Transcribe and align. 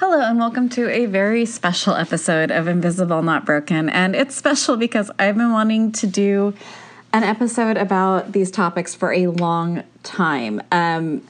Hello, 0.00 0.20
and 0.20 0.38
welcome 0.38 0.68
to 0.68 0.88
a 0.90 1.06
very 1.06 1.44
special 1.44 1.96
episode 1.96 2.52
of 2.52 2.68
Invisible 2.68 3.20
Not 3.20 3.44
Broken. 3.44 3.88
And 3.88 4.14
it's 4.14 4.36
special 4.36 4.76
because 4.76 5.10
I've 5.18 5.36
been 5.36 5.50
wanting 5.50 5.90
to 5.90 6.06
do 6.06 6.54
an 7.12 7.24
episode 7.24 7.76
about 7.76 8.30
these 8.30 8.52
topics 8.52 8.94
for 8.94 9.12
a 9.12 9.26
long 9.26 9.82
time. 10.04 10.62
Um, 10.70 11.26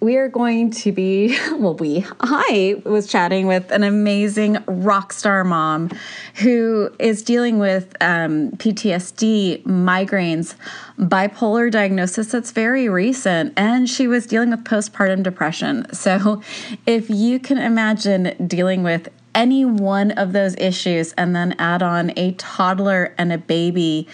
we 0.00 0.16
are 0.16 0.28
going 0.28 0.70
to 0.70 0.92
be, 0.92 1.36
well, 1.52 1.74
we, 1.74 2.04
I 2.20 2.82
was 2.84 3.06
chatting 3.06 3.46
with 3.46 3.70
an 3.70 3.82
amazing 3.82 4.58
rock 4.66 5.12
star 5.12 5.44
mom 5.44 5.90
who 6.36 6.90
is 6.98 7.22
dealing 7.22 7.58
with 7.58 7.96
um, 8.00 8.50
PTSD, 8.52 9.64
migraines, 9.64 10.56
bipolar 10.98 11.70
diagnosis 11.70 12.28
that's 12.28 12.50
very 12.50 12.88
recent, 12.88 13.54
and 13.56 13.88
she 13.88 14.06
was 14.06 14.26
dealing 14.26 14.50
with 14.50 14.64
postpartum 14.64 15.22
depression. 15.22 15.92
So 15.94 16.42
if 16.86 17.08
you 17.08 17.38
can 17.38 17.58
imagine 17.58 18.34
dealing 18.46 18.82
with 18.82 19.08
any 19.34 19.64
one 19.64 20.12
of 20.12 20.32
those 20.32 20.54
issues 20.56 21.12
and 21.14 21.34
then 21.34 21.54
add 21.58 21.82
on 21.82 22.12
a 22.16 22.32
toddler 22.32 23.14
and 23.18 23.32
a 23.32 23.38
baby, 23.38 24.06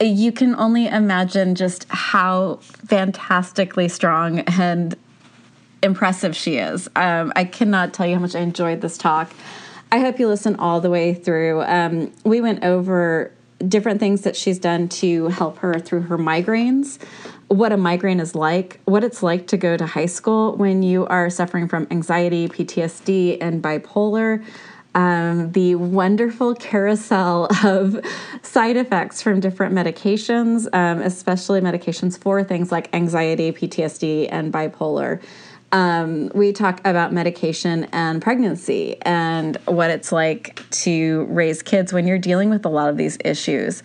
you 0.00 0.32
can 0.32 0.54
only 0.54 0.86
imagine 0.86 1.54
just 1.54 1.86
how 1.90 2.56
fantastically 2.62 3.88
strong 3.88 4.40
and 4.40 4.96
impressive 5.82 6.34
she 6.36 6.56
is. 6.56 6.88
Um, 6.96 7.32
I 7.36 7.44
cannot 7.44 7.92
tell 7.92 8.06
you 8.06 8.14
how 8.14 8.20
much 8.20 8.34
I 8.34 8.40
enjoyed 8.40 8.80
this 8.80 8.98
talk. 8.98 9.32
I 9.90 10.00
hope 10.00 10.18
you 10.18 10.28
listen 10.28 10.56
all 10.56 10.80
the 10.80 10.90
way 10.90 11.14
through. 11.14 11.62
Um, 11.62 12.12
we 12.24 12.40
went 12.40 12.64
over 12.64 13.32
different 13.66 14.00
things 14.00 14.22
that 14.22 14.36
she's 14.36 14.58
done 14.58 14.88
to 14.88 15.28
help 15.28 15.58
her 15.58 15.78
through 15.78 16.02
her 16.02 16.18
migraines, 16.18 16.98
what 17.48 17.72
a 17.72 17.76
migraine 17.76 18.20
is 18.20 18.34
like, 18.34 18.78
what 18.84 19.02
it's 19.02 19.22
like 19.22 19.46
to 19.48 19.56
go 19.56 19.76
to 19.76 19.86
high 19.86 20.06
school 20.06 20.54
when 20.56 20.82
you 20.82 21.06
are 21.06 21.30
suffering 21.30 21.66
from 21.66 21.86
anxiety, 21.90 22.46
PTSD, 22.48 23.38
and 23.40 23.62
bipolar. 23.62 24.44
Um, 24.94 25.52
the 25.52 25.74
wonderful 25.76 26.54
carousel 26.54 27.48
of 27.64 28.00
side 28.42 28.76
effects 28.76 29.22
from 29.22 29.40
different 29.40 29.74
medications, 29.74 30.66
um, 30.74 31.00
especially 31.00 31.60
medications 31.60 32.18
for 32.18 32.44
things 32.44 32.70
like 32.70 32.94
anxiety, 32.94 33.52
PTSD, 33.52 34.28
and 34.30 34.52
bipolar 34.52 35.20
um, 35.72 36.30
we 36.34 36.52
talk 36.52 36.80
about 36.84 37.12
medication 37.12 37.84
and 37.92 38.22
pregnancy 38.22 38.96
and 39.02 39.56
what 39.66 39.90
it's 39.90 40.12
like 40.12 40.68
to 40.70 41.24
raise 41.24 41.62
kids 41.62 41.92
when 41.92 42.06
you're 42.06 42.18
dealing 42.18 42.50
with 42.50 42.64
a 42.64 42.68
lot 42.68 42.88
of 42.88 42.96
these 42.96 43.18
issues. 43.24 43.82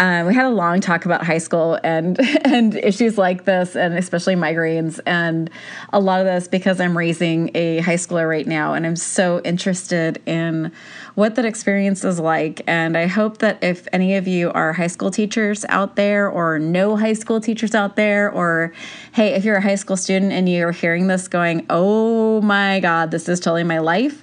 Um, 0.00 0.28
we 0.28 0.34
had 0.34 0.46
a 0.46 0.50
long 0.50 0.80
talk 0.80 1.06
about 1.06 1.24
high 1.26 1.38
school 1.38 1.78
and 1.82 2.18
and 2.44 2.76
issues 2.76 3.18
like 3.18 3.44
this, 3.44 3.74
and 3.74 3.94
especially 3.94 4.36
migraines, 4.36 5.00
and 5.06 5.50
a 5.92 5.98
lot 5.98 6.20
of 6.20 6.26
this 6.26 6.46
because 6.46 6.80
I'm 6.80 6.96
raising 6.96 7.50
a 7.56 7.80
high 7.80 7.96
schooler 7.96 8.28
right 8.28 8.46
now, 8.46 8.74
and 8.74 8.86
I'm 8.86 8.96
so 8.96 9.40
interested 9.44 10.22
in 10.24 10.70
what 11.18 11.34
that 11.34 11.44
experience 11.44 12.04
is 12.04 12.20
like. 12.20 12.62
And 12.68 12.96
I 12.96 13.08
hope 13.08 13.38
that 13.38 13.58
if 13.60 13.88
any 13.92 14.14
of 14.14 14.28
you 14.28 14.52
are 14.52 14.72
high 14.72 14.86
school 14.86 15.10
teachers 15.10 15.64
out 15.68 15.96
there, 15.96 16.30
or 16.30 16.60
know 16.60 16.94
high 16.94 17.14
school 17.14 17.40
teachers 17.40 17.74
out 17.74 17.96
there, 17.96 18.30
or 18.30 18.72
hey, 19.10 19.34
if 19.34 19.44
you're 19.44 19.56
a 19.56 19.60
high 19.60 19.74
school 19.74 19.96
student 19.96 20.30
and 20.30 20.48
you're 20.48 20.70
hearing 20.70 21.08
this, 21.08 21.26
going, 21.26 21.66
"Oh 21.68 22.40
my 22.42 22.78
God, 22.78 23.10
this 23.10 23.28
is 23.28 23.40
totally 23.40 23.64
my 23.64 23.78
life," 23.78 24.22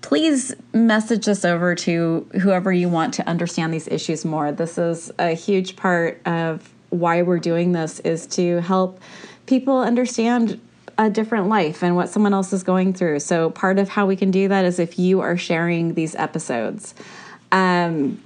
please 0.00 0.54
message 0.72 1.28
us 1.28 1.44
over 1.44 1.74
to 1.74 2.26
whoever 2.40 2.72
you 2.72 2.88
want 2.88 3.12
to 3.14 3.28
understand 3.28 3.74
these 3.74 3.86
issues 3.88 4.24
more. 4.24 4.50
This 4.50 4.78
is 4.78 5.12
a 5.18 5.32
huge 5.32 5.76
part 5.76 6.22
of 6.24 6.70
why 6.88 7.20
we're 7.20 7.38
doing 7.38 7.72
this 7.72 8.00
is 8.00 8.26
to 8.28 8.62
help 8.62 8.98
people 9.44 9.78
understand 9.78 10.58
a 11.00 11.08
different 11.08 11.48
life 11.48 11.82
and 11.82 11.96
what 11.96 12.10
someone 12.10 12.34
else 12.34 12.52
is 12.52 12.62
going 12.62 12.92
through. 12.92 13.20
So 13.20 13.48
part 13.48 13.78
of 13.78 13.88
how 13.88 14.04
we 14.04 14.16
can 14.16 14.30
do 14.30 14.48
that 14.48 14.66
is 14.66 14.78
if 14.78 14.98
you 14.98 15.20
are 15.20 15.38
sharing 15.38 15.94
these 15.94 16.14
episodes. 16.14 16.94
Um, 17.52 18.20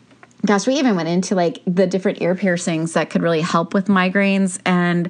gosh, 0.45 0.67
we 0.67 0.75
even 0.75 0.97
went 0.97 1.09
into 1.09 1.37
like 1.37 1.63
the 1.69 1.87
different 1.87 2.21
ear 2.21 2.35
piercings 2.35 2.95
that 2.95 3.11
could 3.11 3.23
really 3.23 3.43
help 3.43 3.75
with 3.75 3.87
migraines 3.87 4.61
and 4.67 5.09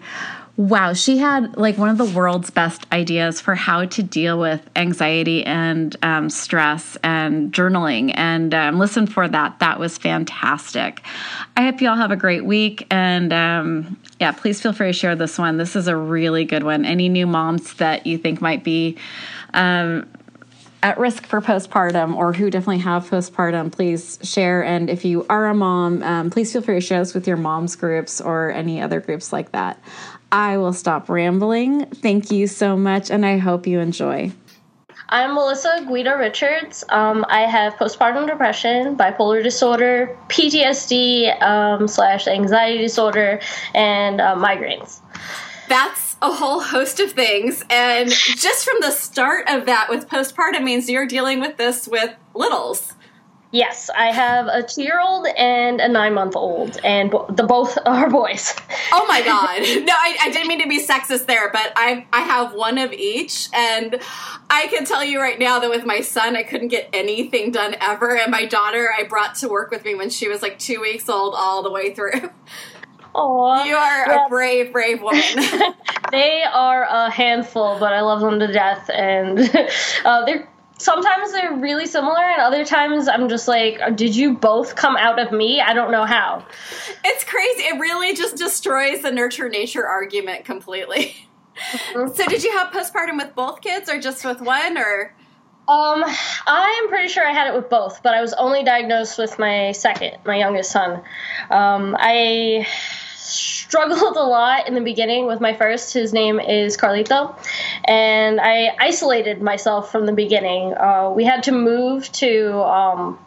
Wow, 0.56 0.92
she 0.92 1.18
had 1.18 1.56
like 1.56 1.78
one 1.78 1.88
of 1.88 1.98
the 1.98 2.04
world's 2.04 2.50
best 2.50 2.86
ideas 2.92 3.40
for 3.40 3.56
how 3.56 3.86
to 3.86 4.02
deal 4.04 4.38
with 4.38 4.60
anxiety 4.76 5.44
and 5.44 5.96
um, 6.02 6.30
stress 6.30 6.96
and 7.02 7.52
journaling. 7.52 8.12
And 8.14 8.54
um, 8.54 8.78
listen 8.78 9.08
for 9.08 9.26
that. 9.26 9.58
That 9.58 9.80
was 9.80 9.98
fantastic. 9.98 11.02
I 11.56 11.64
hope 11.64 11.80
you 11.80 11.88
all 11.88 11.96
have 11.96 12.12
a 12.12 12.16
great 12.16 12.44
week. 12.44 12.86
And 12.88 13.32
um, 13.32 13.98
yeah, 14.20 14.30
please 14.30 14.60
feel 14.60 14.72
free 14.72 14.86
to 14.86 14.92
share 14.92 15.16
this 15.16 15.38
one. 15.38 15.56
This 15.56 15.74
is 15.74 15.88
a 15.88 15.96
really 15.96 16.44
good 16.44 16.62
one. 16.62 16.84
Any 16.84 17.08
new 17.08 17.26
moms 17.26 17.74
that 17.74 18.06
you 18.06 18.16
think 18.16 18.40
might 18.40 18.62
be 18.62 18.96
um, 19.54 20.06
at 20.84 20.98
risk 20.98 21.26
for 21.26 21.40
postpartum 21.40 22.14
or 22.14 22.34
who 22.34 22.50
definitely 22.50 22.78
have 22.78 23.08
postpartum, 23.08 23.72
please 23.72 24.18
share. 24.22 24.62
And 24.62 24.90
if 24.90 25.04
you 25.04 25.24
are 25.30 25.46
a 25.46 25.54
mom, 25.54 26.02
um, 26.02 26.30
please 26.30 26.52
feel 26.52 26.60
free 26.60 26.74
to 26.74 26.80
share 26.80 27.00
this 27.00 27.14
with 27.14 27.26
your 27.26 27.38
mom's 27.38 27.74
groups 27.74 28.20
or 28.20 28.50
any 28.50 28.82
other 28.82 29.00
groups 29.00 29.32
like 29.32 29.50
that. 29.52 29.82
I 30.34 30.56
will 30.56 30.72
stop 30.72 31.08
rambling. 31.08 31.86
Thank 31.86 32.32
you 32.32 32.48
so 32.48 32.76
much, 32.76 33.08
and 33.08 33.24
I 33.24 33.38
hope 33.38 33.68
you 33.68 33.78
enjoy. 33.78 34.32
I'm 35.08 35.32
Melissa 35.32 35.86
Guida 35.86 36.16
Richards. 36.18 36.82
Um, 36.88 37.24
I 37.28 37.42
have 37.42 37.74
postpartum 37.74 38.26
depression, 38.26 38.96
bipolar 38.96 39.44
disorder, 39.44 40.18
PTSD 40.26 41.40
um, 41.40 41.86
slash 41.86 42.26
anxiety 42.26 42.78
disorder, 42.78 43.40
and 43.76 44.20
uh, 44.20 44.34
migraines. 44.34 44.98
That's 45.68 46.16
a 46.20 46.32
whole 46.32 46.58
host 46.58 46.98
of 46.98 47.12
things. 47.12 47.62
And 47.70 48.10
just 48.10 48.64
from 48.64 48.78
the 48.80 48.90
start 48.90 49.48
of 49.48 49.66
that 49.66 49.86
with 49.88 50.08
postpartum 50.08 50.64
means 50.64 50.90
you're 50.90 51.06
dealing 51.06 51.38
with 51.38 51.58
this 51.58 51.86
with 51.86 52.12
littles. 52.34 52.92
Yes, 53.54 53.88
I 53.96 54.06
have 54.06 54.48
a 54.48 54.64
two-year-old 54.64 55.28
and 55.28 55.80
a 55.80 55.86
nine-month-old, 55.86 56.80
and 56.82 57.08
bo- 57.08 57.26
the 57.28 57.44
both 57.44 57.78
are 57.86 58.10
boys. 58.10 58.52
Oh 58.90 59.06
my 59.06 59.22
god! 59.22 59.60
No, 59.86 59.92
I, 59.92 60.16
I, 60.22 60.30
didn't 60.32 60.48
mean 60.48 60.60
to 60.60 60.68
be 60.68 60.84
sexist 60.84 61.26
there, 61.26 61.52
but 61.52 61.72
I 61.76 62.04
I 62.12 62.22
have 62.22 62.52
one 62.54 62.78
of 62.78 62.92
each, 62.92 63.48
and 63.54 64.00
I 64.50 64.66
can 64.66 64.84
tell 64.84 65.04
you 65.04 65.20
right 65.20 65.38
now 65.38 65.60
that 65.60 65.70
with 65.70 65.86
my 65.86 66.00
son, 66.00 66.34
I 66.34 66.42
couldn't 66.42 66.66
get 66.66 66.90
anything 66.92 67.52
done 67.52 67.76
ever, 67.80 68.16
and 68.16 68.32
my 68.32 68.44
daughter 68.44 68.88
I 68.92 69.04
brought 69.04 69.36
to 69.36 69.48
work 69.48 69.70
with 69.70 69.84
me 69.84 69.94
when 69.94 70.10
she 70.10 70.26
was 70.26 70.42
like 70.42 70.58
two 70.58 70.80
weeks 70.80 71.08
old, 71.08 71.34
all 71.36 71.62
the 71.62 71.70
way 71.70 71.94
through. 71.94 72.30
Aww. 73.14 73.64
You 73.66 73.76
are 73.76 74.08
yeah. 74.08 74.26
a 74.26 74.28
brave, 74.28 74.72
brave 74.72 75.00
woman. 75.00 75.22
they 76.10 76.42
are 76.42 76.82
a 76.82 77.08
handful, 77.08 77.78
but 77.78 77.92
I 77.92 78.00
love 78.00 78.20
them 78.20 78.40
to 78.40 78.52
death, 78.52 78.90
and 78.92 79.38
uh, 80.04 80.24
they're 80.24 80.48
sometimes 80.84 81.32
they're 81.32 81.56
really 81.56 81.86
similar 81.86 82.22
and 82.22 82.42
other 82.42 82.64
times 82.64 83.08
i'm 83.08 83.28
just 83.28 83.48
like 83.48 83.80
did 83.96 84.14
you 84.14 84.34
both 84.34 84.76
come 84.76 84.96
out 84.96 85.18
of 85.18 85.32
me? 85.32 85.60
I 85.60 85.74
don't 85.74 85.90
know 85.90 86.04
how. 86.04 86.46
It's 87.04 87.24
crazy. 87.24 87.62
It 87.62 87.78
really 87.78 88.14
just 88.14 88.36
destroys 88.36 89.02
the 89.02 89.10
nurture 89.10 89.48
nature 89.48 89.86
argument 89.86 90.44
completely. 90.44 91.14
Mm-hmm. 91.54 92.12
so 92.14 92.26
did 92.26 92.42
you 92.42 92.50
have 92.58 92.72
postpartum 92.72 93.16
with 93.16 93.34
both 93.36 93.60
kids 93.60 93.88
or 93.88 94.00
just 94.00 94.24
with 94.24 94.40
one 94.40 94.76
or? 94.76 95.14
Um 95.68 96.02
i 96.04 96.80
am 96.82 96.88
pretty 96.88 97.06
sure 97.08 97.24
i 97.24 97.32
had 97.32 97.46
it 97.46 97.54
with 97.54 97.70
both 97.70 98.02
but 98.02 98.12
i 98.12 98.20
was 98.20 98.34
only 98.34 98.64
diagnosed 98.64 99.16
with 99.16 99.38
my 99.38 99.70
second 99.70 100.18
my 100.26 100.36
youngest 100.36 100.72
son. 100.72 101.02
Um 101.50 101.96
i 101.96 102.66
struggled 103.24 104.16
a 104.16 104.22
lot 104.22 104.68
in 104.68 104.74
the 104.74 104.80
beginning 104.80 105.26
with 105.26 105.40
my 105.40 105.54
first. 105.54 105.92
His 105.92 106.12
name 106.12 106.38
is 106.38 106.76
Carlito, 106.76 107.36
and 107.84 108.40
I 108.40 108.76
isolated 108.78 109.42
myself 109.42 109.90
from 109.90 110.06
the 110.06 110.12
beginning. 110.12 110.74
Uh, 110.74 111.12
we 111.14 111.24
had 111.24 111.44
to 111.44 111.52
move 111.52 112.10
to 112.12 112.62
um, 112.62 113.18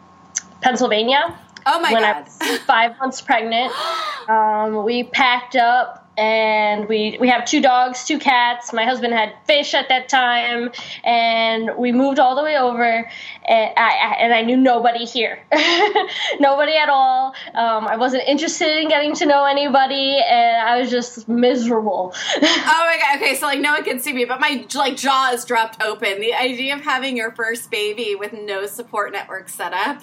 Pennsylvania. 0.60 1.38
Oh 1.66 1.80
my 1.80 1.92
when 1.92 2.02
god! 2.02 2.26
I 2.40 2.50
was 2.50 2.60
five 2.60 2.98
months 2.98 3.20
pregnant. 3.20 3.72
Um, 4.28 4.84
we 4.84 5.04
packed 5.04 5.56
up 5.56 6.07
and 6.18 6.88
we 6.88 7.16
we 7.20 7.28
have 7.28 7.44
two 7.44 7.62
dogs, 7.62 8.04
two 8.04 8.18
cats. 8.18 8.72
My 8.72 8.84
husband 8.84 9.14
had 9.14 9.34
fish 9.46 9.72
at 9.72 9.88
that 9.88 10.08
time, 10.08 10.72
and 11.04 11.70
we 11.78 11.92
moved 11.92 12.18
all 12.18 12.34
the 12.34 12.42
way 12.42 12.58
over, 12.58 13.08
and 13.46 13.72
I, 13.76 14.16
and 14.18 14.34
I 14.34 14.42
knew 14.42 14.56
nobody 14.56 15.04
here, 15.04 15.38
nobody 16.40 16.76
at 16.76 16.88
all. 16.88 17.34
Um, 17.54 17.86
I 17.86 17.96
wasn't 17.96 18.24
interested 18.26 18.82
in 18.82 18.88
getting 18.88 19.14
to 19.14 19.26
know 19.26 19.44
anybody, 19.44 20.18
and 20.18 20.68
I 20.68 20.80
was 20.80 20.90
just 20.90 21.28
miserable. 21.28 22.12
oh 22.36 22.42
my 22.42 22.98
god! 23.00 23.22
Okay, 23.22 23.36
so 23.36 23.46
like 23.46 23.60
no 23.60 23.74
one 23.74 23.84
can 23.84 24.00
see 24.00 24.12
me, 24.12 24.24
but 24.24 24.40
my 24.40 24.66
like 24.74 24.96
jaw 24.96 25.30
is 25.32 25.44
dropped 25.44 25.80
open. 25.84 26.20
The 26.20 26.34
idea 26.34 26.74
of 26.74 26.80
having 26.80 27.16
your 27.16 27.30
first 27.30 27.70
baby 27.70 28.16
with 28.16 28.32
no 28.32 28.66
support 28.66 29.12
network 29.12 29.48
set 29.48 29.72
up. 29.72 30.02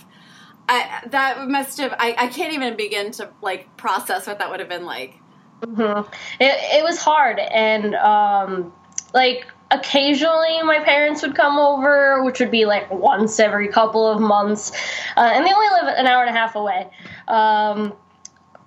I, 0.67 1.03
that 1.11 1.47
must 1.47 1.77
have 1.77 1.93
I, 1.99 2.15
I 2.17 2.27
can't 2.27 2.53
even 2.53 2.75
begin 2.75 3.11
to 3.11 3.29
like 3.43 3.77
process 3.77 4.25
what 4.25 4.39
that 4.39 4.49
would 4.49 4.59
have 4.59 4.69
been 4.69 4.85
like 4.85 5.19
Mm-hmm. 5.65 6.13
It, 6.39 6.79
it 6.79 6.83
was 6.83 6.99
hard, 6.99 7.39
and 7.39 7.95
um, 7.95 8.71
like 9.13 9.47
occasionally 9.71 10.61
my 10.61 10.79
parents 10.79 11.21
would 11.23 11.35
come 11.35 11.57
over, 11.57 12.23
which 12.23 12.39
would 12.39 12.51
be 12.51 12.65
like 12.65 12.89
once 12.91 13.39
every 13.39 13.67
couple 13.67 14.05
of 14.05 14.21
months, 14.21 14.71
uh, 15.17 15.31
and 15.33 15.45
they 15.45 15.51
only 15.51 15.67
live 15.81 15.95
an 15.97 16.05
hour 16.07 16.23
and 16.23 16.29
a 16.29 16.37
half 16.37 16.55
away. 16.55 16.87
Um, 17.27 17.93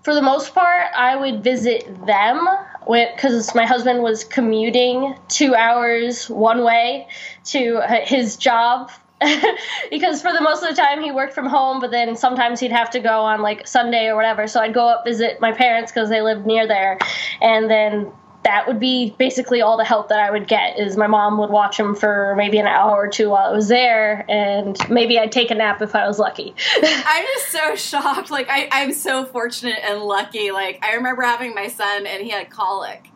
for 0.02 0.14
the 0.14 0.22
most 0.22 0.54
part, 0.54 0.86
I 0.96 1.16
would 1.16 1.44
visit 1.44 1.84
them 2.06 2.48
because 2.90 3.54
my 3.54 3.66
husband 3.66 4.02
was 4.02 4.24
commuting 4.24 5.14
two 5.28 5.54
hours 5.54 6.30
one 6.30 6.64
way 6.64 7.06
to 7.44 7.82
his 8.04 8.36
job 8.36 8.90
because 9.90 10.22
for 10.22 10.32
the 10.32 10.40
most 10.40 10.62
of 10.62 10.68
the 10.68 10.80
time 10.80 11.02
he 11.02 11.10
worked 11.10 11.34
from 11.34 11.46
home, 11.46 11.80
but 11.80 11.90
then 11.90 12.16
sometimes 12.16 12.60
he'd 12.60 12.72
have 12.72 12.90
to 12.90 13.00
go 13.00 13.20
on 13.20 13.42
like 13.42 13.66
Sunday 13.66 14.06
or 14.06 14.16
whatever. 14.16 14.46
So 14.46 14.60
I'd 14.60 14.74
go 14.74 14.88
up 14.88 15.04
visit 15.04 15.40
my 15.40 15.52
parents 15.52 15.90
because 15.90 16.08
they 16.08 16.22
lived 16.22 16.46
near 16.46 16.66
there, 16.68 16.98
and 17.40 17.68
then 17.68 18.12
that 18.44 18.68
would 18.68 18.78
be 18.78 19.14
basically 19.18 19.60
all 19.60 19.76
the 19.76 19.84
help 19.84 20.08
that 20.08 20.20
I 20.20 20.30
would 20.30 20.46
get. 20.46 20.78
Is 20.78 20.96
my 20.96 21.08
mom 21.08 21.38
would 21.38 21.50
watch 21.50 21.78
him 21.78 21.96
for 21.96 22.34
maybe 22.36 22.58
an 22.58 22.68
hour 22.68 22.96
or 22.96 23.08
two 23.08 23.30
while 23.30 23.50
I 23.50 23.52
was 23.52 23.68
there, 23.68 24.24
and 24.28 24.78
maybe 24.88 25.18
I'd 25.18 25.32
take 25.32 25.50
a 25.50 25.54
nap 25.54 25.82
if 25.82 25.96
I 25.96 26.06
was 26.06 26.20
lucky. 26.20 26.54
I'm 26.82 27.24
just 27.34 27.48
so 27.48 27.74
shocked. 27.74 28.30
Like 28.30 28.48
I, 28.48 28.68
I'm 28.70 28.92
so 28.92 29.24
fortunate 29.24 29.78
and 29.82 30.00
lucky. 30.00 30.52
Like 30.52 30.84
I 30.84 30.94
remember 30.94 31.22
having 31.22 31.54
my 31.54 31.66
son, 31.66 32.06
and 32.06 32.22
he 32.22 32.30
had 32.30 32.50
colic, 32.50 33.08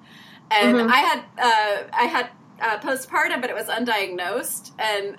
and 0.51 0.77
mm-hmm. 0.77 0.91
I 0.91 0.97
had 0.97 1.19
uh, 1.39 1.89
I 1.93 2.05
had 2.07 2.31
uh, 2.61 2.79
postpartum, 2.81 3.41
but 3.41 3.51
it 3.51 3.55
was 3.55 3.67
undiagnosed, 3.67 4.73
and 4.81 5.17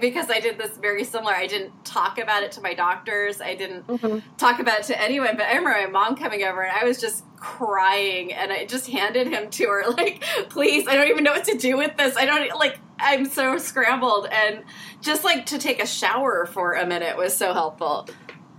because 0.00 0.30
I 0.30 0.40
did 0.40 0.58
this 0.58 0.76
very 0.76 1.04
similar. 1.04 1.32
I 1.32 1.46
didn't 1.46 1.84
talk 1.84 2.18
about 2.18 2.42
it 2.42 2.52
to 2.52 2.60
my 2.60 2.74
doctors. 2.74 3.40
I 3.40 3.54
didn't 3.54 3.86
mm-hmm. 3.86 4.18
talk 4.36 4.58
about 4.58 4.80
it 4.80 4.84
to 4.86 5.00
anyone. 5.00 5.36
But 5.36 5.46
I 5.46 5.56
remember 5.56 5.70
my 5.70 5.86
mom 5.86 6.16
coming 6.16 6.42
over 6.42 6.62
and 6.62 6.72
I 6.74 6.84
was 6.84 7.00
just 7.00 7.24
crying 7.36 8.32
and 8.32 8.50
I 8.50 8.64
just 8.64 8.88
handed 8.88 9.28
him 9.28 9.50
to 9.50 9.64
her 9.64 9.84
like, 9.96 10.22
please, 10.48 10.86
I 10.86 10.94
don't 10.94 11.08
even 11.08 11.24
know 11.24 11.32
what 11.32 11.44
to 11.44 11.58
do 11.58 11.76
with 11.76 11.96
this. 11.96 12.16
I 12.16 12.24
don't 12.24 12.58
like. 12.58 12.78
I'm 12.98 13.26
so 13.26 13.58
scrambled 13.58 14.28
and 14.30 14.64
just 15.00 15.24
like 15.24 15.46
to 15.46 15.58
take 15.58 15.82
a 15.82 15.86
shower 15.86 16.46
for 16.46 16.74
a 16.74 16.86
minute 16.86 17.16
was 17.16 17.36
so 17.36 17.52
helpful. 17.52 18.08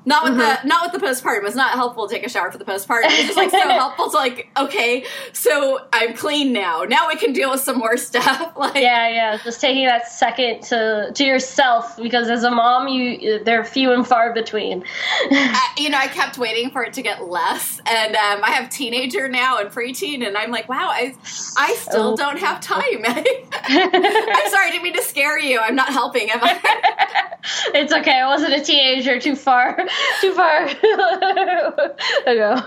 Not 0.06 0.24
with 0.24 0.34
mm-hmm. 0.34 0.64
the 0.64 0.68
not 0.68 0.92
with 0.92 1.02
the 1.02 1.06
postpartum. 1.06 1.46
It's 1.46 1.56
not 1.56 1.72
helpful 1.72 2.08
to 2.08 2.14
take 2.14 2.26
a 2.26 2.30
shower 2.30 2.52
for 2.52 2.60
the 2.60 2.66
postpartum. 2.66 3.06
It's 3.06 3.24
just 3.24 3.38
like 3.38 3.50
so 3.50 3.60
helpful 3.68 4.10
to 4.12 4.16
like, 4.16 4.50
okay, 4.56 5.06
so 5.34 5.80
I'm 5.92 6.14
clean 6.14 6.54
now. 6.54 6.84
Now 6.84 7.08
we 7.08 7.16
can 7.16 7.34
deal 7.34 7.50
with 7.50 7.62
some 7.62 7.80
more 7.80 7.98
stuff. 7.98 8.54
like 8.58 8.76
Yeah, 8.76 9.08
yeah. 9.10 9.38
Just 9.44 9.62
taking 9.62 9.86
that 9.86 10.08
second 10.08 10.62
to 10.64 11.12
to 11.14 11.24
yourself 11.24 11.98
because 11.98 12.30
as 12.30 12.44
a 12.44 12.52
mom 12.52 12.88
you 12.88 13.44
they're 13.44 13.66
few 13.66 13.92
and 13.94 14.06
far 14.06 14.34
between. 14.34 14.84
I, 15.32 15.74
you 15.78 15.90
know, 15.90 15.98
I 15.98 16.08
kept 16.08 16.38
waiting 16.38 16.70
for 16.70 16.84
it 16.84 16.94
to 16.94 17.02
get 17.02 17.28
less. 17.28 17.82
And 17.86 18.16
um, 18.16 18.44
I 18.44 18.52
have 18.52 18.70
teenager 18.70 19.28
now 19.28 19.58
and 19.58 19.70
preteen 19.72 20.26
and 20.26 20.38
I'm 20.38 20.52
like, 20.52 20.70
wow, 20.70 20.90
I 20.90 21.16
I 21.58 21.74
still 21.80 22.14
oh. 22.14 22.16
don't 22.16 22.38
have 22.38 22.62
time. 22.62 22.82
I'm 22.84 24.50
sorry, 24.52 24.68
I 24.68 24.70
didn't 24.70 24.84
mean 24.84 24.94
to 24.94 25.02
scare 25.02 25.40
you. 25.40 25.60
I'm 25.60 25.76
not 25.76 25.90
helping, 25.90 26.30
am 26.30 26.40
I? 26.44 27.32
it's 27.74 27.92
okay. 27.92 28.20
I 28.20 28.28
wasn't 28.28 28.54
a 28.54 28.62
teenager 28.62 29.20
too 29.20 29.36
far 29.36 29.88
too 30.22 30.34
far 30.34 30.66
ago. 32.26 32.62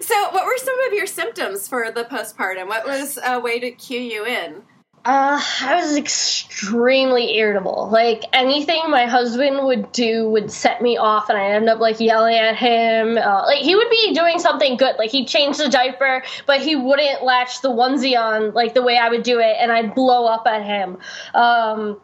So, 0.00 0.30
what 0.30 0.44
were 0.44 0.56
some 0.58 0.80
of 0.86 0.92
your 0.92 1.06
symptoms 1.06 1.66
for 1.66 1.90
the 1.90 2.04
postpartum? 2.04 2.68
What 2.68 2.86
was 2.86 3.18
a 3.24 3.40
way 3.40 3.58
to 3.60 3.70
cue 3.72 4.00
you 4.00 4.24
in? 4.24 4.62
Uh, 5.02 5.40
I 5.62 5.76
was 5.76 5.96
extremely 5.96 7.38
irritable. 7.38 7.88
Like 7.90 8.22
anything 8.34 8.82
my 8.90 9.06
husband 9.06 9.64
would 9.64 9.92
do 9.92 10.28
would 10.28 10.50
set 10.50 10.82
me 10.82 10.98
off, 10.98 11.30
and 11.30 11.38
I 11.38 11.52
end 11.52 11.70
up 11.70 11.80
like 11.80 12.00
yelling 12.00 12.36
at 12.36 12.56
him. 12.56 13.16
Uh, 13.16 13.46
like 13.46 13.62
he 13.62 13.74
would 13.74 13.88
be 13.88 14.12
doing 14.12 14.38
something 14.38 14.76
good, 14.76 14.96
like 14.98 15.10
he'd 15.10 15.26
change 15.26 15.56
the 15.56 15.70
diaper, 15.70 16.22
but 16.46 16.60
he 16.60 16.76
wouldn't 16.76 17.24
latch 17.24 17.62
the 17.62 17.70
onesie 17.70 18.18
on 18.18 18.52
like 18.52 18.74
the 18.74 18.82
way 18.82 18.98
I 18.98 19.08
would 19.08 19.22
do 19.22 19.38
it, 19.38 19.56
and 19.58 19.72
I'd 19.72 19.94
blow 19.94 20.26
up 20.26 20.46
at 20.46 20.62
him. 20.62 20.98
Um, 21.32 21.98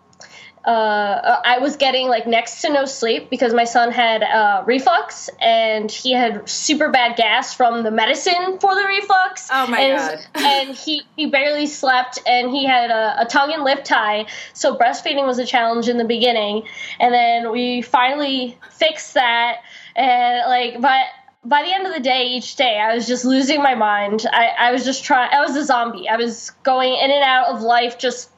uh, 0.66 1.40
I 1.44 1.58
was 1.58 1.76
getting 1.76 2.08
like 2.08 2.26
next 2.26 2.60
to 2.62 2.72
no 2.72 2.86
sleep 2.86 3.30
because 3.30 3.54
my 3.54 3.62
son 3.62 3.92
had 3.92 4.24
uh, 4.24 4.64
reflux 4.66 5.30
and 5.40 5.90
he 5.90 6.12
had 6.12 6.48
super 6.48 6.90
bad 6.90 7.16
gas 7.16 7.54
from 7.54 7.84
the 7.84 7.92
medicine 7.92 8.58
for 8.58 8.74
the 8.74 8.84
reflux. 8.84 9.48
Oh 9.52 9.68
my 9.68 9.80
and, 9.80 10.20
god! 10.34 10.42
and 10.42 10.76
he 10.76 11.02
he 11.16 11.26
barely 11.26 11.66
slept 11.66 12.18
and 12.26 12.50
he 12.50 12.66
had 12.66 12.90
a, 12.90 13.22
a, 13.22 13.26
tongue 13.26 13.52
and 13.52 13.62
lip 13.62 13.84
tie, 13.84 14.26
so 14.54 14.76
breastfeeding 14.76 15.24
was 15.24 15.38
a 15.38 15.46
challenge 15.46 15.88
in 15.88 15.98
the 15.98 16.04
beginning, 16.04 16.64
and 16.98 17.14
then 17.14 17.52
we 17.52 17.80
finally 17.82 18.58
fixed 18.72 19.14
that 19.14 19.58
and 19.94 20.48
like 20.48 20.80
but 20.80 21.04
by 21.44 21.62
the 21.62 21.72
end 21.72 21.86
of 21.86 21.94
the 21.94 22.00
day, 22.00 22.26
each 22.26 22.56
day, 22.56 22.80
I 22.80 22.92
was 22.92 23.06
just 23.06 23.24
losing 23.24 23.62
my 23.62 23.76
mind. 23.76 24.26
I, 24.32 24.48
I 24.58 24.72
was 24.72 24.84
just 24.84 25.04
trying, 25.04 25.32
I 25.32 25.40
was 25.42 25.54
a 25.54 25.64
zombie. 25.64 26.08
I 26.08 26.16
was 26.16 26.50
going 26.64 26.92
in 26.92 27.12
and 27.12 27.22
out 27.22 27.54
of 27.54 27.62
life, 27.62 27.98
just 27.98 28.30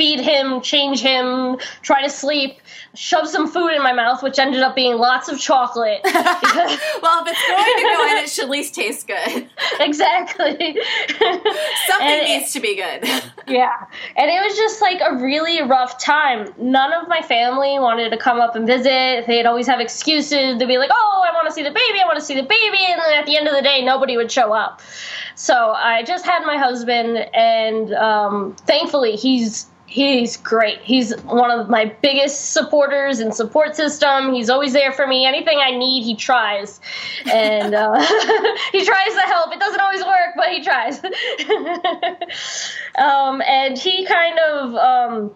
feed 0.00 0.18
him, 0.18 0.62
change 0.62 1.02
him, 1.02 1.58
try 1.82 2.00
to 2.00 2.08
sleep, 2.08 2.58
shove 2.94 3.28
some 3.28 3.46
food 3.46 3.68
in 3.68 3.82
my 3.82 3.92
mouth, 3.92 4.22
which 4.22 4.38
ended 4.38 4.62
up 4.62 4.74
being 4.74 4.96
lots 4.96 5.28
of 5.28 5.38
chocolate. 5.38 6.00
well, 6.04 6.14
if 6.14 7.28
it's 7.28 7.46
going 7.46 7.76
to 7.76 7.82
go 7.82 8.10
in, 8.10 8.24
it 8.24 8.30
should 8.30 8.44
at 8.44 8.50
least 8.50 8.74
taste 8.74 9.06
good. 9.06 9.48
Exactly. 9.78 10.56
Something 11.18 12.06
and 12.06 12.26
needs 12.26 12.48
it, 12.48 12.52
to 12.52 12.60
be 12.60 12.76
good. 12.76 13.04
yeah. 13.46 13.72
And 14.16 14.30
it 14.30 14.42
was 14.42 14.56
just 14.56 14.80
like 14.80 15.00
a 15.06 15.16
really 15.16 15.62
rough 15.62 16.02
time. 16.02 16.52
None 16.58 16.92
of 16.92 17.08
my 17.08 17.22
family 17.22 17.78
wanted 17.78 18.10
to 18.10 18.16
come 18.16 18.40
up 18.40 18.56
and 18.56 18.66
visit. 18.66 19.26
They'd 19.26 19.46
always 19.46 19.66
have 19.66 19.80
excuses. 19.80 20.58
They'd 20.58 20.66
be 20.66 20.78
like, 20.78 20.90
oh, 20.92 21.24
I 21.26 21.32
want 21.32 21.46
to 21.46 21.52
see 21.52 21.62
the 21.62 21.70
baby, 21.70 22.00
I 22.00 22.04
want 22.06 22.18
to 22.18 22.24
see 22.24 22.34
the 22.34 22.42
baby. 22.42 22.78
And 22.88 23.00
then 23.00 23.18
at 23.18 23.26
the 23.26 23.36
end 23.36 23.48
of 23.48 23.54
the 23.54 23.62
day, 23.62 23.82
nobody 23.82 24.16
would 24.16 24.30
show 24.30 24.52
up. 24.52 24.80
So 25.34 25.70
I 25.70 26.02
just 26.02 26.24
had 26.24 26.44
my 26.44 26.56
husband, 26.56 27.16
and 27.34 27.94
um, 27.94 28.54
thankfully, 28.66 29.16
he's 29.16 29.66
he's 29.90 30.36
great. 30.36 30.80
He's 30.82 31.14
one 31.22 31.50
of 31.50 31.68
my 31.68 31.86
biggest 32.00 32.52
supporters 32.52 33.18
and 33.18 33.34
support 33.34 33.74
system. 33.74 34.32
He's 34.32 34.48
always 34.48 34.72
there 34.72 34.92
for 34.92 35.06
me. 35.06 35.26
Anything 35.26 35.58
I 35.58 35.72
need, 35.72 36.04
he 36.04 36.14
tries, 36.14 36.80
and 37.30 37.74
uh, 37.74 37.98
he 38.72 38.84
tries 38.84 39.14
to 39.14 39.22
help. 39.26 39.52
It 39.52 39.58
doesn't 39.58 39.80
always 39.80 40.04
work, 40.04 40.34
but 40.36 40.48
he 40.50 40.62
tries. 40.62 40.98
um, 42.98 43.42
and 43.42 43.76
he 43.76 44.06
kind 44.06 44.38
of. 44.38 44.74
Um, 44.76 45.32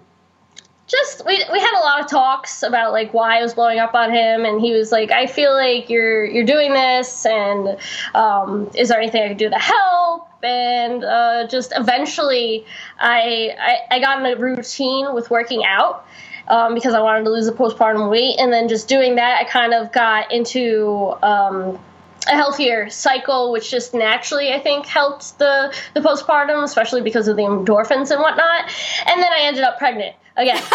just 0.87 1.25
we, 1.25 1.43
we 1.51 1.61
had 1.61 1.79
a 1.79 1.83
lot 1.83 2.01
of 2.01 2.09
talks 2.09 2.63
about 2.63 2.93
like 2.93 3.15
why 3.15 3.39
I 3.39 3.43
was 3.43 3.55
blowing 3.55 3.79
up 3.79 3.95
on 3.95 4.11
him, 4.11 4.45
and 4.45 4.61
he 4.61 4.73
was 4.73 4.93
like, 4.93 5.11
"I 5.11 5.27
feel 5.27 5.53
like 5.53 5.89
you're 5.89 6.25
you're 6.25 6.45
doing 6.45 6.73
this, 6.73 7.25
and 7.27 7.79
um, 8.15 8.71
is 8.75 8.89
there 8.89 9.01
anything 9.01 9.23
I 9.23 9.29
can 9.29 9.37
do 9.37 9.51
to 9.51 9.59
help?" 9.59 10.29
and 10.45 11.03
uh, 11.05 11.47
just 11.49 11.73
eventually 11.75 12.67
I, 12.99 13.57
I, 13.59 13.97
I 13.97 14.01
got 14.01 14.19
in 14.19 14.27
a 14.27 14.39
routine 14.39 15.15
with 15.15 15.31
working 15.31 15.65
out 15.65 16.07
um, 16.49 16.75
because 16.75 16.95
I 16.95 17.01
wanted 17.01 17.25
to 17.25 17.31
lose 17.31 17.47
the 17.47 17.53
postpartum 17.53 18.11
weight, 18.11 18.37
and 18.39 18.53
then 18.53 18.69
just 18.69 18.87
doing 18.87 19.17
that, 19.17 19.41
I 19.41 19.45
kind 19.45 19.73
of 19.73 19.91
got 19.93 20.31
into 20.33 21.15
um, 21.23 21.79
a 22.27 22.33
healthier 22.33 22.91
cycle, 22.91 23.53
which 23.53 23.71
just 23.71 23.95
naturally 23.95 24.53
I 24.53 24.61
think 24.61 24.87
helped 24.87 25.39
the 25.39 25.75
the 25.95 26.01
postpartum, 26.01 26.63
especially 26.63 27.01
because 27.01 27.27
of 27.27 27.37
the 27.37 27.43
endorphins 27.43 28.11
and 28.11 28.21
whatnot. 28.21 28.71
And 29.07 29.23
then 29.23 29.33
I 29.33 29.41
ended 29.45 29.65
up 29.65 29.79
pregnant 29.79 30.15
again. 30.37 30.63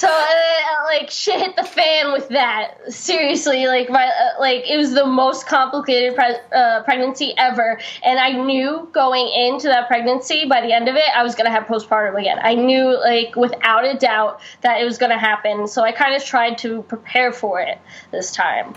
So 0.00 0.08
uh, 0.08 0.84
like 0.84 1.10
shit 1.10 1.40
hit 1.40 1.56
the 1.56 1.62
fan 1.62 2.10
with 2.10 2.30
that. 2.30 2.76
Seriously, 2.88 3.66
like 3.66 3.90
my 3.90 4.06
uh, 4.06 4.40
like 4.40 4.64
it 4.66 4.78
was 4.78 4.94
the 4.94 5.04
most 5.04 5.46
complicated 5.46 6.14
pre- 6.14 6.38
uh, 6.54 6.82
pregnancy 6.84 7.34
ever, 7.36 7.78
and 8.02 8.18
I 8.18 8.32
knew 8.32 8.88
going 8.92 9.28
into 9.28 9.68
that 9.68 9.88
pregnancy 9.88 10.46
by 10.48 10.62
the 10.62 10.72
end 10.72 10.88
of 10.88 10.96
it 10.96 11.04
I 11.14 11.22
was 11.22 11.34
gonna 11.34 11.50
have 11.50 11.64
postpartum 11.64 12.18
again. 12.18 12.38
I 12.42 12.54
knew 12.54 12.98
like 12.98 13.36
without 13.36 13.84
a 13.84 13.92
doubt 13.92 14.40
that 14.62 14.80
it 14.80 14.86
was 14.86 14.96
gonna 14.96 15.18
happen. 15.18 15.68
So 15.68 15.82
I 15.82 15.92
kind 15.92 16.14
of 16.14 16.24
tried 16.24 16.56
to 16.58 16.80
prepare 16.84 17.30
for 17.30 17.60
it 17.60 17.78
this 18.10 18.32
time. 18.32 18.72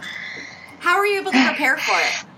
How 0.80 0.98
were 0.98 1.06
you 1.06 1.22
able 1.22 1.32
to 1.32 1.46
prepare 1.46 1.78
for 1.78 1.96
it? 2.00 2.26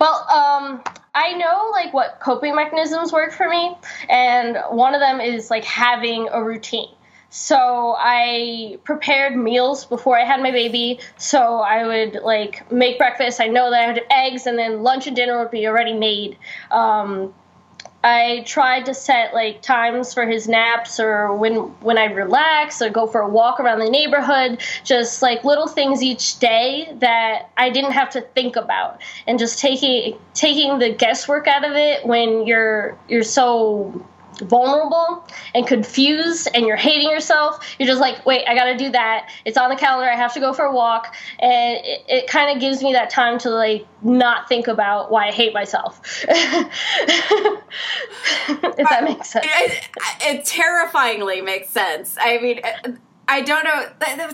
Well, 0.00 0.26
um, 0.30 0.82
I 1.14 1.32
know 1.34 1.70
like 1.72 1.92
what 1.92 2.20
coping 2.20 2.54
mechanisms 2.54 3.12
work 3.12 3.32
for 3.32 3.48
me, 3.48 3.76
and 4.08 4.56
one 4.70 4.94
of 4.94 5.00
them 5.00 5.20
is 5.20 5.50
like 5.50 5.64
having 5.64 6.28
a 6.30 6.42
routine. 6.42 6.88
So 7.30 7.94
I 7.96 8.78
prepared 8.82 9.36
meals 9.36 9.84
before 9.84 10.18
I 10.18 10.24
had 10.24 10.42
my 10.42 10.50
baby. 10.50 10.98
So 11.16 11.58
I 11.58 11.86
would 11.86 12.22
like 12.22 12.70
make 12.72 12.98
breakfast. 12.98 13.40
I 13.40 13.46
know 13.46 13.70
that 13.70 13.80
I 13.80 13.86
had 13.86 14.02
eggs, 14.10 14.46
and 14.46 14.58
then 14.58 14.82
lunch 14.82 15.06
and 15.06 15.14
dinner 15.14 15.38
would 15.38 15.50
be 15.50 15.66
already 15.66 15.94
made. 15.94 16.36
Um, 16.70 17.34
I 18.02 18.44
tried 18.46 18.86
to 18.86 18.94
set 18.94 19.34
like 19.34 19.60
times 19.60 20.14
for 20.14 20.26
his 20.26 20.48
naps 20.48 20.98
or 20.98 21.34
when 21.34 21.56
when 21.80 21.98
I'd 21.98 22.16
relax 22.16 22.80
or 22.80 22.88
go 22.88 23.06
for 23.06 23.20
a 23.20 23.28
walk 23.28 23.60
around 23.60 23.80
the 23.80 23.90
neighborhood, 23.90 24.62
just 24.84 25.20
like 25.20 25.44
little 25.44 25.66
things 25.66 26.02
each 26.02 26.38
day 26.38 26.94
that 27.00 27.50
I 27.58 27.68
didn't 27.68 27.92
have 27.92 28.10
to 28.10 28.22
think 28.22 28.56
about. 28.56 29.02
And 29.26 29.38
just 29.38 29.58
taking 29.58 30.18
taking 30.32 30.78
the 30.78 30.90
guesswork 30.90 31.46
out 31.46 31.64
of 31.64 31.72
it 31.76 32.06
when 32.06 32.46
you're 32.46 32.96
you're 33.08 33.22
so 33.22 34.04
vulnerable 34.40 35.26
and 35.54 35.66
confused 35.66 36.48
and 36.54 36.66
you're 36.66 36.76
hating 36.76 37.10
yourself, 37.10 37.64
you're 37.78 37.88
just 37.88 38.00
like, 38.00 38.24
wait, 38.26 38.46
I 38.46 38.54
got 38.54 38.64
to 38.64 38.76
do 38.76 38.90
that. 38.90 39.30
It's 39.44 39.56
on 39.56 39.70
the 39.70 39.76
calendar. 39.76 40.10
I 40.10 40.16
have 40.16 40.34
to 40.34 40.40
go 40.40 40.52
for 40.52 40.64
a 40.64 40.72
walk. 40.72 41.14
And 41.38 41.78
it, 41.84 42.04
it 42.08 42.26
kind 42.28 42.54
of 42.54 42.60
gives 42.60 42.82
me 42.82 42.92
that 42.92 43.10
time 43.10 43.38
to 43.40 43.50
like 43.50 43.86
not 44.02 44.48
think 44.48 44.66
about 44.68 45.10
why 45.10 45.28
I 45.28 45.32
hate 45.32 45.54
myself. 45.54 46.00
if 46.28 46.70
that 48.88 49.04
makes 49.04 49.30
sense. 49.30 49.46
It, 49.48 49.88
it 50.22 50.44
terrifyingly 50.44 51.40
makes 51.40 51.70
sense. 51.70 52.16
I 52.20 52.38
mean, 52.38 52.60
uh, 52.64 52.92
I 53.28 53.42
don't 53.42 53.64
know. 53.64 53.86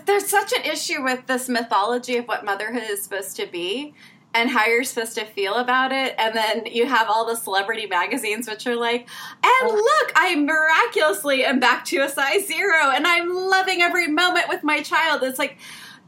There's 0.07 0.27
such 0.27 0.53
an 0.55 0.65
issue 0.65 1.03
with 1.03 1.27
this 1.27 1.51
mythology 1.51 2.17
of 2.17 2.27
what 2.27 2.45
motherhood 2.47 2.85
is 2.89 3.03
supposed 3.03 3.37
to 3.37 3.47
be 3.47 3.95
and 4.37 4.50
how 4.50 4.66
you're 4.66 4.85
supposed 4.85 5.14
to 5.14 5.25
feel 5.25 5.55
about 5.55 5.90
it. 5.93 6.14
And 6.19 6.37
then 6.37 6.66
you 6.66 6.87
have 6.87 7.09
all 7.09 7.25
the 7.26 7.35
celebrity 7.37 7.87
magazines, 7.87 8.49
which 8.49 8.66
are 8.66 8.76
like, 8.76 9.09
and 9.43 9.73
look, 9.73 10.12
I 10.14 10.37
miraculously 10.37 11.45
am 11.45 11.59
back 11.59 11.85
to 11.87 11.99
a 11.99 12.09
size 12.09 12.47
zero 12.47 12.90
and 12.90 13.07
I'm 13.07 13.35
loving 13.35 13.81
every 13.81 14.09
moment 14.09 14.49
with 14.49 14.62
my 14.62 14.83
child. 14.83 15.23
It's 15.23 15.38
like, 15.38 15.57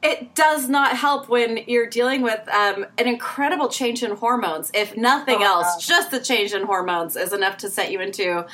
it 0.00 0.34
does 0.36 0.68
not 0.68 0.96
help 0.96 1.28
when 1.28 1.56
you're 1.66 1.88
dealing 1.88 2.22
with 2.22 2.46
um, 2.50 2.86
an 2.98 3.08
incredible 3.08 3.68
change 3.68 4.04
in 4.04 4.12
hormones. 4.12 4.70
If 4.72 4.96
nothing 4.96 5.38
Oh, 5.40 5.60
else, 5.62 5.84
just 5.84 6.12
the 6.12 6.20
change 6.20 6.52
in 6.52 6.64
hormones 6.64 7.16
is 7.16 7.32
enough 7.32 7.56
to 7.58 7.70
set 7.70 7.90
you 7.90 8.00
into 8.00 8.46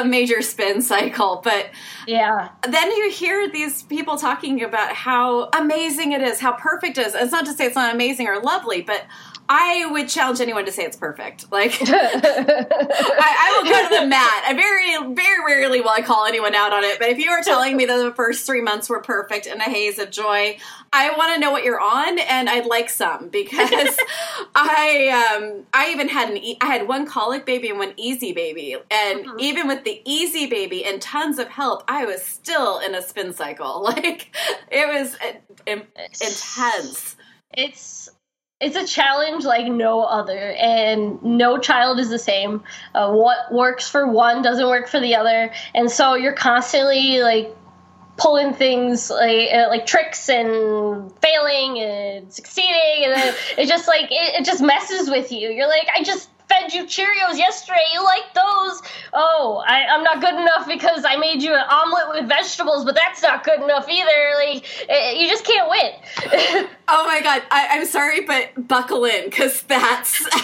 a 0.00 0.04
major 0.04 0.42
spin 0.42 0.80
cycle. 0.82 1.40
But 1.44 1.70
Yeah. 2.06 2.48
then 2.68 2.90
you 2.90 3.10
hear 3.10 3.48
these 3.50 3.82
people 3.84 4.16
talking 4.16 4.62
about 4.62 4.92
how 4.92 5.48
amazing 5.52 6.12
it 6.12 6.22
is, 6.22 6.40
how 6.40 6.52
perfect 6.52 6.98
it 6.98 7.06
is. 7.06 7.14
It's 7.14 7.32
not 7.32 7.44
to 7.46 7.52
say 7.52 7.66
it's 7.66 7.76
not 7.76 7.94
amazing 7.94 8.26
or 8.28 8.40
lovely, 8.40 8.80
but 8.82 9.04
I 9.54 9.84
would 9.84 10.08
challenge 10.08 10.40
anyone 10.40 10.64
to 10.64 10.72
say 10.72 10.84
it's 10.84 10.96
perfect. 10.96 11.52
Like, 11.52 11.76
I, 11.82 11.84
I 11.84 13.60
will 13.62 13.70
go 13.70 13.96
to 13.96 14.00
the 14.02 14.06
mat. 14.06 14.44
I 14.46 14.54
very, 14.54 15.14
very 15.14 15.44
rarely 15.44 15.82
will 15.82 15.90
I 15.90 16.00
call 16.00 16.24
anyone 16.24 16.54
out 16.54 16.72
on 16.72 16.84
it. 16.84 16.98
But 16.98 17.10
if 17.10 17.18
you 17.18 17.28
are 17.28 17.42
telling 17.42 17.76
me 17.76 17.84
that 17.84 17.98
the 17.98 18.14
first 18.14 18.46
three 18.46 18.62
months 18.62 18.88
were 18.88 19.02
perfect 19.02 19.46
and 19.46 19.60
a 19.60 19.64
haze 19.64 19.98
of 19.98 20.10
joy, 20.10 20.56
I 20.90 21.10
want 21.18 21.34
to 21.34 21.40
know 21.40 21.50
what 21.50 21.64
you're 21.64 21.78
on, 21.78 22.18
and 22.18 22.48
I'd 22.48 22.64
like 22.64 22.88
some 22.88 23.28
because 23.28 23.68
I, 24.54 25.36
um, 25.36 25.66
I 25.74 25.90
even 25.90 26.08
had 26.08 26.30
an, 26.30 26.38
e- 26.38 26.56
I 26.62 26.66
had 26.66 26.88
one 26.88 27.04
colic 27.04 27.44
baby 27.44 27.68
and 27.68 27.78
one 27.78 27.92
easy 27.98 28.32
baby, 28.32 28.74
and 28.90 29.26
even 29.38 29.68
with 29.68 29.84
the 29.84 30.00
easy 30.06 30.46
baby 30.46 30.82
and 30.82 31.02
tons 31.02 31.38
of 31.38 31.48
help, 31.48 31.84
I 31.88 32.06
was 32.06 32.22
still 32.22 32.78
in 32.78 32.94
a 32.94 33.02
spin 33.02 33.34
cycle. 33.34 33.82
Like, 33.92 34.34
it 34.70 34.88
was 34.88 35.14
uh, 35.16 35.34
in- 35.66 35.86
intense. 36.22 37.16
it's 37.52 38.08
it's 38.62 38.76
a 38.76 38.86
challenge 38.86 39.44
like 39.44 39.66
no 39.66 40.02
other 40.02 40.52
and 40.52 41.22
no 41.22 41.58
child 41.58 41.98
is 41.98 42.08
the 42.08 42.18
same. 42.18 42.62
Uh, 42.94 43.12
what 43.12 43.52
works 43.52 43.88
for 43.88 44.06
one 44.06 44.40
doesn't 44.40 44.66
work 44.66 44.88
for 44.88 45.00
the 45.00 45.16
other 45.16 45.52
and 45.74 45.90
so 45.90 46.14
you're 46.14 46.32
constantly 46.32 47.20
like 47.20 47.54
pulling 48.16 48.54
things 48.54 49.10
like 49.10 49.48
uh, 49.52 49.66
like 49.68 49.84
tricks 49.84 50.28
and 50.28 51.12
failing 51.20 51.80
and 51.80 52.32
succeeding 52.32 53.04
and 53.04 53.14
then 53.14 53.34
it 53.58 53.66
just 53.66 53.88
like 53.88 54.04
it, 54.04 54.40
it 54.40 54.44
just 54.44 54.62
messes 54.62 55.10
with 55.10 55.32
you. 55.32 55.50
You're 55.50 55.68
like 55.68 55.88
i 55.94 56.02
just 56.02 56.30
fed 56.62 56.72
you 56.72 56.84
cheerios 56.84 57.38
yesterday 57.38 57.84
you 57.92 58.02
like 58.02 58.32
those 58.34 58.82
oh 59.12 59.62
I, 59.66 59.84
i'm 59.92 60.02
not 60.02 60.20
good 60.20 60.34
enough 60.34 60.66
because 60.66 61.04
i 61.04 61.16
made 61.16 61.42
you 61.42 61.52
an 61.54 61.64
omelet 61.68 62.20
with 62.20 62.28
vegetables 62.28 62.84
but 62.84 62.94
that's 62.94 63.22
not 63.22 63.44
good 63.44 63.60
enough 63.60 63.88
either 63.88 64.34
like 64.36 64.64
eh, 64.88 65.12
you 65.12 65.28
just 65.28 65.44
can't 65.44 65.68
win 65.70 66.68
Oh 66.94 67.06
my 67.06 67.22
god, 67.22 67.42
I, 67.50 67.68
I'm 67.70 67.86
sorry, 67.86 68.20
but 68.20 68.68
buckle 68.68 69.06
in 69.06 69.24
because 69.24 69.62
that's. 69.62 70.26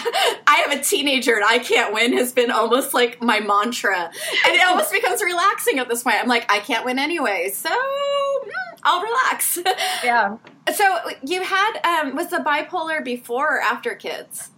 I 0.47 0.63
have 0.65 0.79
a 0.79 0.81
teenager 0.81 1.35
and 1.35 1.45
I 1.45 1.59
can't 1.59 1.93
win 1.93 2.13
has 2.13 2.31
been 2.31 2.49
almost 2.49 2.95
like 2.95 3.21
my 3.21 3.39
mantra. 3.39 4.05
And 4.05 4.55
it 4.55 4.67
almost 4.67 4.91
becomes 4.91 5.21
relaxing 5.21 5.77
at 5.77 5.89
this 5.89 6.01
point. 6.01 6.15
I'm 6.19 6.27
like, 6.27 6.51
I 6.51 6.57
can't 6.57 6.85
win 6.85 6.97
anyway, 6.97 7.51
so 7.53 7.69
mm, 7.69 8.51
I'll 8.83 9.03
relax. 9.03 9.59
yeah 10.03 10.37
so 10.73 10.97
you 11.23 11.43
had, 11.43 11.81
um, 11.83 12.15
was 12.15 12.29
the 12.29 12.37
bipolar 12.37 13.03
before 13.03 13.57
or 13.57 13.61
after 13.61 13.93
kids? 13.93 14.49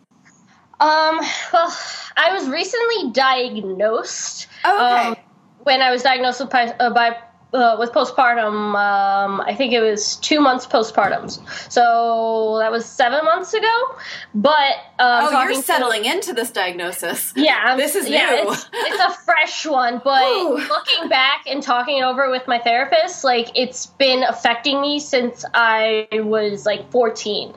Um, 0.81 1.19
well, 1.53 1.77
I 2.17 2.33
was 2.33 2.49
recently 2.49 3.11
diagnosed. 3.11 4.47
Oh, 4.65 4.75
okay. 4.75 5.07
Um, 5.09 5.15
when 5.59 5.81
I 5.81 5.91
was 5.91 6.01
diagnosed 6.01 6.39
with 6.39 6.49
pi- 6.49 6.75
uh, 6.79 6.89
bi- 6.89 7.17
uh, 7.53 7.75
with 7.79 7.91
postpartum, 7.91 8.75
um, 8.75 9.41
I 9.41 9.53
think 9.55 9.73
it 9.73 9.81
was 9.81 10.15
two 10.17 10.39
months 10.39 10.65
postpartum. 10.65 11.29
So 11.71 12.57
that 12.59 12.71
was 12.71 12.85
seven 12.85 13.25
months 13.25 13.53
ago. 13.53 13.95
But 14.33 14.73
um, 14.99 15.27
oh, 15.29 15.43
you're 15.43 15.53
to- 15.55 15.61
settling 15.61 16.05
into 16.05 16.33
this 16.33 16.51
diagnosis. 16.51 17.33
yeah, 17.35 17.59
I'm- 17.65 17.77
This 17.77 17.95
is 17.95 18.09
yeah, 18.09 18.41
new. 18.43 18.51
It's, 18.51 18.69
it's 18.73 18.99
a 19.03 19.11
fresh 19.25 19.65
one, 19.65 19.99
but 20.03 20.23
Ooh. 20.23 20.57
looking 20.57 21.09
back 21.09 21.45
and 21.47 21.61
talking 21.61 21.97
it 21.97 22.03
over 22.03 22.29
with 22.29 22.47
my 22.47 22.59
therapist, 22.59 23.23
like 23.23 23.49
it's 23.55 23.85
been 23.85 24.23
affecting 24.23 24.79
me 24.79 24.99
since 24.99 25.43
I 25.53 26.07
was 26.13 26.65
like 26.65 26.89
14. 26.91 27.53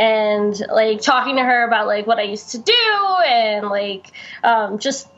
And 0.00 0.54
like 0.70 1.00
talking 1.00 1.36
to 1.36 1.42
her 1.42 1.64
about 1.66 1.86
like 1.88 2.06
what 2.06 2.18
I 2.18 2.22
used 2.22 2.50
to 2.50 2.58
do 2.58 3.16
and 3.26 3.68
like 3.68 4.12
um, 4.44 4.78
just 4.78 5.08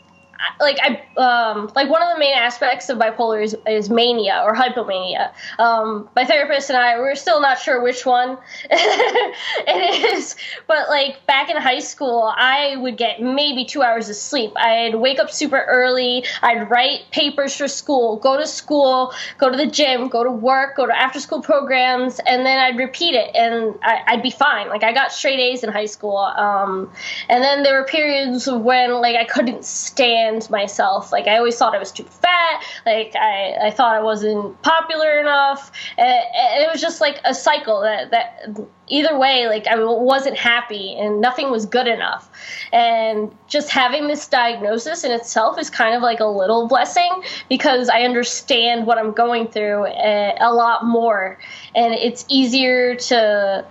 like 0.58 0.78
I 0.82 1.02
um 1.16 1.70
like 1.74 1.88
one 1.88 2.02
of 2.02 2.08
the 2.14 2.18
main 2.18 2.34
aspects 2.34 2.88
of 2.88 2.98
bipolar 2.98 3.42
is, 3.42 3.56
is 3.66 3.90
mania 3.90 4.42
or 4.44 4.54
hypomania. 4.54 5.32
Um, 5.58 6.08
my 6.14 6.24
therapist 6.24 6.70
and 6.70 6.78
I 6.78 6.98
we're 6.98 7.14
still 7.14 7.40
not 7.40 7.58
sure 7.58 7.82
which 7.82 8.04
one 8.06 8.38
it 8.70 10.14
is, 10.14 10.36
but 10.66 10.88
like 10.88 11.26
back 11.26 11.50
in 11.50 11.56
high 11.56 11.80
school, 11.80 12.32
I 12.34 12.76
would 12.76 12.96
get 12.96 13.20
maybe 13.20 13.64
two 13.64 13.82
hours 13.82 14.08
of 14.08 14.16
sleep. 14.16 14.52
I'd 14.56 14.94
wake 14.94 15.18
up 15.18 15.30
super 15.30 15.64
early. 15.68 16.24
I'd 16.42 16.70
write 16.70 17.10
papers 17.10 17.56
for 17.56 17.68
school, 17.68 18.16
go 18.16 18.36
to 18.36 18.46
school, 18.46 19.12
go 19.38 19.50
to 19.50 19.56
the 19.56 19.66
gym, 19.66 20.08
go 20.08 20.24
to 20.24 20.30
work, 20.30 20.76
go 20.76 20.86
to 20.86 20.96
after 20.96 21.20
school 21.20 21.42
programs, 21.42 22.18
and 22.20 22.44
then 22.46 22.58
I'd 22.58 22.78
repeat 22.78 23.14
it, 23.14 23.34
and 23.34 23.78
I, 23.82 24.02
I'd 24.06 24.22
be 24.22 24.30
fine. 24.30 24.68
Like 24.68 24.84
I 24.84 24.92
got 24.92 25.12
straight 25.12 25.40
A's 25.40 25.64
in 25.64 25.70
high 25.70 25.86
school. 25.86 26.18
Um, 26.18 26.92
and 27.28 27.42
then 27.42 27.62
there 27.62 27.80
were 27.80 27.86
periods 27.86 28.48
when 28.50 29.00
like 29.00 29.16
I 29.16 29.24
couldn't 29.24 29.64
stand 29.64 30.29
myself. 30.50 31.12
Like 31.12 31.26
I 31.26 31.36
always 31.36 31.56
thought 31.56 31.74
I 31.74 31.78
was 31.78 31.92
too 31.92 32.04
fat. 32.04 32.62
Like 32.86 33.14
I, 33.16 33.66
I 33.66 33.70
thought 33.70 33.94
I 33.94 34.00
wasn't 34.00 34.60
popular 34.62 35.18
enough. 35.18 35.72
And 35.98 36.08
and 36.08 36.62
it 36.62 36.70
was 36.70 36.80
just 36.80 37.00
like 37.00 37.20
a 37.24 37.34
cycle 37.34 37.80
that 37.82 38.10
that 38.10 38.48
either 38.88 39.18
way, 39.18 39.46
like 39.46 39.66
I 39.66 39.76
wasn't 39.82 40.36
happy 40.36 40.96
and 40.98 41.20
nothing 41.20 41.50
was 41.50 41.66
good 41.66 41.86
enough. 41.86 42.30
And 42.72 43.34
just 43.48 43.70
having 43.70 44.08
this 44.08 44.28
diagnosis 44.28 45.04
in 45.04 45.12
itself 45.12 45.58
is 45.58 45.70
kind 45.70 45.94
of 45.94 46.02
like 46.02 46.20
a 46.20 46.26
little 46.26 46.68
blessing 46.68 47.22
because 47.48 47.88
I 47.88 48.02
understand 48.02 48.86
what 48.86 48.98
I'm 48.98 49.12
going 49.12 49.48
through 49.48 49.86
a, 49.86 50.36
a 50.40 50.52
lot 50.52 50.84
more, 50.84 51.38
and 51.74 51.94
it's 51.94 52.24
easier 52.28 52.96
to 52.96 53.64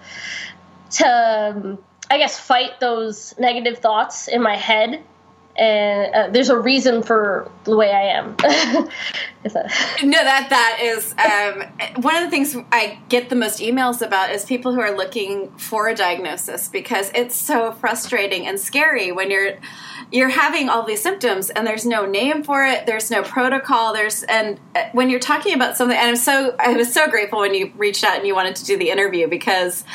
to 0.91 1.77
I 2.11 2.17
guess 2.17 2.39
fight 2.39 2.79
those 2.79 3.37
negative 3.37 3.79
thoughts 3.79 4.27
in 4.27 4.41
my 4.41 4.55
head. 4.55 5.03
And 5.59 6.15
uh, 6.15 6.29
there's 6.31 6.49
a 6.49 6.57
reason 6.57 7.03
for 7.03 7.51
the 7.65 7.75
way 7.75 7.91
I 7.91 8.17
am. 8.17 8.35
No, 10.03 10.21
that 10.23 10.49
that 10.49 10.79
is 10.81 11.13
um, 11.13 12.01
one 12.01 12.15
of 12.17 12.23
the 12.23 12.29
things 12.29 12.57
I 12.71 12.99
get 13.07 13.29
the 13.29 13.35
most 13.35 13.59
emails 13.59 14.01
about 14.01 14.31
is 14.31 14.43
people 14.43 14.73
who 14.73 14.81
are 14.81 14.95
looking 14.95 15.49
for 15.57 15.87
a 15.87 15.95
diagnosis 15.95 16.67
because 16.67 17.09
it's 17.15 17.35
so 17.35 17.71
frustrating 17.71 18.47
and 18.47 18.59
scary 18.59 19.11
when 19.11 19.31
you're 19.31 19.57
you're 20.11 20.29
having 20.29 20.69
all 20.69 20.83
these 20.83 21.01
symptoms 21.01 21.49
and 21.49 21.65
there's 21.65 21.85
no 21.85 22.05
name 22.05 22.43
for 22.43 22.65
it, 22.65 22.85
there's 22.85 23.11
no 23.11 23.21
protocol, 23.21 23.93
there's 23.93 24.23
and 24.23 24.59
uh, 24.75 24.83
when 24.91 25.09
you're 25.09 25.19
talking 25.19 25.53
about 25.53 25.77
something, 25.77 25.97
and 25.97 26.09
I'm 26.09 26.15
so 26.17 26.55
I 26.59 26.73
was 26.73 26.93
so 26.93 27.09
grateful 27.09 27.39
when 27.39 27.53
you 27.53 27.71
reached 27.77 28.03
out 28.03 28.17
and 28.17 28.27
you 28.27 28.35
wanted 28.35 28.57
to 28.57 28.65
do 28.65 28.77
the 28.77 28.89
interview 28.89 29.27
because 29.27 29.85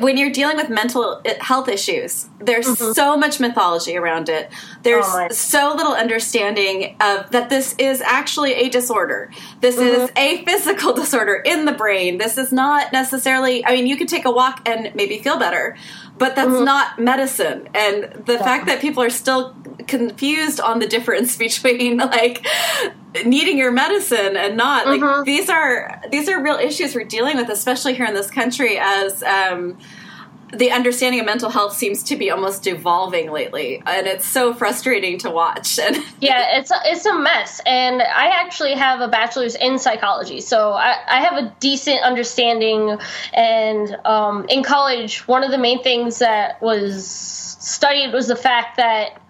when 0.00 0.18
you're 0.18 0.30
dealing 0.30 0.56
with 0.56 0.68
mental 0.68 1.22
health 1.40 1.68
issues, 1.68 2.28
there's 2.40 2.66
mm-hmm. 2.66 2.92
so 2.92 3.16
much 3.16 3.40
mythology 3.40 3.96
around 3.96 4.28
it. 4.28 4.50
There's 4.82 5.06
Oh, 5.08 5.28
so 5.30 5.74
little 5.74 5.94
understanding 5.94 6.96
of 7.00 7.30
that 7.30 7.48
this 7.48 7.74
is 7.78 8.02
actually 8.02 8.54
a 8.54 8.68
disorder. 8.68 9.30
This 9.60 9.78
is 9.78 10.10
mm-hmm. 10.10 10.18
a 10.18 10.44
physical 10.44 10.92
disorder 10.94 11.34
in 11.34 11.64
the 11.64 11.72
brain. 11.72 12.18
This 12.18 12.36
is 12.36 12.52
not 12.52 12.92
necessarily. 12.92 13.64
I 13.64 13.72
mean, 13.72 13.86
you 13.86 13.96
could 13.96 14.08
take 14.08 14.26
a 14.26 14.30
walk 14.30 14.68
and 14.68 14.94
maybe 14.94 15.18
feel 15.20 15.38
better, 15.38 15.76
but 16.18 16.34
that's 16.36 16.60
not 16.60 16.98
medicine. 16.98 17.68
And 17.74 18.24
the 18.26 18.38
fact 18.38 18.66
that 18.66 18.80
people 18.80 19.02
are 19.02 19.10
still 19.10 19.54
confused 19.86 20.60
on 20.60 20.78
the 20.78 20.86
difference 20.86 21.36
between 21.38 21.98
like 21.98 22.46
needing 23.24 23.58
your 23.58 23.72
medicine 23.72 24.36
and 24.36 24.56
not 24.56 24.86
like 24.86 25.24
these 25.24 25.48
are 25.48 26.02
these 26.10 26.28
are 26.28 26.42
real 26.42 26.56
issues 26.56 26.94
we're 26.94 27.04
dealing 27.04 27.36
with 27.36 27.48
especially 27.48 27.94
here 27.94 28.04
in 28.04 28.14
this 28.14 28.30
country 28.30 28.78
as 28.78 29.22
um 29.22 29.78
the 30.52 30.70
understanding 30.70 31.20
of 31.20 31.26
mental 31.26 31.50
health 31.50 31.76
seems 31.76 32.02
to 32.04 32.16
be 32.16 32.30
almost 32.30 32.62
devolving 32.62 33.30
lately 33.30 33.82
and 33.86 34.06
it's 34.06 34.26
so 34.26 34.54
frustrating 34.54 35.18
to 35.18 35.30
watch 35.30 35.78
and 35.88 35.96
yeah, 36.20 36.58
it's 36.58 36.70
a, 36.70 36.76
it's 36.84 37.06
a 37.06 37.16
mess. 37.16 37.60
And 37.64 38.02
I 38.02 38.28
actually 38.28 38.74
have 38.74 39.00
a 39.00 39.08
bachelor's 39.08 39.54
in 39.54 39.78
psychology, 39.78 40.40
so 40.40 40.72
I, 40.72 40.96
I 41.06 41.20
have 41.20 41.44
a 41.44 41.54
decent 41.60 42.02
understanding. 42.02 42.98
And 43.32 43.96
um, 44.04 44.46
in 44.48 44.62
college, 44.62 45.26
one 45.28 45.44
of 45.44 45.50
the 45.50 45.58
main 45.58 45.82
things 45.82 46.18
that 46.18 46.60
was 46.60 47.06
studied 47.06 48.12
was 48.12 48.26
the 48.28 48.36
fact 48.36 48.76
that 48.78 49.20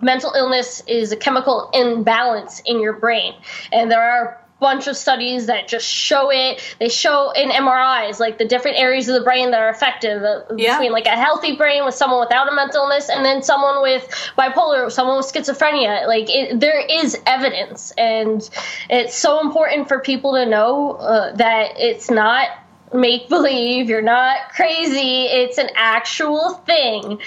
mental 0.00 0.32
illness 0.32 0.82
is 0.86 1.12
a 1.12 1.16
chemical 1.16 1.70
imbalance 1.72 2.60
in 2.64 2.80
your 2.80 2.94
brain, 2.94 3.34
and 3.72 3.90
there 3.90 4.02
are 4.02 4.41
bunch 4.62 4.86
of 4.86 4.96
studies 4.96 5.46
that 5.46 5.68
just 5.68 5.86
show 5.86 6.30
it 6.30 6.62
they 6.78 6.88
show 6.88 7.32
in 7.32 7.50
mris 7.50 8.18
like 8.20 8.38
the 8.38 8.44
different 8.46 8.78
areas 8.78 9.08
of 9.08 9.14
the 9.14 9.20
brain 9.24 9.50
that 9.50 9.60
are 9.60 9.68
effective 9.68 10.22
uh, 10.22 10.42
Yeah. 10.56 10.76
between 10.76 10.92
like 10.92 11.06
a 11.06 11.10
healthy 11.16 11.56
brain 11.56 11.84
with 11.84 11.94
someone 11.94 12.20
without 12.20 12.50
a 12.50 12.54
mental 12.54 12.84
illness 12.84 13.08
and 13.10 13.24
then 13.24 13.42
someone 13.42 13.82
with 13.82 14.08
bipolar 14.38 14.90
someone 14.90 15.16
with 15.16 15.26
schizophrenia 15.26 16.06
like 16.06 16.30
it, 16.30 16.60
there 16.60 16.80
is 16.80 17.18
evidence 17.26 17.90
and 17.98 18.48
it's 18.88 19.16
so 19.16 19.40
important 19.40 19.88
for 19.88 19.98
people 19.98 20.32
to 20.34 20.46
know 20.46 20.92
uh, 20.92 21.34
that 21.36 21.72
it's 21.76 22.10
not 22.10 22.48
make 22.94 23.28
believe. 23.28 23.88
You're 23.88 24.02
not 24.02 24.50
crazy. 24.50 25.24
It's 25.24 25.58
an 25.58 25.70
actual 25.74 26.54
thing. 26.66 27.20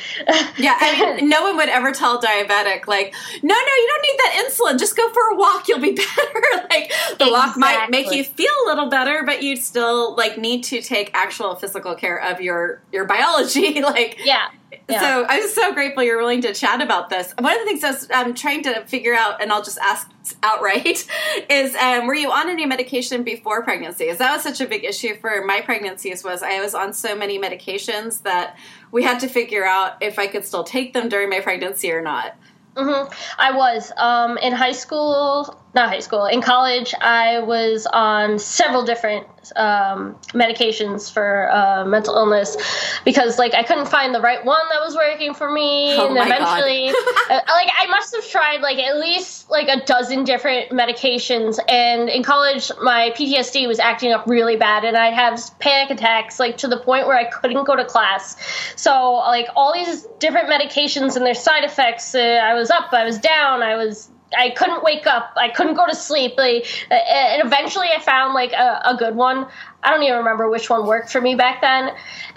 yeah, 0.58 0.78
I 0.80 1.16
mean, 1.18 1.30
no 1.30 1.44
one 1.44 1.58
would 1.58 1.70
ever 1.70 1.92
tell 1.92 2.18
a 2.18 2.22
diabetic 2.22 2.88
like, 2.88 3.14
no, 3.42 3.56
no, 3.56 3.56
you 3.56 3.88
don't 3.88 4.02
need 4.02 4.18
that 4.18 4.46
insulin. 4.46 4.80
Just 4.80 4.96
go 4.96 5.12
for 5.12 5.22
a 5.34 5.36
walk. 5.36 5.68
You'll 5.68 5.80
be 5.80 5.92
better. 5.96 6.68
like 6.70 6.90
the 6.90 7.26
exactly. 7.26 7.32
walk 7.32 7.58
might 7.58 7.90
make 7.90 8.12
you 8.12 8.24
feel 8.24 8.52
a 8.66 8.68
little 8.68 8.90
better, 8.90 9.24
but 9.26 9.44
you 9.44 9.56
still 9.56 10.16
like 10.16 10.38
need 10.38 10.64
to 10.66 10.82
take 10.82 11.12
actual 11.14 11.56
physical 11.56 11.96
care 11.96 12.18
of 12.22 12.42
your 12.42 12.82
your 12.92 13.06
biology. 13.06 13.82
like 13.82 14.18
yeah. 14.24 14.50
Yeah. 14.88 15.00
So 15.00 15.26
I'm 15.28 15.48
so 15.48 15.74
grateful 15.74 16.04
you're 16.04 16.20
willing 16.20 16.42
to 16.44 16.54
chat 16.54 16.80
about 16.80 17.10
this. 17.10 17.34
One 17.40 17.54
of 17.54 17.60
the 17.60 17.66
things 17.66 17.84
I 17.84 17.92
was 17.92 18.12
um, 18.12 18.34
trying 18.36 18.62
to 18.64 18.86
figure 18.86 19.16
out, 19.16 19.42
and 19.42 19.52
I'll 19.52 19.64
just 19.64 19.80
ask 19.80 20.12
outright, 20.44 21.08
is 21.50 21.76
um, 21.76 22.06
were 22.06 22.14
you 22.14 22.32
on 22.32 22.50
any 22.50 22.66
medication 22.68 23.24
before 23.24 23.64
pregnancy? 23.64 24.06
Because 24.06 24.20
that 24.20 24.34
was 24.34 24.44
such 24.44 24.62
a 24.62 24.68
big 24.68 24.84
issue 24.84 25.16
for 25.16 25.44
my 25.44 25.62
pregnancies. 25.62 26.24
Was 26.24 26.44
I 26.44 26.62
was 26.62 26.76
on 26.76 26.94
so 26.94 27.16
many 27.16 27.40
medications 27.40 28.22
that 28.24 28.58
we 28.92 29.04
had 29.04 29.20
to 29.22 29.28
figure 29.28 29.66
out 29.66 30.02
if 30.02 30.20
I 30.20 30.28
could 30.28 30.46
still 30.46 30.64
take 30.64 30.94
them 30.94 31.10
during 31.10 31.30
my 31.30 31.40
pregnancy 31.40 31.92
or 31.92 32.02
not. 32.02 32.36
Mm-hmm. 32.76 33.12
I 33.40 33.52
was 33.56 33.92
um, 33.98 34.38
in 34.38 34.54
high 34.54 34.74
school, 34.74 35.60
not 35.76 35.90
high 35.90 36.00
school, 36.00 36.26
in 36.26 36.42
college. 36.42 36.94
I 37.02 37.40
was 37.40 37.86
on 37.86 38.40
several 38.40 38.84
different 38.84 39.28
um, 39.58 40.16
medications 40.34 41.12
for 41.12 41.52
uh, 41.52 41.86
mental 41.86 42.16
illness 42.16 42.56
because, 43.04 43.38
like, 43.38 43.54
I 43.54 43.64
couldn't 43.64 43.88
find 43.88 44.16
the 44.16 44.22
right 44.22 44.44
one 44.44 44.62
that 44.72 44.80
was 44.80 44.96
working 44.96 45.34
for 45.34 45.52
me, 45.52 45.94
oh 45.98 46.08
and 46.08 46.18
eventually, 46.18 46.90
uh, 47.30 47.42
like, 47.48 47.70
I 47.78 47.88
must 47.90 48.16
have 48.16 48.28
tried 48.28 48.62
like 48.62 48.80
at 48.80 48.98
least 48.98 49.50
like 49.52 49.68
a 49.68 49.86
dozen 49.86 50.24
different 50.24 50.72
medications. 50.72 51.60
And 51.70 52.10
in 52.10 52.24
college, 52.24 52.72
my 52.82 53.12
PTSD 53.16 53.68
was 53.68 53.80
acting 53.80 54.14
up 54.14 54.26
really 54.28 54.56
bad, 54.56 54.86
and 54.86 54.96
I'd 54.96 55.14
have 55.14 55.40
panic 55.60 55.92
attacks, 55.92 56.40
like 56.40 56.58
to 56.60 56.70
the 56.70 56.80
point 56.80 57.06
where 57.06 57.18
I 57.18 57.26
couldn't 57.26 57.66
go 57.66 57.76
to 57.76 57.84
class. 57.84 58.38
So, 58.78 59.14
like, 59.14 59.48
all 59.58 59.74
these 59.74 60.08
different 60.20 60.50
medications 60.50 61.18
and 61.18 61.26
their 61.26 61.34
side 61.34 61.66
effects. 61.66 62.16
Uh, 62.16 62.20
I 62.20 62.54
was 62.54 62.72
up, 62.72 62.94
I 62.94 63.04
was 63.04 63.20
down, 63.20 63.62
I 63.62 63.76
was 63.76 64.10
I 64.38 64.50
couldn't 64.52 64.84
wake 64.84 65.08
up. 65.08 65.34
I 65.36 65.50
couldn't 65.50 65.76
go 65.76 65.86
to 65.86 65.96
sleep. 65.96 66.34
Like, 66.38 66.66
and 66.92 67.46
eventually, 67.46 67.88
I 67.96 68.02
found 68.02 68.34
like 68.34 68.54
a, 68.54 68.82
a, 68.86 68.96
good 68.98 69.16
one. 69.16 69.48
I 69.84 69.92
don't 69.92 70.04
even 70.04 70.18
remember 70.18 70.50
which 70.50 70.70
one 70.70 70.88
worked 70.88 71.12
for 71.12 71.22
me 71.22 71.36
back 71.36 71.62
then. 71.62 71.92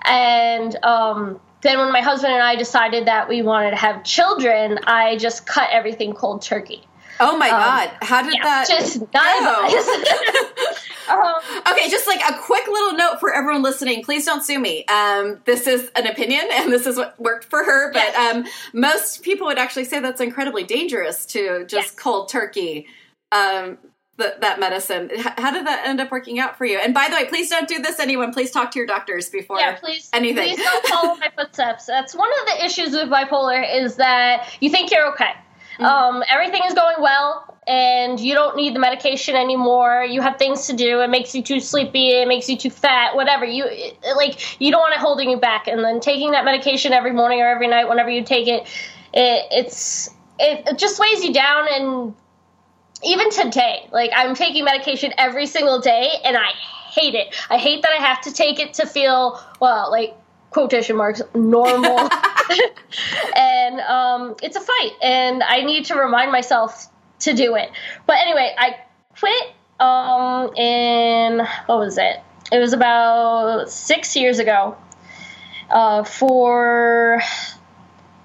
And 0.05 0.77
um, 0.85 1.41
then, 1.63 1.79
when 1.79 1.93
my 1.93 2.01
husband 2.01 2.33
and 2.33 2.43
I 2.43 2.57
decided 2.57 3.07
that 3.07 3.29
we 3.29 3.43
wanted 3.43 3.71
to 3.71 3.77
have 3.77 4.05
children, 4.05 4.79
I 4.85 5.17
just 5.17 5.47
cut 5.47 5.71
everything 5.73 6.13
cold 6.13 6.43
turkey. 6.43 6.87
Oh 7.21 7.37
my 7.37 7.51
um, 7.51 7.61
god! 7.61 7.91
How 8.03 8.23
did 8.23 8.35
yeah, 8.35 8.45
that? 8.45 8.69
Just 8.69 9.01
not 9.13 10.79
um, 11.09 11.73
okay, 11.73 11.89
just 11.89 12.07
like 12.07 12.21
a 12.29 12.39
quick 12.39 12.67
little 12.67 12.97
note 12.97 13.19
for 13.21 13.35
everyone 13.35 13.63
listening. 13.63 14.05
Please 14.05 14.25
don't 14.25 14.43
sue 14.43 14.59
me. 14.59 14.85
Um, 14.87 15.41
this 15.45 15.67
is 15.67 15.91
an 15.97 16.07
opinion, 16.07 16.49
and 16.53 16.73
this 16.73 16.87
is 16.87 16.97
what 16.97 17.19
worked 17.21 17.45
for 17.45 17.65
her. 17.65 17.93
But 17.93 18.13
yes. 18.13 18.37
Um, 18.37 18.47
most 18.73 19.23
people 19.23 19.47
would 19.47 19.59
actually 19.59 19.85
say 19.85 20.01
that's 20.01 20.21
incredibly 20.21 20.65
dangerous 20.65 21.27
to 21.27 21.65
just 21.67 21.73
yes. 21.89 21.95
cold 21.95 22.29
turkey 22.29 22.87
um, 23.33 23.79
that 24.17 24.59
medicine. 24.59 25.11
How 25.17 25.53
did 25.53 25.67
that 25.67 25.87
end 25.87 26.01
up 26.01 26.11
working 26.11 26.41
out 26.41 26.59
for 26.59 26.65
you? 26.65 26.79
And 26.79 26.93
by 26.93 27.07
the 27.09 27.15
way, 27.15 27.25
please 27.27 27.49
don't 27.51 27.69
do 27.69 27.81
this, 27.81 28.01
anyone. 28.01 28.33
Please 28.33 28.51
talk 28.51 28.73
to 28.73 28.79
your 28.79 28.87
doctors 28.87 29.29
before 29.29 29.59
yeah, 29.61 29.77
please, 29.77 30.11
anything. 30.13 30.57
Please 30.57 30.65
don't 30.65 30.87
follow 30.87 31.15
my 31.17 31.31
footsteps. 31.37 31.87
That's 31.87 32.17
one 32.17 32.29
of 32.41 32.47
the 32.47 32.65
issues 32.65 32.93
with 32.93 33.09
bipolar 33.09 33.65
is 33.73 33.97
that 33.97 34.49
you 34.61 34.71
think 34.71 34.91
you're 34.91 35.13
okay 35.13 35.35
Mm-hmm. 35.79 35.85
Um, 35.85 36.25
everything 36.29 36.63
is 36.67 36.75
going 36.75 36.97
well, 37.01 37.57
and 37.69 38.19
you 38.19 38.35
don't 38.35 38.57
need 38.57 38.75
the 38.75 38.81
medication 38.81 39.37
anymore. 39.37 40.03
You 40.03 40.21
have 40.23 40.37
things 40.37 40.67
to 40.67 40.73
do. 40.75 41.01
It 41.01 41.11
makes 41.11 41.35
you 41.35 41.43
too 41.43 41.61
sleepy. 41.61 42.11
It 42.11 42.27
makes 42.27 42.49
you 42.49 42.57
too 42.57 42.71
fat. 42.71 43.15
Whatever 43.15 43.45
you 43.45 43.65
it, 43.69 43.97
like, 44.17 44.61
you 44.61 44.73
don't 44.73 44.81
want 44.81 44.95
it 44.95 45.01
holding 45.01 45.31
you 45.31 45.37
back. 45.39 45.69
And 45.69 45.85
then 45.85 46.01
taking 46.01 46.33
that 46.33 46.45
medication 46.45 46.93
every 46.93 47.13
morning 47.13 47.41
or 47.41 47.47
every 47.47 47.69
night, 47.69 47.89
whenever 47.89 48.11
you 48.11 48.25
take 48.25 48.49
it, 48.49 48.63
it 49.15 49.47
it's 49.53 50.09
it, 50.41 50.67
it 50.67 50.79
just 50.79 50.99
weighs 50.99 51.23
you 51.23 51.33
down. 51.33 51.67
And 51.71 52.15
even 53.05 53.31
today, 53.31 53.89
like 53.93 54.11
I'm 54.17 54.35
taking 54.35 54.65
medication 54.65 55.13
every 55.17 55.47
single 55.47 55.81
day, 55.81 56.11
and 56.25 56.37
I 56.37 56.51
hate 56.91 57.15
it. 57.15 57.35
I 57.51 57.59
hate 57.59 57.83
that 57.83 57.93
I 57.93 58.03
have 58.03 58.21
to 58.23 58.33
take 58.33 58.59
it 58.59 58.75
to 58.75 58.87
feel 58.87 59.41
well, 59.61 59.91
like 59.93 60.17
quotation 60.51 60.97
marks 60.97 61.23
normal. 61.35 62.09
And 63.37 63.81
um, 63.81 64.37
it's 64.43 64.57
a 64.57 64.61
fight 64.61 64.93
and 65.03 65.43
i 65.43 65.63
need 65.63 65.87
to 65.87 65.95
remind 65.95 66.33
myself 66.33 66.87
to 67.21 67.35
do 67.35 67.57
it. 67.57 67.71
But 68.07 68.17
anyway 68.19 68.55
i 68.57 68.77
quit 69.19 69.55
um, 69.81 70.55
in 70.57 71.39
what 71.67 71.79
was 71.79 71.99
it? 71.99 72.17
It 72.51 72.59
was 72.59 72.73
about 72.73 73.71
six 73.71 74.17
years 74.17 74.39
ago 74.39 74.77
uh, 75.71 76.05
for 76.05 77.21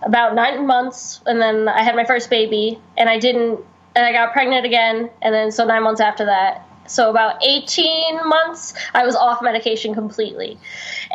about 0.01 0.35
nine 0.35 0.65
months 0.67 1.21
and 1.25 1.41
then 1.41 1.67
i 1.67 1.81
had 1.81 1.95
my 1.95 2.03
first 2.03 2.29
baby 2.29 2.77
and 2.97 3.09
i 3.09 3.19
didn't 3.19 3.59
and 3.95 4.05
i 4.05 4.11
got 4.11 4.33
pregnant 4.33 4.65
again 4.65 5.09
and 5.21 5.33
then 5.33 5.51
so 5.51 5.65
nine 5.65 5.83
months 5.83 6.01
after 6.01 6.25
that. 6.25 6.67
So 6.85 7.09
about 7.09 7.41
18 7.41 8.27
months 8.27 8.73
i 8.93 9.05
was 9.05 9.15
off 9.15 9.41
medication 9.41 9.93
completely 9.93 10.57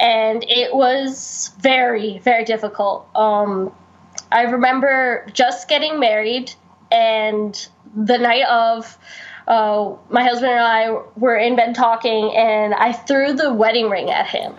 and 0.00 0.44
it 0.48 0.74
was 0.74 1.50
very 1.60 2.18
very 2.18 2.44
difficult 2.44 3.08
um, 3.14 3.72
i 4.32 4.42
remember 4.42 5.26
just 5.32 5.68
getting 5.68 5.98
married 5.98 6.52
and 6.90 7.68
the 7.94 8.18
night 8.18 8.44
of 8.44 8.98
uh, 9.48 9.96
my 10.10 10.22
husband 10.22 10.52
and 10.52 10.60
I 10.60 10.90
were 11.16 11.36
in 11.36 11.56
bed 11.56 11.74
talking, 11.74 12.36
and 12.36 12.74
I 12.74 12.92
threw 12.92 13.32
the 13.32 13.52
wedding 13.52 13.88
ring 13.88 14.10
at 14.10 14.26
him. 14.26 14.52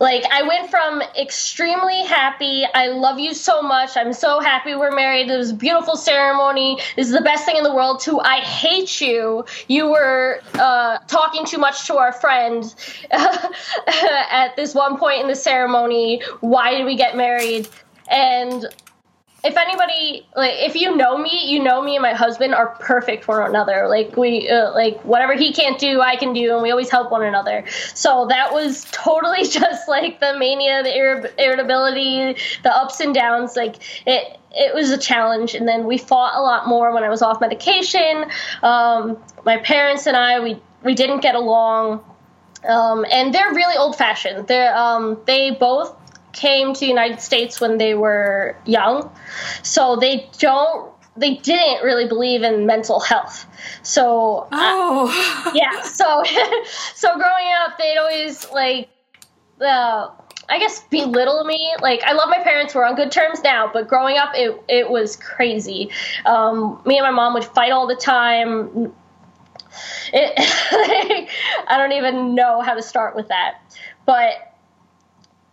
Like 0.00 0.24
I 0.32 0.42
went 0.42 0.68
from 0.68 1.00
extremely 1.16 2.02
happy, 2.04 2.64
I 2.74 2.88
love 2.88 3.20
you 3.20 3.34
so 3.34 3.62
much, 3.62 3.96
I'm 3.96 4.12
so 4.12 4.40
happy 4.40 4.74
we're 4.74 4.90
married, 4.90 5.30
it 5.30 5.36
was 5.36 5.50
a 5.50 5.54
beautiful 5.54 5.96
ceremony, 5.96 6.78
this 6.96 7.06
is 7.06 7.12
the 7.12 7.20
best 7.20 7.44
thing 7.44 7.56
in 7.56 7.62
the 7.62 7.72
world, 7.72 8.00
to 8.00 8.18
I 8.18 8.40
hate 8.40 9.00
you, 9.00 9.44
you 9.68 9.88
were 9.88 10.40
uh, 10.54 10.98
talking 11.06 11.46
too 11.46 11.58
much 11.58 11.86
to 11.86 11.98
our 11.98 12.12
friend 12.12 12.74
at 13.12 14.56
this 14.56 14.74
one 14.74 14.98
point 14.98 15.20
in 15.20 15.28
the 15.28 15.36
ceremony, 15.36 16.20
why 16.40 16.74
did 16.76 16.84
we 16.84 16.96
get 16.96 17.16
married? 17.16 17.68
And 18.08 18.66
if 19.44 19.56
anybody 19.56 20.24
like 20.36 20.54
if 20.58 20.76
you 20.76 20.94
know 20.94 21.18
me 21.18 21.50
you 21.50 21.60
know 21.60 21.82
me 21.82 21.96
and 21.96 22.02
my 22.02 22.14
husband 22.14 22.54
are 22.54 22.76
perfect 22.76 23.24
for 23.24 23.40
one 23.40 23.50
another. 23.50 23.88
Like 23.88 24.16
we 24.16 24.48
uh, 24.48 24.72
like 24.72 25.00
whatever 25.04 25.34
he 25.34 25.52
can't 25.52 25.78
do 25.78 26.00
i 26.00 26.16
can 26.16 26.32
do 26.32 26.52
and 26.52 26.62
we 26.62 26.70
always 26.70 26.90
help 26.90 27.10
one 27.10 27.24
another. 27.24 27.64
So 27.94 28.26
that 28.28 28.52
was 28.52 28.86
totally 28.92 29.44
just 29.48 29.88
like 29.88 30.20
the 30.20 30.38
mania 30.38 30.82
the 30.82 30.96
irritability 31.38 32.40
the 32.62 32.70
ups 32.70 33.00
and 33.00 33.14
downs. 33.14 33.56
Like 33.56 33.76
it 34.06 34.38
it 34.52 34.74
was 34.74 34.90
a 34.90 34.98
challenge. 34.98 35.54
And 35.54 35.66
then 35.66 35.86
we 35.86 35.98
fought 35.98 36.34
a 36.36 36.42
lot 36.42 36.68
more 36.68 36.92
when 36.92 37.02
i 37.02 37.08
was 37.08 37.22
off 37.22 37.40
medication. 37.40 38.26
Um, 38.62 39.18
my 39.44 39.56
parents 39.56 40.06
and 40.06 40.16
i 40.16 40.38
we 40.38 40.60
we 40.84 40.94
didn't 40.94 41.20
get 41.20 41.34
along. 41.34 42.04
Um, 42.68 43.04
and 43.10 43.34
they're 43.34 43.52
really 43.52 43.76
old 43.76 43.96
fashioned 43.96 44.46
they're 44.46 44.72
um, 44.76 45.18
they 45.26 45.50
both 45.50 45.96
came 46.32 46.74
to 46.74 46.80
the 46.80 46.86
United 46.86 47.20
States 47.20 47.60
when 47.60 47.78
they 47.78 47.94
were 47.94 48.56
young, 48.64 49.10
so 49.62 49.96
they 49.96 50.28
don't 50.38 50.92
they 51.16 51.34
didn't 51.34 51.84
really 51.84 52.08
believe 52.08 52.42
in 52.42 52.66
mental 52.66 53.00
health. 53.00 53.46
So 53.82 54.48
oh 54.50 55.44
uh, 55.46 55.50
yeah, 55.54 55.82
so 55.82 56.22
so 56.94 57.14
growing 57.14 57.52
up, 57.64 57.78
they'd 57.78 57.98
always 57.98 58.50
like 58.50 58.88
uh, 59.60 60.08
I 60.48 60.58
guess 60.58 60.84
belittle 60.90 61.44
me. 61.44 61.74
Like 61.80 62.02
I 62.04 62.12
love 62.12 62.28
my 62.28 62.42
parents, 62.42 62.74
we're 62.74 62.84
on 62.84 62.94
good 62.94 63.12
terms 63.12 63.42
now, 63.42 63.70
but 63.72 63.88
growing 63.88 64.16
up, 64.16 64.30
it 64.34 64.62
it 64.68 64.90
was 64.90 65.16
crazy. 65.16 65.90
Um, 66.26 66.80
me 66.86 66.98
and 66.98 67.04
my 67.04 67.10
mom 67.10 67.34
would 67.34 67.44
fight 67.44 67.72
all 67.72 67.86
the 67.86 67.96
time. 67.96 68.92
It, 70.12 70.34
I 71.68 71.78
don't 71.78 71.92
even 71.92 72.34
know 72.34 72.60
how 72.60 72.74
to 72.74 72.82
start 72.82 73.16
with 73.16 73.28
that, 73.28 73.60
but 74.04 74.51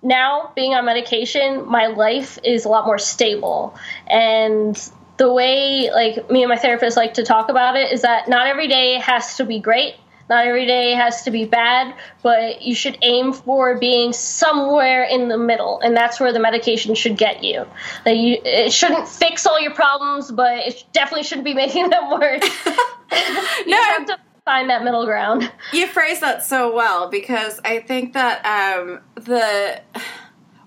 now 0.01 0.51
being 0.55 0.73
on 0.73 0.85
medication, 0.85 1.67
my 1.67 1.87
life 1.87 2.39
is 2.43 2.65
a 2.65 2.69
lot 2.69 2.85
more 2.85 2.97
stable. 2.97 3.75
And 4.07 4.75
the 5.17 5.31
way 5.31 5.91
like 5.91 6.29
me 6.31 6.43
and 6.43 6.49
my 6.49 6.57
therapist 6.57 6.95
like 6.95 7.15
to 7.15 7.23
talk 7.23 7.49
about 7.49 7.75
it 7.75 7.91
is 7.91 8.03
that 8.03 8.29
not 8.29 8.47
every 8.47 8.67
day 8.67 8.93
has 8.95 9.37
to 9.37 9.45
be 9.45 9.59
great. 9.59 9.95
Not 10.29 10.45
every 10.45 10.67
day 10.67 10.91
has 10.91 11.23
to 11.23 11.31
be 11.31 11.45
bad, 11.45 11.95
but 12.21 12.61
you 12.61 12.75
should 12.75 12.99
aim 13.01 13.33
for 13.33 13.79
being 13.79 14.13
somewhere 14.13 15.03
in 15.03 15.27
the 15.27 15.39
middle, 15.39 15.79
and 15.79 15.97
that's 15.97 16.19
where 16.19 16.31
the 16.31 16.39
medication 16.39 16.93
should 16.93 17.17
get 17.17 17.43
you. 17.43 17.65
Like 18.05 18.17
you 18.17 18.37
it 18.45 18.71
shouldn't 18.71 19.07
fix 19.07 19.47
all 19.47 19.59
your 19.59 19.73
problems, 19.73 20.31
but 20.31 20.59
it 20.59 20.85
definitely 20.93 21.23
shouldn't 21.23 21.45
be 21.45 21.55
making 21.55 21.89
them 21.89 22.11
worse. 22.11 22.43
no, 23.65 24.05
find 24.49 24.67
that 24.71 24.83
middle 24.83 25.05
ground. 25.05 25.51
You 25.71 25.85
phrase 25.85 26.21
that 26.21 26.43
so 26.43 26.73
well 26.73 27.07
because 27.07 27.59
I 27.63 27.79
think 27.81 28.13
that 28.13 28.43
um, 28.43 29.01
the 29.13 29.79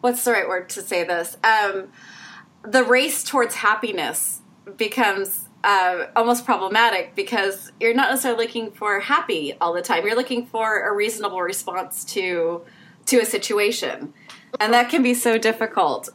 what's 0.01 0.25
the 0.25 0.31
right 0.31 0.49
word 0.49 0.69
to 0.71 0.83
say 0.83 1.03
this? 1.03 1.37
Um, 1.43 1.89
the 2.63 2.85
race 2.85 3.25
towards 3.25 3.57
happiness 3.57 4.41
becomes 4.77 5.49
uh, 5.65 6.07
almost 6.15 6.45
problematic 6.45 7.17
because 7.17 7.73
you're 7.81 7.95
not 7.95 8.11
necessarily 8.11 8.47
looking 8.47 8.71
for 8.71 9.01
happy 9.01 9.55
all 9.61 9.73
the 9.73 9.83
time. 9.83 10.07
You're 10.07 10.15
looking 10.15 10.47
for 10.47 10.89
a 10.89 10.95
reasonable 10.95 11.41
response 11.41 12.05
to 12.15 12.63
to 13.07 13.19
a 13.19 13.25
situation, 13.25 14.15
and 14.61 14.73
that 14.73 14.91
can 14.91 15.03
be 15.03 15.13
so 15.13 15.39
difficult. 15.39 16.09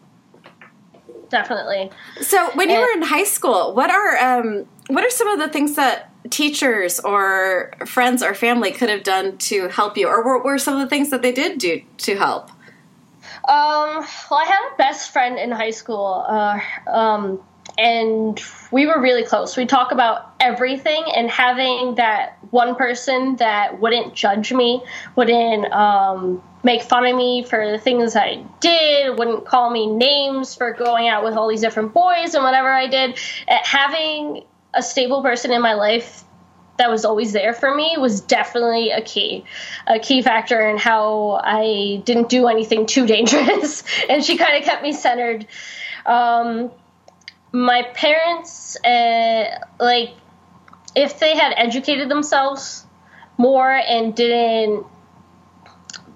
Definitely. 1.29 1.91
So, 2.21 2.49
when 2.55 2.69
you 2.69 2.79
were 2.79 2.91
in 2.93 3.01
high 3.01 3.25
school, 3.25 3.75
what 3.75 3.91
are 3.91 4.15
um, 4.17 4.67
what 4.87 5.03
are 5.03 5.09
some 5.09 5.27
of 5.27 5.39
the 5.39 5.49
things 5.49 5.75
that 5.75 6.13
teachers 6.29 6.99
or 6.99 7.71
friends 7.85 8.23
or 8.23 8.33
family 8.33 8.71
could 8.71 8.89
have 8.89 9.03
done 9.03 9.37
to 9.37 9.67
help 9.69 9.97
you, 9.97 10.07
or 10.07 10.23
what 10.23 10.43
were 10.43 10.57
some 10.57 10.75
of 10.75 10.79
the 10.79 10.87
things 10.87 11.09
that 11.09 11.21
they 11.21 11.31
did 11.31 11.59
do 11.59 11.81
to 11.97 12.15
help? 12.15 12.49
Um, 13.47 14.05
well, 14.29 14.39
I 14.39 14.45
had 14.45 14.73
a 14.73 14.77
best 14.77 15.11
friend 15.11 15.37
in 15.37 15.51
high 15.51 15.71
school, 15.71 16.25
uh, 16.27 16.59
um, 16.91 17.41
and 17.77 18.41
we 18.71 18.87
were 18.87 18.99
really 18.99 19.23
close. 19.23 19.55
We 19.55 19.65
talk 19.65 19.91
about 19.91 20.33
everything, 20.39 21.03
and 21.15 21.29
having 21.29 21.95
that 21.95 22.37
one 22.51 22.75
person 22.75 23.37
that 23.37 23.79
wouldn't 23.79 24.13
judge 24.13 24.51
me, 24.51 24.83
wouldn't 25.15 25.71
um, 25.71 26.41
make 26.63 26.81
fun 26.81 27.05
of 27.05 27.15
me 27.15 27.43
for 27.43 27.71
the 27.71 27.77
things 27.77 28.15
I 28.15 28.43
did, 28.59 29.17
wouldn't 29.17 29.45
call 29.45 29.69
me 29.69 29.87
names 29.87 30.55
for 30.55 30.73
going 30.73 31.07
out 31.07 31.23
with 31.23 31.35
all 31.35 31.47
these 31.47 31.61
different 31.61 31.93
boys 31.93 32.33
and 32.33 32.43
whatever 32.43 32.69
I 32.69 32.87
did. 32.87 33.17
Having 33.47 34.43
a 34.77 34.83
stable 34.83 35.21
person 35.21 35.51
in 35.51 35.61
my 35.61 35.73
life 35.73 36.23
that 36.77 36.91
was 36.91 37.05
always 37.05 37.33
there 37.33 37.53
for 37.53 37.73
me 37.73 37.95
was 37.97 38.21
definitely 38.21 38.91
a 38.91 39.01
key, 39.01 39.43
a 39.87 39.97
key 39.97 40.21
factor 40.21 40.69
in 40.69 40.77
how 40.77 41.41
I 41.43 42.01
didn't 42.05 42.29
do 42.29 42.47
anything 42.47 42.85
too 42.85 43.07
dangerous, 43.07 43.83
and 44.09 44.23
she 44.23 44.37
kind 44.37 44.57
of 44.57 44.63
kept 44.63 44.83
me 44.83 44.93
centered. 44.93 45.47
Um, 46.05 46.71
my 47.51 47.81
parents, 47.81 48.77
uh, 48.83 49.59
like, 49.79 50.11
if 50.95 51.19
they 51.19 51.35
had 51.35 51.53
educated 51.57 52.09
themselves 52.09 52.85
more 53.37 53.71
and 53.71 54.15
didn't 54.15 54.85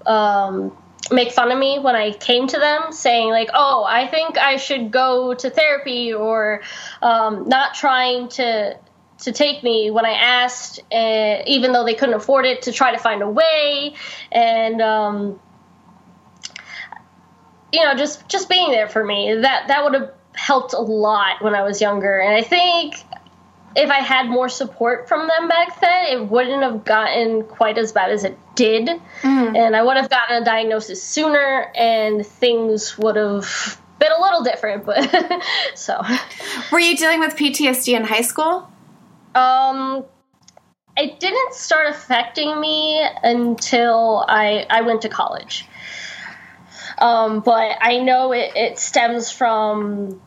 um, 0.06 0.78
make 1.12 1.32
fun 1.32 1.52
of 1.52 1.58
me 1.58 1.80
when 1.80 1.96
I 1.96 2.12
came 2.12 2.48
to 2.48 2.58
them, 2.58 2.92
saying 2.92 3.30
like, 3.30 3.50
"Oh, 3.54 3.84
I 3.84 4.08
think 4.08 4.38
I 4.38 4.58
should 4.58 4.92
go 4.92 5.34
to 5.34 5.50
therapy," 5.50 6.14
or 6.14 6.62
um, 7.02 7.48
not 7.48 7.74
trying 7.74 8.30
to 8.30 8.78
to 9.20 9.32
take 9.32 9.64
me 9.64 9.92
when 9.92 10.06
I 10.06 10.14
asked, 10.14 10.80
uh, 10.92 11.44
even 11.46 11.74
though 11.74 11.86
they 11.86 11.94
couldn't 11.94 12.16
afford 12.16 12.46
it, 12.46 12.64
to 12.64 12.72
try 12.72 12.92
to 12.92 12.98
find 12.98 13.22
a 13.22 13.30
way, 13.30 13.96
and 14.32 14.82
um, 14.82 15.40
you 17.72 17.84
know, 17.84 17.96
just 17.96 18.28
just 18.28 18.50
being 18.50 18.72
there 18.72 18.88
for 18.88 19.04
me. 19.04 19.36
That 19.42 19.68
that 19.68 19.84
would 19.84 19.94
have 19.94 20.12
helped 20.34 20.74
a 20.74 20.80
lot 20.82 21.42
when 21.42 21.56
I 21.56 21.64
was 21.64 21.82
younger, 21.82 22.20
and 22.20 22.36
I 22.36 22.42
think 22.42 22.96
if 23.76 23.90
I 23.90 24.00
had 24.00 24.28
more 24.30 24.50
support 24.50 25.08
from 25.08 25.28
them 25.28 25.48
back 25.48 25.80
then, 25.80 26.06
it 26.08 26.30
wouldn't 26.30 26.64
have 26.64 26.84
gotten 26.84 27.44
quite 27.44 27.78
as 27.78 27.92
bad 27.92 28.12
as 28.12 28.24
it 28.24 28.38
did. 28.56 28.90
Mm. 29.22 29.58
And 29.58 29.76
I 29.76 29.84
would 29.84 29.98
have 29.98 30.10
gotten 30.10 30.42
a 30.42 30.46
diagnosis 30.46 31.02
sooner 31.02 31.72
and 31.76 32.26
things 32.26 32.98
would 32.98 33.16
have 33.16 33.82
been 34.00 34.12
a 34.12 34.22
little 34.22 34.44
different, 34.44 34.86
but 34.86 35.10
so. 35.76 36.02
Were 36.72 36.80
you 36.80 36.98
dealing 36.98 37.20
with 37.20 37.36
PTSD 37.36 37.96
in 37.96 38.04
high 38.04 38.22
school? 38.22 38.70
Um, 39.36 40.04
it 40.98 41.20
didn't 41.20 41.54
start 41.54 41.88
affecting 41.90 42.60
me 42.60 43.02
until 43.24 44.26
I 44.28 44.66
I 44.70 44.82
went 44.82 45.04
to 45.04 45.10
college. 45.10 45.66
Um, 46.98 47.40
but 47.40 47.78
I 47.82 47.98
know 47.98 48.32
it, 48.34 48.52
it 48.56 48.80
stems 48.80 49.32
from 49.32 50.22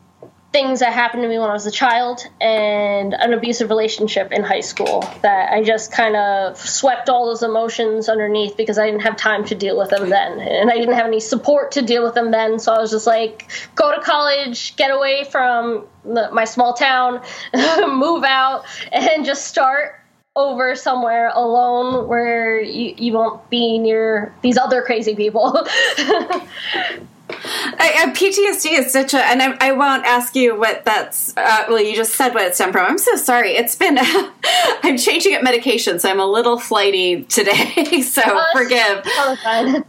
things 0.55 0.79
that 0.79 0.93
happened 0.93 1.21
to 1.21 1.27
me 1.27 1.37
when 1.37 1.49
I 1.49 1.53
was 1.53 1.65
a 1.65 1.71
child 1.71 2.21
and 2.39 3.13
an 3.13 3.33
abusive 3.33 3.69
relationship 3.69 4.31
in 4.31 4.41
high 4.41 4.61
school 4.61 5.01
that 5.21 5.51
I 5.51 5.61
just 5.61 5.91
kind 5.91 6.15
of 6.15 6.57
swept 6.57 7.09
all 7.09 7.25
those 7.25 7.43
emotions 7.43 8.07
underneath 8.07 8.55
because 8.55 8.77
I 8.77 8.85
didn't 8.85 9.01
have 9.01 9.17
time 9.17 9.43
to 9.47 9.55
deal 9.55 9.77
with 9.77 9.89
them 9.89 10.09
then. 10.09 10.39
And 10.39 10.71
I 10.71 10.75
didn't 10.75 10.93
have 10.93 11.07
any 11.07 11.19
support 11.19 11.73
to 11.73 11.81
deal 11.81 12.05
with 12.05 12.13
them 12.13 12.31
then. 12.31 12.57
So 12.59 12.71
I 12.71 12.79
was 12.79 12.91
just 12.91 13.05
like, 13.05 13.51
go 13.75 13.93
to 13.93 14.01
college, 14.01 14.77
get 14.77 14.91
away 14.91 15.25
from 15.25 15.87
the, 16.05 16.29
my 16.31 16.45
small 16.45 16.73
town, 16.73 17.21
move 17.89 18.23
out, 18.23 18.63
and 18.93 19.25
just 19.25 19.47
start 19.47 19.99
over 20.37 20.73
somewhere 20.73 21.31
alone 21.35 22.07
where 22.07 22.61
you, 22.61 22.95
you 22.97 23.11
won't 23.11 23.49
be 23.49 23.77
near 23.77 24.33
these 24.41 24.57
other 24.57 24.81
crazy 24.83 25.15
people. 25.15 25.67
I, 27.47 28.11
PTSD 28.15 28.79
is 28.79 28.91
such 28.91 29.13
a, 29.13 29.23
and 29.23 29.41
I, 29.41 29.57
I, 29.59 29.71
won't 29.73 30.05
ask 30.05 30.35
you 30.35 30.57
what 30.57 30.83
that's. 30.85 31.35
Uh, 31.37 31.65
well, 31.67 31.81
you 31.81 31.95
just 31.95 32.13
said 32.13 32.33
what 32.33 32.43
it 32.43 32.55
stemmed 32.55 32.73
from. 32.73 32.85
I'm 32.85 32.97
so 32.97 33.15
sorry. 33.15 33.51
It's 33.51 33.75
been. 33.75 33.97
I'm 34.83 34.97
changing 34.97 35.35
up 35.35 35.43
medication, 35.43 35.99
so 35.99 36.09
I'm 36.09 36.19
a 36.19 36.25
little 36.25 36.57
flighty 36.57 37.23
today. 37.23 38.01
so 38.01 38.21
oh, 38.25 38.45
forgive. 38.53 39.05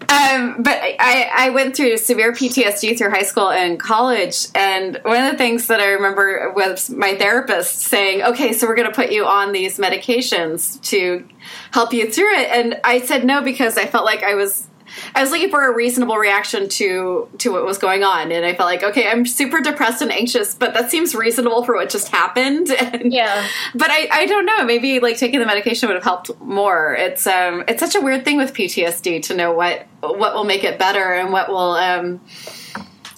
Um, 0.09 0.62
but 0.62 0.79
I, 0.99 1.31
I 1.35 1.51
went 1.51 1.77
through 1.77 1.97
severe 1.99 2.33
PTSD 2.33 2.99
through 2.99 3.11
high 3.11 3.23
school 3.23 3.51
and 3.51 3.79
college, 3.79 4.49
and 4.55 5.01
one 5.03 5.25
of 5.25 5.33
the 5.33 5.38
things 5.38 5.66
that 5.69 5.81
I 5.81 5.92
remember 5.92 6.53
was 6.55 6.90
my 6.90 7.14
therapist 7.14 7.81
saying, 7.81 8.23
"Okay, 8.23 8.53
so 8.53 8.66
we're 8.66 8.77
going 8.77 8.88
to 8.88 8.95
put 8.95 9.12
you 9.12 9.25
on 9.25 9.53
these 9.53 9.79
medications 9.79 10.81
to 10.90 11.27
help 11.73 11.92
you 11.92 12.11
through 12.11 12.35
it," 12.35 12.51
and 12.51 12.81
I 12.85 13.01
said 13.01 13.25
no 13.25 13.42
because 13.42 13.79
I 13.79 13.87
felt 13.87 14.05
like 14.05 14.23
I 14.23 14.35
was 14.35 14.69
I 15.14 15.20
was 15.22 15.31
looking 15.31 15.51
for 15.51 15.66
a 15.66 15.75
reasonable 15.75 16.16
reaction 16.16 16.68
to 16.68 17.29
to 17.38 17.53
what 17.53 17.64
was 17.64 17.79
going 17.79 18.05
on, 18.05 18.33
and 18.33 18.44
I 18.44 18.55
felt 18.55 18.68
like, 18.68 18.83
okay, 18.83 19.09
I'm 19.09 19.27
super 19.27 19.61
depressed 19.61 20.03
and 20.03 20.12
anxious, 20.12 20.55
but 20.55 20.75
that 20.75 20.90
seems 20.90 21.14
reasonable 21.14 21.64
for 21.64 21.75
what 21.75 21.90
just 21.90 22.09
happened. 22.09 22.70
And, 22.87 23.12
yeah. 23.12 23.49
But 23.75 23.90
I, 23.90 24.09
I 24.12 24.27
don't 24.27 24.46
know. 24.46 24.64
Maybe 24.64 25.01
like 25.01 25.16
taking 25.16 25.40
the 25.40 25.46
medication 25.46 25.88
would 25.88 25.96
have 25.96 26.05
helped 26.05 26.31
more. 26.40 26.94
It's 26.94 27.27
um 27.27 27.64
it's 27.66 27.81
such 27.81 27.94
a 27.96 28.01
weird 28.01 28.25
thing 28.25 28.37
with 28.37 28.53
PTSD 28.53 29.22
to 29.25 29.35
know 29.35 29.53
what 29.53 29.87
what 30.01 30.35
will 30.35 30.44
make 30.44 30.62
it 30.62 30.79
better 30.79 31.14
and 31.14 31.33
what 31.33 31.49
will 31.49 31.72
um 31.72 32.20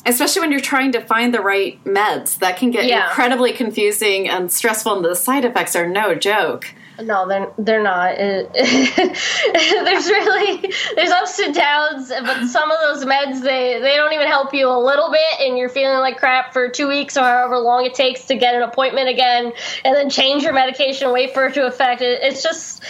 especially 0.07 0.41
when 0.41 0.51
you're 0.51 0.61
trying 0.61 0.93
to 0.93 1.01
find 1.01 1.35
the 1.35 1.41
right 1.41 1.83
meds 1.85 2.39
that 2.39 2.57
can 2.57 2.71
get 2.71 2.87
yeah. 2.87 3.09
incredibly 3.09 3.53
confusing 3.53 4.29
and 4.29 4.51
stressful 4.51 4.97
and 4.97 5.05
the 5.05 5.15
side 5.15 5.45
effects 5.45 5.77
are 5.77 5.87
no 5.87 6.15
joke 6.15 6.73
no, 7.01 7.29
they're 7.29 7.53
they're 7.59 7.83
not. 7.83 8.15
It, 8.19 8.53
there's 8.53 10.09
really 10.09 10.73
there's 10.97 11.11
ups 11.11 11.39
and 11.39 11.55
downs, 11.55 12.09
but 12.09 12.47
some 12.49 12.71
of 12.71 12.79
those 12.81 13.05
meds 13.05 13.43
they 13.43 13.81
they 13.81 13.97
don't 13.97 14.13
even 14.13 14.27
help 14.27 14.53
you 14.53 14.69
a 14.69 14.79
little 14.79 15.11
bit, 15.11 15.41
and 15.41 15.57
you're 15.57 15.69
feeling 15.69 15.99
like 15.99 16.19
crap 16.19 16.53
for 16.53 16.69
two 16.69 16.89
weeks 16.89 17.17
or 17.17 17.23
however 17.23 17.59
long 17.59 17.85
it 17.85 17.95
takes 17.95 18.25
to 18.27 18.37
get 18.37 18.55
an 18.55 18.63
appointment 18.63 19.09
again, 19.09 19.53
and 19.85 19.95
then 19.95 20.11
change 20.11 20.43
your 20.43 20.53
medication, 20.53 21.13
wait 21.13 21.35
for 21.35 21.47
it 21.47 21.55
to 21.55 21.67
affect 21.67 22.03
it. 22.03 22.21
It's 22.23 22.43
just 22.43 22.83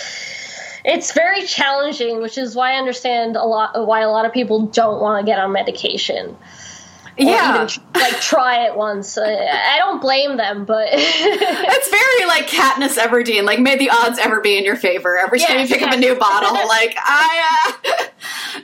it's 0.84 1.12
very 1.12 1.42
challenging, 1.42 2.22
which 2.22 2.38
is 2.38 2.54
why 2.54 2.72
I 2.72 2.78
understand 2.78 3.36
a 3.36 3.44
lot 3.44 3.86
why 3.86 4.00
a 4.00 4.08
lot 4.08 4.24
of 4.24 4.32
people 4.32 4.66
don't 4.66 5.00
want 5.00 5.24
to 5.24 5.30
get 5.30 5.38
on 5.38 5.52
medication 5.52 6.36
yeah. 7.18 7.64
even 7.64 7.84
like 7.94 8.20
try 8.20 8.66
it 8.66 8.76
once. 8.76 9.18
I 9.18 9.78
don't 9.78 10.00
blame 10.00 10.36
them, 10.36 10.64
but 10.64 10.88
it's 10.92 11.88
very 11.88 12.28
like 12.28 12.46
Katniss 12.46 12.98
Everdeen. 12.98 13.44
Like, 13.44 13.58
may 13.58 13.76
the 13.76 13.90
odds 13.90 14.18
ever 14.18 14.40
be 14.40 14.56
in 14.56 14.64
your 14.64 14.76
favor 14.76 15.18
every 15.18 15.38
time 15.40 15.60
you 15.60 15.66
pick 15.66 15.82
up 15.82 15.92
a 15.92 15.96
new 15.96 16.14
bottle. 16.14 16.56
Like, 16.68 16.96
I. 16.98 17.78
Uh, 17.88 18.04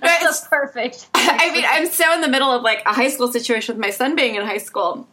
That's 0.00 0.46
perfect. 0.46 1.08
I 1.14 1.50
mean, 1.52 1.64
I'm 1.66 1.86
so 1.86 2.12
in 2.12 2.20
the 2.20 2.28
middle 2.28 2.50
of 2.50 2.62
like 2.62 2.82
a 2.84 2.92
high 2.92 3.08
school 3.08 3.32
situation 3.32 3.76
with 3.76 3.80
my 3.80 3.90
son 3.90 4.14
being 4.14 4.34
in 4.34 4.44
high 4.44 4.58
school. 4.58 5.08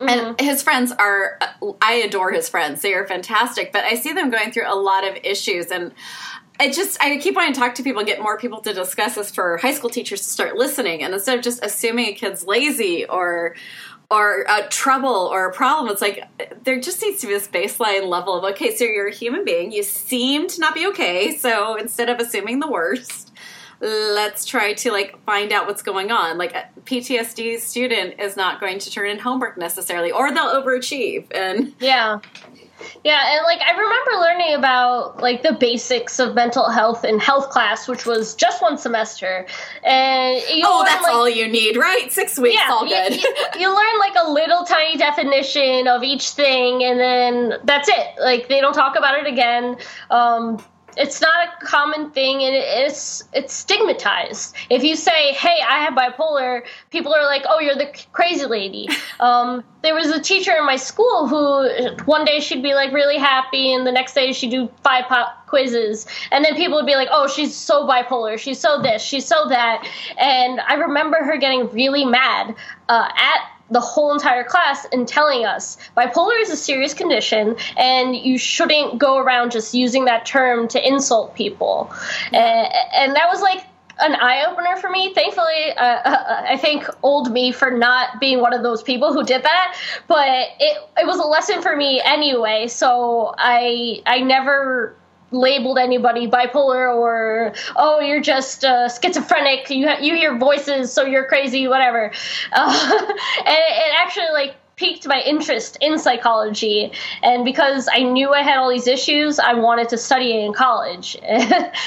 Mm-hmm. 0.00 0.08
And 0.08 0.40
his 0.40 0.62
friends 0.62 0.92
are, 0.92 1.38
I 1.80 1.94
adore 1.94 2.30
his 2.30 2.48
friends. 2.48 2.82
They 2.82 2.94
are 2.94 3.06
fantastic, 3.06 3.72
but 3.72 3.84
I 3.84 3.94
see 3.94 4.12
them 4.12 4.30
going 4.30 4.52
through 4.52 4.70
a 4.70 4.76
lot 4.76 5.06
of 5.06 5.16
issues. 5.24 5.70
And 5.70 5.92
I 6.58 6.70
just 6.70 7.00
I 7.00 7.16
keep 7.18 7.34
wanting 7.34 7.54
to 7.54 7.60
talk 7.60 7.74
to 7.76 7.82
people 7.82 8.00
and 8.00 8.08
get 8.08 8.20
more 8.20 8.38
people 8.38 8.60
to 8.62 8.72
discuss 8.72 9.14
this 9.14 9.30
for 9.30 9.56
high 9.58 9.74
school 9.74 9.90
teachers 9.90 10.22
to 10.22 10.28
start 10.28 10.56
listening. 10.56 11.02
And 11.02 11.12
instead 11.12 11.38
of 11.38 11.44
just 11.44 11.62
assuming 11.62 12.06
a 12.06 12.12
kid's 12.12 12.44
lazy 12.44 13.04
or 13.06 13.54
or 14.10 14.46
a 14.48 14.68
trouble 14.68 15.08
or 15.10 15.46
a 15.46 15.52
problem 15.52 15.92
it's 15.92 16.00
like 16.00 16.22
there 16.62 16.80
just 16.80 17.02
needs 17.02 17.20
to 17.20 17.26
be 17.26 17.32
this 17.32 17.48
baseline 17.48 18.06
level 18.06 18.34
of 18.34 18.44
okay 18.52 18.72
so 18.76 18.84
you're 18.84 19.08
a 19.08 19.14
human 19.14 19.44
being. 19.44 19.72
You 19.72 19.82
seem 19.82 20.46
to 20.48 20.60
not 20.60 20.74
be 20.74 20.86
okay. 20.88 21.36
So 21.36 21.76
instead 21.76 22.08
of 22.08 22.18
assuming 22.20 22.60
the 22.60 22.70
worst 22.70 23.25
let's 23.80 24.44
try 24.44 24.72
to 24.72 24.90
like 24.90 25.22
find 25.24 25.52
out 25.52 25.66
what's 25.66 25.82
going 25.82 26.10
on 26.10 26.38
like 26.38 26.54
a 26.54 26.68
ptsd 26.84 27.58
student 27.60 28.18
is 28.18 28.36
not 28.36 28.60
going 28.60 28.78
to 28.78 28.90
turn 28.90 29.10
in 29.10 29.18
homework 29.18 29.58
necessarily 29.58 30.10
or 30.10 30.32
they'll 30.32 30.62
overachieve 30.62 31.26
and 31.34 31.74
yeah 31.80 32.18
yeah, 33.04 33.36
and 33.36 33.44
like 33.44 33.60
I 33.60 33.70
remember 33.70 34.10
learning 34.20 34.54
about 34.54 35.22
like 35.22 35.42
the 35.42 35.52
basics 35.52 36.18
of 36.18 36.34
mental 36.34 36.68
health 36.68 37.04
in 37.04 37.18
health 37.18 37.50
class, 37.50 37.88
which 37.88 38.04
was 38.04 38.34
just 38.34 38.60
one 38.60 38.76
semester. 38.78 39.46
And 39.84 40.36
you 40.52 40.62
oh, 40.66 40.78
learn, 40.78 40.86
that's 40.86 41.02
like, 41.02 41.14
all 41.14 41.28
you 41.28 41.48
need, 41.48 41.76
right? 41.76 42.12
Six 42.12 42.38
weeks, 42.38 42.56
yeah, 42.56 42.72
all 42.72 42.86
good. 42.86 43.14
You, 43.14 43.20
you, 43.20 43.36
you, 43.60 43.68
learn 43.74 43.98
like 43.98 44.14
a 44.22 44.30
little 44.30 44.64
tiny 44.64 44.96
definition 44.96 45.88
of 45.88 46.02
each 46.02 46.30
thing, 46.30 46.82
and 46.84 47.00
then 47.00 47.54
that's 47.64 47.88
it. 47.88 48.08
Like 48.20 48.48
they 48.48 48.60
don't 48.60 48.74
talk 48.74 48.96
about 48.96 49.18
it 49.18 49.26
again. 49.26 49.76
Um, 50.10 50.62
it's 50.96 51.20
not 51.20 51.48
a 51.48 51.64
common 51.64 52.10
thing, 52.10 52.42
and 52.42 52.54
it's 52.54 53.24
it's 53.32 53.52
stigmatized. 53.52 54.54
If 54.70 54.82
you 54.82 54.96
say, 54.96 55.32
"Hey, 55.32 55.60
I 55.66 55.80
have 55.84 55.94
bipolar," 55.94 56.62
people 56.90 57.14
are 57.14 57.24
like, 57.24 57.44
"Oh, 57.48 57.60
you're 57.60 57.74
the 57.74 57.92
crazy 58.12 58.46
lady." 58.46 58.88
um, 59.20 59.62
there 59.82 59.94
was 59.94 60.08
a 60.08 60.20
teacher 60.20 60.52
in 60.56 60.64
my 60.64 60.76
school 60.76 61.28
who 61.28 61.94
one 62.04 62.24
day 62.24 62.40
she'd 62.40 62.62
be 62.62 62.74
like 62.74 62.92
really 62.92 63.18
happy, 63.18 63.72
and 63.72 63.86
the 63.86 63.92
next 63.92 64.14
day 64.14 64.32
she'd 64.32 64.50
do 64.50 64.70
five 64.82 65.04
pop 65.06 65.46
quizzes, 65.46 66.06
and 66.30 66.44
then 66.44 66.54
people 66.54 66.76
would 66.76 66.86
be 66.86 66.94
like, 66.94 67.08
"Oh, 67.10 67.28
she's 67.28 67.54
so 67.54 67.86
bipolar. 67.86 68.38
She's 68.38 68.58
so 68.58 68.80
this. 68.80 69.02
She's 69.02 69.26
so 69.26 69.48
that." 69.48 69.86
And 70.18 70.60
I 70.60 70.74
remember 70.74 71.18
her 71.18 71.36
getting 71.36 71.68
really 71.72 72.04
mad 72.04 72.54
uh, 72.88 73.08
at 73.16 73.55
the 73.70 73.80
whole 73.80 74.12
entire 74.12 74.44
class 74.44 74.86
and 74.92 75.08
telling 75.08 75.44
us 75.44 75.76
bipolar 75.96 76.40
is 76.40 76.50
a 76.50 76.56
serious 76.56 76.94
condition 76.94 77.56
and 77.76 78.16
you 78.16 78.38
shouldn't 78.38 78.98
go 78.98 79.18
around 79.18 79.50
just 79.50 79.74
using 79.74 80.04
that 80.04 80.24
term 80.24 80.68
to 80.68 80.86
insult 80.86 81.34
people. 81.34 81.92
And, 82.32 82.72
and 82.94 83.16
that 83.16 83.28
was 83.28 83.40
like 83.40 83.64
an 83.98 84.14
eye 84.14 84.44
opener 84.46 84.76
for 84.76 84.90
me. 84.90 85.12
Thankfully, 85.14 85.72
uh, 85.76 85.82
uh, 85.82 86.44
I 86.48 86.56
thank 86.58 86.84
old 87.02 87.32
me 87.32 87.52
for 87.52 87.70
not 87.70 88.20
being 88.20 88.40
one 88.40 88.52
of 88.52 88.62
those 88.62 88.82
people 88.82 89.12
who 89.12 89.24
did 89.24 89.42
that. 89.42 89.76
But 90.06 90.28
it 90.60 90.78
it 90.98 91.06
was 91.06 91.18
a 91.18 91.26
lesson 91.26 91.62
for 91.62 91.74
me 91.74 92.02
anyway. 92.04 92.68
So 92.68 93.34
I 93.38 94.02
I 94.04 94.20
never 94.20 94.96
labeled 95.30 95.78
anybody 95.78 96.28
bipolar 96.28 96.94
or 96.94 97.52
oh 97.76 98.00
you're 98.00 98.20
just 98.20 98.64
uh, 98.64 98.88
schizophrenic. 98.88 99.68
You 99.70 99.88
ha- 99.88 99.98
you 100.00 100.14
hear 100.14 100.36
voices 100.36 100.92
so 100.92 101.04
you're 101.04 101.26
crazy 101.26 101.68
whatever. 101.68 102.12
Uh, 102.52 102.90
and 103.38 103.48
it, 103.48 103.94
actually 103.98 104.30
like 104.32 104.56
piqued 104.76 105.06
my 105.06 105.20
interest 105.22 105.78
in 105.80 105.98
psychology. 105.98 106.92
And 107.22 107.44
because 107.44 107.88
i 107.92 108.02
knew 108.02 108.32
i 108.32 108.42
had 108.42 108.58
all 108.58 108.70
these 108.70 108.86
issues 108.86 109.38
i 109.38 109.54
wanted 109.54 109.88
to 109.90 109.98
study 109.98 110.44
in 110.44 110.52
college. 110.52 111.16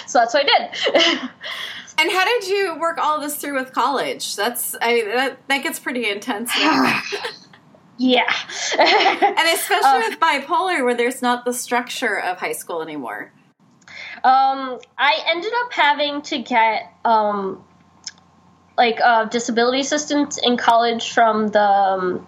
So 0.07 0.19
that's 0.19 0.33
what 0.33 0.45
i 0.45 0.69
did. 0.69 1.29
And 2.01 2.09
how 2.09 2.23
did 2.23 2.47
you 2.47 2.77
work 2.79 2.97
all 2.97 3.19
this 3.19 3.35
through 3.35 3.59
with 3.59 3.73
college? 3.73 4.35
That's 4.35 4.75
i 4.81 5.03
that, 5.15 5.37
that 5.47 5.63
gets 5.63 5.79
pretty 5.79 6.09
intense 6.09 6.51
yeah 7.99 8.23
and 8.79 9.49
especially 9.53 9.83
uh, 9.83 10.09
with 10.09 10.19
bipolar 10.19 10.83
where 10.83 10.95
there's 10.95 11.21
not 11.21 11.45
the 11.45 11.53
structure 11.53 12.19
of 12.19 12.37
high 12.39 12.53
school 12.53 12.81
anymore 12.81 13.31
um, 14.23 14.79
I 14.97 15.23
ended 15.27 15.51
up 15.63 15.71
having 15.71 16.21
to 16.23 16.39
get 16.39 16.91
um, 17.05 17.63
like 18.77 18.99
uh, 19.01 19.25
disability 19.25 19.79
assistance 19.81 20.37
in 20.37 20.57
college 20.57 21.11
from 21.11 21.49
the 21.49 21.61
um, 21.61 22.27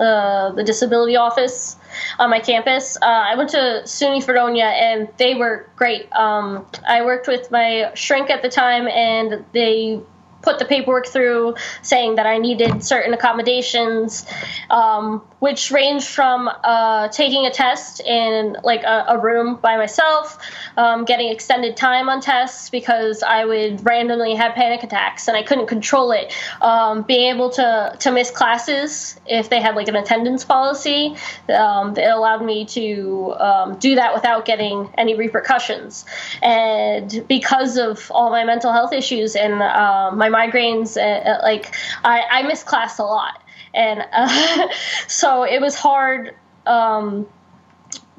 uh, 0.00 0.52
the 0.52 0.62
disability 0.62 1.16
office 1.16 1.76
on 2.20 2.30
my 2.30 2.38
campus. 2.38 2.96
Uh, 3.02 3.06
I 3.06 3.34
went 3.34 3.50
to 3.50 3.82
SUNY 3.84 4.22
Fredonia, 4.22 4.66
and 4.66 5.08
they 5.16 5.34
were 5.34 5.68
great. 5.74 6.12
Um, 6.12 6.66
I 6.88 7.04
worked 7.04 7.26
with 7.26 7.50
my 7.50 7.90
shrink 7.94 8.30
at 8.30 8.42
the 8.42 8.48
time, 8.48 8.86
and 8.86 9.44
they 9.52 10.00
put 10.42 10.58
the 10.58 10.64
paperwork 10.64 11.06
through 11.06 11.54
saying 11.82 12.16
that 12.16 12.26
I 12.26 12.38
needed 12.38 12.82
certain 12.82 13.12
accommodations, 13.12 14.26
um, 14.70 15.22
which 15.40 15.70
ranged 15.70 16.06
from 16.06 16.48
uh, 16.48 17.08
taking 17.08 17.46
a 17.46 17.50
test 17.50 18.00
in 18.00 18.56
like 18.62 18.82
a, 18.82 19.04
a 19.08 19.18
room 19.18 19.56
by 19.56 19.76
myself, 19.76 20.38
um, 20.76 21.04
getting 21.04 21.28
extended 21.28 21.76
time 21.76 22.08
on 22.08 22.20
tests 22.20 22.70
because 22.70 23.22
I 23.22 23.44
would 23.44 23.84
randomly 23.84 24.34
have 24.34 24.54
panic 24.54 24.82
attacks 24.82 25.28
and 25.28 25.36
I 25.36 25.42
couldn't 25.42 25.66
control 25.66 26.12
it, 26.12 26.32
um, 26.60 27.02
being 27.02 27.34
able 27.34 27.50
to 27.50 27.96
to 27.98 28.10
miss 28.10 28.30
classes 28.30 29.18
if 29.26 29.50
they 29.50 29.60
had 29.60 29.74
like 29.74 29.88
an 29.88 29.96
attendance 29.96 30.44
policy 30.44 31.16
um, 31.48 31.94
that 31.94 32.10
allowed 32.10 32.44
me 32.44 32.64
to 32.66 33.34
um, 33.38 33.78
do 33.78 33.96
that 33.96 34.14
without 34.14 34.44
getting 34.44 34.88
any 34.96 35.14
repercussions, 35.14 36.04
and 36.42 37.24
because 37.28 37.76
of 37.76 38.10
all 38.12 38.30
my 38.30 38.44
mental 38.44 38.72
health 38.72 38.92
issues 38.92 39.34
and 39.36 39.62
uh, 39.62 40.10
my 40.12 40.27
my 40.30 40.46
migraines. 40.46 40.96
Uh, 40.96 41.30
uh, 41.30 41.40
like 41.42 41.74
I, 42.04 42.22
I 42.30 42.54
class 42.64 42.98
a 42.98 43.04
lot, 43.04 43.42
and 43.74 44.04
uh, 44.12 44.68
so 45.08 45.44
it 45.44 45.60
was 45.60 45.74
hard. 45.74 46.34
Um, 46.66 47.26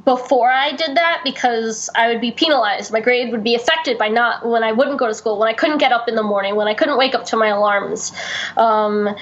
before 0.06 0.50
I 0.50 0.72
did 0.72 0.98
that 0.98 1.22
because 1.24 1.90
I 1.94 2.08
would 2.08 2.22
be 2.22 2.32
penalized. 2.32 2.92
My 2.92 3.02
grade 3.02 3.32
would 3.32 3.44
be 3.44 3.54
affected 3.54 3.98
by 3.98 4.08
not 4.08 4.48
when 4.48 4.64
I 4.64 4.72
wouldn't 4.72 4.98
go 4.98 5.08
to 5.08 5.14
school, 5.14 5.38
when 5.38 5.48
I 5.48 5.54
couldn't 5.54 5.78
get 5.78 5.92
up 5.92 6.08
in 6.08 6.16
the 6.16 6.24
morning, 6.24 6.56
when 6.56 6.68
I 6.68 6.74
couldn't 6.74 6.98
wake 6.98 7.14
up 7.14 7.26
to 7.26 7.38
my 7.38 7.48
alarms. 7.48 8.12
Um, 8.58 9.16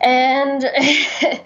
and 0.00 0.62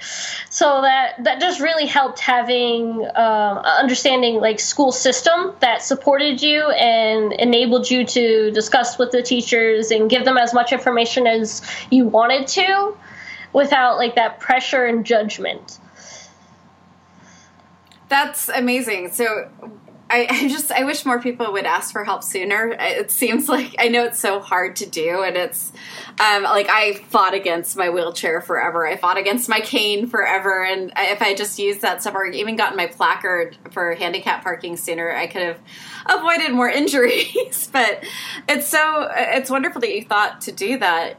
so 0.50 0.82
that 0.82 1.14
that 1.24 1.40
just 1.40 1.60
really 1.60 1.86
helped 1.86 2.18
having 2.18 3.04
um, 3.14 3.58
understanding 3.58 4.36
like 4.36 4.60
school 4.60 4.92
system 4.92 5.54
that 5.60 5.82
supported 5.82 6.42
you 6.42 6.68
and 6.70 7.32
enabled 7.32 7.90
you 7.90 8.04
to 8.04 8.50
discuss 8.50 8.98
with 8.98 9.12
the 9.12 9.22
teachers 9.22 9.90
and 9.90 10.10
give 10.10 10.24
them 10.24 10.36
as 10.36 10.52
much 10.52 10.72
information 10.72 11.26
as 11.26 11.62
you 11.90 12.04
wanted 12.06 12.46
to 12.48 12.96
without 13.52 13.96
like 13.96 14.14
that 14.14 14.40
pressure 14.40 14.84
and 14.84 15.04
judgment. 15.04 15.78
That's 18.08 18.48
amazing. 18.48 19.12
So 19.12 19.48
I, 20.10 20.26
I, 20.30 20.48
just 20.48 20.72
I 20.72 20.84
wish 20.84 21.06
more 21.06 21.20
people 21.20 21.52
would 21.52 21.64
ask 21.64 21.92
for 21.92 22.04
help 22.04 22.24
sooner. 22.24 22.76
It 22.78 23.10
seems 23.10 23.48
like 23.48 23.76
I 23.78 23.88
know 23.88 24.04
it's 24.04 24.18
so 24.18 24.40
hard 24.40 24.76
to 24.76 24.86
do, 24.86 25.22
and 25.22 25.36
it's 25.36 25.72
um, 26.18 26.42
like 26.42 26.68
I 26.68 26.94
fought 27.08 27.34
against 27.34 27.76
my 27.76 27.90
wheelchair 27.90 28.40
forever. 28.40 28.86
I 28.86 28.96
fought 28.96 29.16
against 29.16 29.48
my 29.48 29.60
cane 29.60 30.06
forever, 30.08 30.64
and 30.64 30.92
if 30.98 31.22
I 31.22 31.34
just 31.34 31.58
used 31.58 31.82
that 31.82 32.02
stuff 32.02 32.14
or 32.14 32.26
even 32.26 32.56
gotten 32.56 32.76
my 32.76 32.88
placard 32.88 33.56
for 33.70 33.94
handicap 33.94 34.42
parking 34.42 34.76
sooner, 34.76 35.10
I 35.10 35.26
could 35.26 35.42
have 35.42 35.58
avoided 36.06 36.52
more 36.52 36.68
injuries. 36.80 37.68
but 37.72 38.04
it's 38.48 38.66
so 38.66 39.08
it's 39.14 39.48
wonderful 39.48 39.80
that 39.80 39.94
you 39.94 40.02
thought 40.02 40.42
to 40.42 40.52
do 40.52 40.78
that 40.78 41.18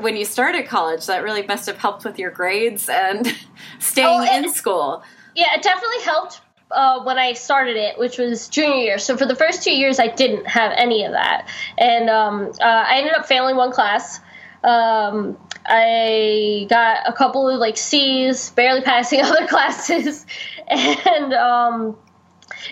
when 0.00 0.16
you 0.16 0.24
started 0.24 0.66
college. 0.66 1.06
That 1.06 1.24
really 1.24 1.46
must 1.46 1.66
have 1.66 1.78
helped 1.78 2.04
with 2.04 2.18
your 2.18 2.30
grades 2.30 2.88
and 2.88 3.26
staying 3.80 4.28
oh, 4.28 4.36
in 4.36 4.50
school. 4.52 5.02
Yeah, 5.34 5.54
it 5.54 5.62
definitely 5.62 6.02
helped 6.02 6.40
uh, 6.70 7.02
when 7.02 7.18
I 7.18 7.32
started 7.32 7.76
it, 7.76 7.98
which 7.98 8.18
was 8.18 8.48
junior 8.48 8.76
year. 8.76 8.98
So 8.98 9.16
for 9.16 9.26
the 9.26 9.36
first 9.36 9.62
two 9.62 9.72
years, 9.72 9.98
I 9.98 10.08
didn't 10.08 10.46
have 10.46 10.72
any 10.76 11.04
of 11.04 11.12
that, 11.12 11.48
and 11.76 12.10
um, 12.10 12.52
uh, 12.60 12.64
I 12.64 12.98
ended 12.98 13.14
up 13.14 13.26
failing 13.26 13.56
one 13.56 13.72
class. 13.72 14.20
Um, 14.64 15.38
I 15.64 16.66
got 16.68 17.06
a 17.06 17.12
couple 17.12 17.48
of 17.48 17.58
like 17.58 17.76
C's, 17.76 18.50
barely 18.50 18.82
passing 18.82 19.20
other 19.24 19.46
classes, 19.46 20.26
and 20.68 21.32
um, 21.34 21.96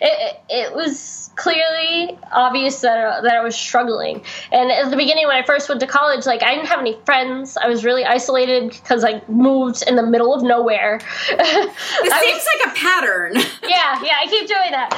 it, 0.00 0.40
it 0.48 0.74
was 0.74 1.30
clearly 1.36 2.18
obvious 2.32 2.80
that, 2.80 2.98
uh, 2.98 3.20
that 3.20 3.34
I 3.34 3.42
was 3.42 3.54
struggling. 3.54 4.22
And 4.50 4.70
at 4.72 4.90
the 4.90 4.96
beginning, 4.96 5.26
when 5.26 5.36
I 5.36 5.42
first 5.44 5.68
went 5.68 5.80
to 5.82 5.86
college, 5.86 6.26
like 6.26 6.42
I 6.42 6.54
didn't 6.54 6.68
have 6.68 6.80
any 6.80 6.98
friends. 7.04 7.56
I 7.56 7.68
was 7.68 7.84
really 7.84 8.04
isolated 8.04 8.70
because 8.70 9.04
I 9.04 9.22
moved 9.28 9.84
in 9.86 9.96
the 9.96 10.02
middle 10.02 10.34
of 10.34 10.42
nowhere. 10.42 11.00
It 11.28 12.12
seems 12.12 12.34
was, 12.34 12.46
like 12.56 12.72
a 12.72 12.78
pattern. 12.78 13.34
yeah, 13.68 14.02
yeah, 14.02 14.14
I 14.20 14.26
keep 14.28 14.48
doing 14.48 14.70
that. 14.70 14.92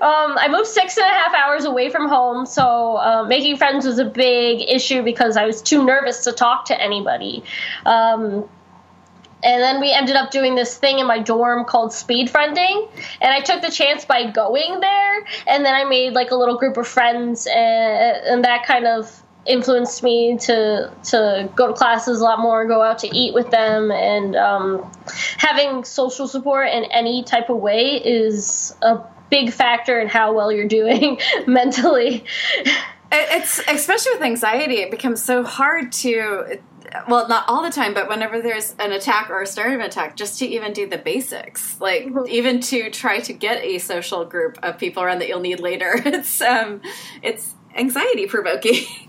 um, 0.02 0.38
I 0.38 0.48
moved 0.48 0.66
six 0.66 0.96
and 0.96 1.06
a 1.06 1.08
half 1.08 1.34
hours 1.34 1.64
away 1.64 1.90
from 1.90 2.08
home, 2.08 2.46
so 2.46 2.96
uh, 2.96 3.24
making 3.24 3.56
friends 3.56 3.86
was 3.86 3.98
a 3.98 4.04
big 4.04 4.68
issue 4.68 5.02
because 5.02 5.36
I 5.36 5.46
was 5.46 5.62
too 5.62 5.84
nervous 5.84 6.24
to 6.24 6.32
talk 6.32 6.66
to 6.66 6.80
anybody. 6.80 7.42
Um, 7.86 8.48
and 9.42 9.62
then 9.62 9.80
we 9.80 9.92
ended 9.92 10.16
up 10.16 10.30
doing 10.30 10.54
this 10.54 10.76
thing 10.76 10.98
in 10.98 11.06
my 11.06 11.20
dorm 11.20 11.64
called 11.64 11.92
speed 11.92 12.28
friending. 12.28 12.88
And 13.20 13.32
i 13.32 13.40
took 13.40 13.62
the 13.62 13.70
chance 13.70 14.04
by 14.04 14.30
going 14.30 14.80
there. 14.80 15.24
And 15.46 15.64
then 15.64 15.74
i 15.74 15.84
made 15.84 16.12
like 16.12 16.30
a 16.30 16.36
little 16.36 16.58
group 16.58 16.76
of 16.76 16.86
friends 16.86 17.46
and, 17.46 18.16
and 18.26 18.44
that 18.44 18.64
kind 18.66 18.86
of 18.86 19.22
influenced 19.46 20.02
me 20.02 20.36
to 20.36 20.92
to 21.02 21.48
go 21.56 21.68
to 21.68 21.72
classes 21.72 22.20
a 22.20 22.24
lot 22.24 22.38
more 22.38 22.66
go 22.66 22.82
out 22.82 22.98
to 22.98 23.16
eat 23.16 23.34
with 23.34 23.50
them. 23.50 23.90
And 23.90 24.36
um, 24.36 24.90
having 25.38 25.84
social 25.84 26.28
support 26.28 26.68
in 26.68 26.84
any 26.86 27.22
type 27.24 27.48
of 27.48 27.56
way 27.58 27.96
is 28.04 28.74
a 28.82 29.00
big 29.30 29.52
factor 29.52 30.00
in 30.00 30.08
how 30.08 30.32
well 30.32 30.52
you're 30.52 30.68
doing 30.68 31.18
mentally. 31.46 32.24
It's 33.10 33.60
especially 33.66 34.12
with 34.12 34.22
anxiety 34.22 34.76
it 34.76 34.90
becomes 34.90 35.22
so 35.22 35.42
hard 35.42 35.92
to 35.92 36.58
well, 37.08 37.28
not 37.28 37.44
all 37.48 37.62
the 37.62 37.70
time, 37.70 37.94
but 37.94 38.08
whenever 38.08 38.40
there's 38.40 38.74
an 38.78 38.92
attack 38.92 39.30
or 39.30 39.42
a 39.42 39.46
start 39.46 39.68
of 39.72 39.80
an 39.80 39.86
attack, 39.86 40.16
just 40.16 40.38
to 40.38 40.46
even 40.46 40.72
do 40.72 40.88
the 40.88 40.98
basics, 40.98 41.80
like 41.80 42.06
mm-hmm. 42.06 42.26
even 42.28 42.60
to 42.60 42.90
try 42.90 43.20
to 43.20 43.32
get 43.32 43.62
a 43.62 43.78
social 43.78 44.24
group 44.24 44.58
of 44.62 44.78
people 44.78 45.02
around 45.02 45.20
that 45.20 45.28
you'll 45.28 45.40
need 45.40 45.60
later, 45.60 45.94
it's 46.04 46.40
um, 46.40 46.80
it's 47.22 47.54
anxiety 47.74 48.26
provoking. 48.26 48.84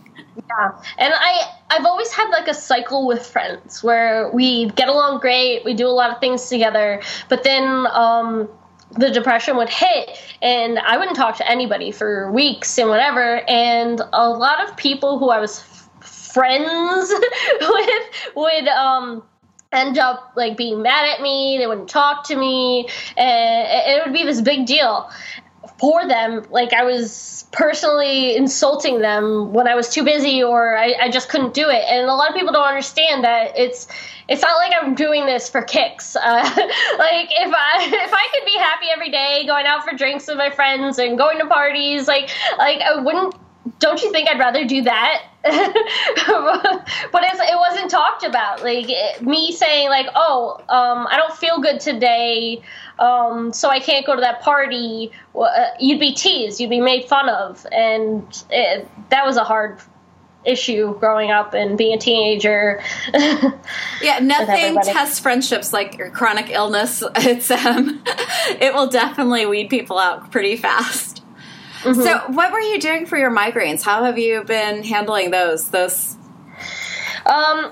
Yeah, 0.48 0.82
and 0.98 1.14
I 1.14 1.54
I've 1.70 1.86
always 1.86 2.12
had 2.14 2.30
like 2.30 2.48
a 2.48 2.54
cycle 2.54 3.06
with 3.06 3.26
friends 3.26 3.84
where 3.84 4.32
we 4.32 4.70
get 4.70 4.88
along 4.88 5.20
great, 5.20 5.66
we 5.66 5.74
do 5.74 5.86
a 5.86 5.90
lot 5.90 6.12
of 6.12 6.20
things 6.20 6.48
together, 6.48 7.02
but 7.28 7.44
then 7.44 7.86
um, 7.88 8.48
the 8.92 9.12
depression 9.12 9.58
would 9.58 9.70
hit 9.70 10.18
and 10.42 10.80
I 10.80 10.98
wouldn't 10.98 11.16
talk 11.16 11.38
to 11.38 11.50
anybody 11.50 11.92
for 11.92 12.32
weeks 12.32 12.78
and 12.78 12.90
whatever. 12.90 13.42
And 13.48 14.02
a 14.14 14.30
lot 14.30 14.68
of 14.68 14.76
people 14.78 15.20
who 15.20 15.30
I 15.30 15.40
was 15.40 15.60
friends 16.34 17.12
with 17.62 18.36
would 18.36 18.68
um 18.68 19.24
end 19.72 19.98
up 20.00 20.34
like 20.36 20.58
being 20.58 20.82
mad 20.82 21.06
at 21.14 21.22
me 21.22 21.58
they 21.60 21.68
wouldn't 21.68 21.90
talk 21.90 22.28
to 22.28 22.36
me 22.36 22.88
and 23.18 23.68
it 23.88 24.04
would 24.04 24.14
be 24.14 24.24
this 24.24 24.42
big 24.42 24.66
deal 24.66 25.10
for 25.80 26.08
them. 26.08 26.46
Like 26.52 26.74
I 26.74 26.84
was 26.84 27.46
personally 27.52 28.36
insulting 28.36 29.00
them 29.00 29.54
when 29.54 29.68
I 29.68 29.76
was 29.76 29.90
too 29.90 30.04
busy 30.04 30.44
or 30.44 30.78
I, 30.78 30.94
I 31.00 31.10
just 31.10 31.30
couldn't 31.30 31.54
do 31.54 31.70
it. 31.70 31.84
And 31.88 32.08
a 32.08 32.14
lot 32.14 32.30
of 32.30 32.36
people 32.36 32.54
don't 32.54 32.68
understand 32.68 33.24
that 33.24 33.58
it's 33.58 33.88
it's 34.28 34.42
not 34.44 34.58
like 34.58 34.74
I'm 34.80 34.94
doing 34.94 35.26
this 35.26 35.50
for 35.50 35.62
kicks. 35.62 36.16
Uh, 36.30 36.44
like 36.44 37.30
if 37.32 37.54
I 37.54 37.90
if 38.06 38.14
I 38.14 38.28
could 38.34 38.46
be 38.46 38.58
happy 38.58 38.88
every 38.94 39.10
day, 39.10 39.46
going 39.48 39.66
out 39.66 39.84
for 39.84 39.96
drinks 39.96 40.28
with 40.28 40.38
my 40.38 40.50
friends 40.50 41.00
and 41.00 41.18
going 41.18 41.40
to 41.40 41.48
parties, 41.48 42.08
like 42.08 42.30
like 42.58 42.82
I 42.82 43.02
wouldn't. 43.02 43.36
Don't 43.80 44.02
you 44.02 44.12
think 44.12 44.30
I'd 44.30 44.40
rather 44.40 44.66
do 44.66 44.82
that? 44.84 45.24
but 45.44 47.24
it 47.24 47.58
wasn't 47.58 47.90
talked 47.90 48.24
about. 48.24 48.62
Like 48.62 48.86
it, 48.90 49.22
me 49.22 49.52
saying 49.52 49.90
like, 49.90 50.08
oh, 50.16 50.58
um, 50.70 51.08
I 51.10 51.16
don't 51.18 51.34
feel 51.34 51.60
good 51.60 51.80
today, 51.80 52.62
um, 53.00 53.54
so 53.54 53.70
I 53.70 53.80
can't 53.80 54.06
go 54.06 54.16
to 54.16 54.22
that 54.22 54.42
party. 54.42 55.12
Uh, 55.34 55.48
you'd 55.80 56.00
be 56.00 56.14
teased, 56.14 56.60
you'd 56.60 56.70
be 56.70 56.82
made 56.82 57.06
fun 57.06 57.30
of, 57.30 57.66
and 57.72 58.44
it, 58.50 58.88
that 59.10 59.26
was 59.26 59.38
a 59.38 59.44
hard 59.44 59.80
issue 60.46 60.98
growing 61.00 61.32
up 61.32 61.54
and 61.54 61.78
being 61.78 61.96
a 61.96 62.00
teenager. 62.00 62.82
yeah, 64.02 64.20
nothing 64.22 64.76
tests 64.84 65.20
friendships 65.20 65.74
like 65.74 66.14
chronic 66.14 66.50
illness. 66.50 67.04
It's 67.16 67.52
um, 67.52 68.02
it 68.60 68.74
will 68.74 68.88
definitely 68.88 69.46
weed 69.46 69.70
people 69.70 69.98
out 69.98 70.32
pretty 70.32 70.56
fast. 70.56 71.19
Mm-hmm. 71.82 72.02
So, 72.02 72.18
what 72.32 72.52
were 72.52 72.60
you 72.60 72.80
doing 72.80 73.06
for 73.06 73.18
your 73.18 73.32
migraines? 73.32 73.82
How 73.84 74.04
have 74.04 74.18
you 74.18 74.44
been 74.44 74.84
handling 74.84 75.32
those? 75.32 75.70
Those. 75.70 76.18
Um, 77.26 77.72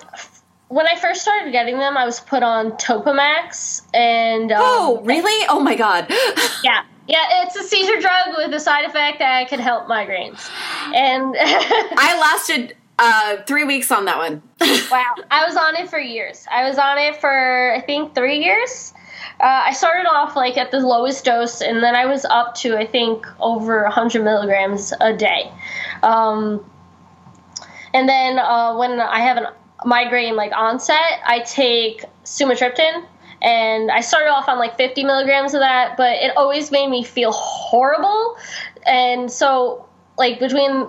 when 0.70 0.88
I 0.88 0.96
first 0.96 1.22
started 1.22 1.52
getting 1.52 1.78
them, 1.78 1.98
I 1.98 2.06
was 2.06 2.20
put 2.20 2.43
on 2.43 2.72
Topamax, 2.74 3.82
and 3.93 4.52
um, 4.52 4.60
oh, 4.62 5.02
really? 5.04 5.46
Oh 5.50 5.60
my 5.60 5.76
god! 5.76 6.08
yeah, 6.63 6.84
yeah, 7.08 7.43
it's 7.43 7.56
a 7.56 7.63
seizure 7.63 8.00
drug 8.00 8.38
with 8.38 8.54
a 8.54 8.60
side 8.60 8.86
effect 8.86 9.20
that 9.20 9.48
can 9.48 9.60
help 9.60 9.88
migraines. 9.88 10.50
And 10.93 11.36
I 11.39 12.17
lasted 12.20 12.76
uh, 13.00 13.38
three 13.43 13.63
weeks 13.63 13.91
on 13.91 14.06
that 14.06 14.17
one. 14.17 14.41
wow, 14.91 15.15
I 15.32 15.46
was 15.46 15.56
on 15.56 15.76
it 15.76 15.89
for 15.89 16.00
years. 16.00 16.46
I 16.52 16.67
was 16.67 16.78
on 16.78 16.98
it 16.98 17.17
for 17.22 17.74
I 17.76 17.82
think 17.82 18.15
three 18.15 18.43
years. 18.43 18.93
Uh, 19.39 19.65
I 19.65 19.73
started 19.73 20.08
off 20.10 20.36
like 20.36 20.58
at 20.58 20.71
the 20.71 20.80
lowest 20.80 21.26
dose, 21.26 21.62
and 21.62 21.84
then 21.84 21.95
I 21.95 22.06
was 22.06 22.26
up 22.26 22.56
to 22.56 22.78
I 22.78 22.86
think 22.86 23.26
over 23.39 23.84
100 23.84 24.23
milligrams 24.23 24.93
a 25.00 25.15
day. 25.15 25.52
Um, 26.04 26.65
and 27.93 28.10
then 28.10 28.39
uh, 28.39 28.76
when 28.78 29.00
I 29.00 29.19
have 29.19 29.38
a 29.38 29.54
migraine 29.86 30.36
like 30.36 30.52
onset, 30.54 31.21
I 31.26 31.39
take 31.41 32.04
sumatriptan 32.23 33.06
and 33.41 33.91
I 33.91 34.02
started 34.02 34.30
off 34.30 34.50
on 34.50 34.58
like 34.58 34.78
50 34.78 35.04
milligrams 35.04 35.54
of 35.54 35.60
that, 35.62 35.95
but 35.97 36.15
it 36.17 36.36
always 36.36 36.71
made 36.71 36.89
me 36.89 37.04
feel 37.04 37.32
horrible. 37.32 38.38
And 38.86 39.32
so, 39.32 39.88
like, 40.17 40.39
between 40.39 40.88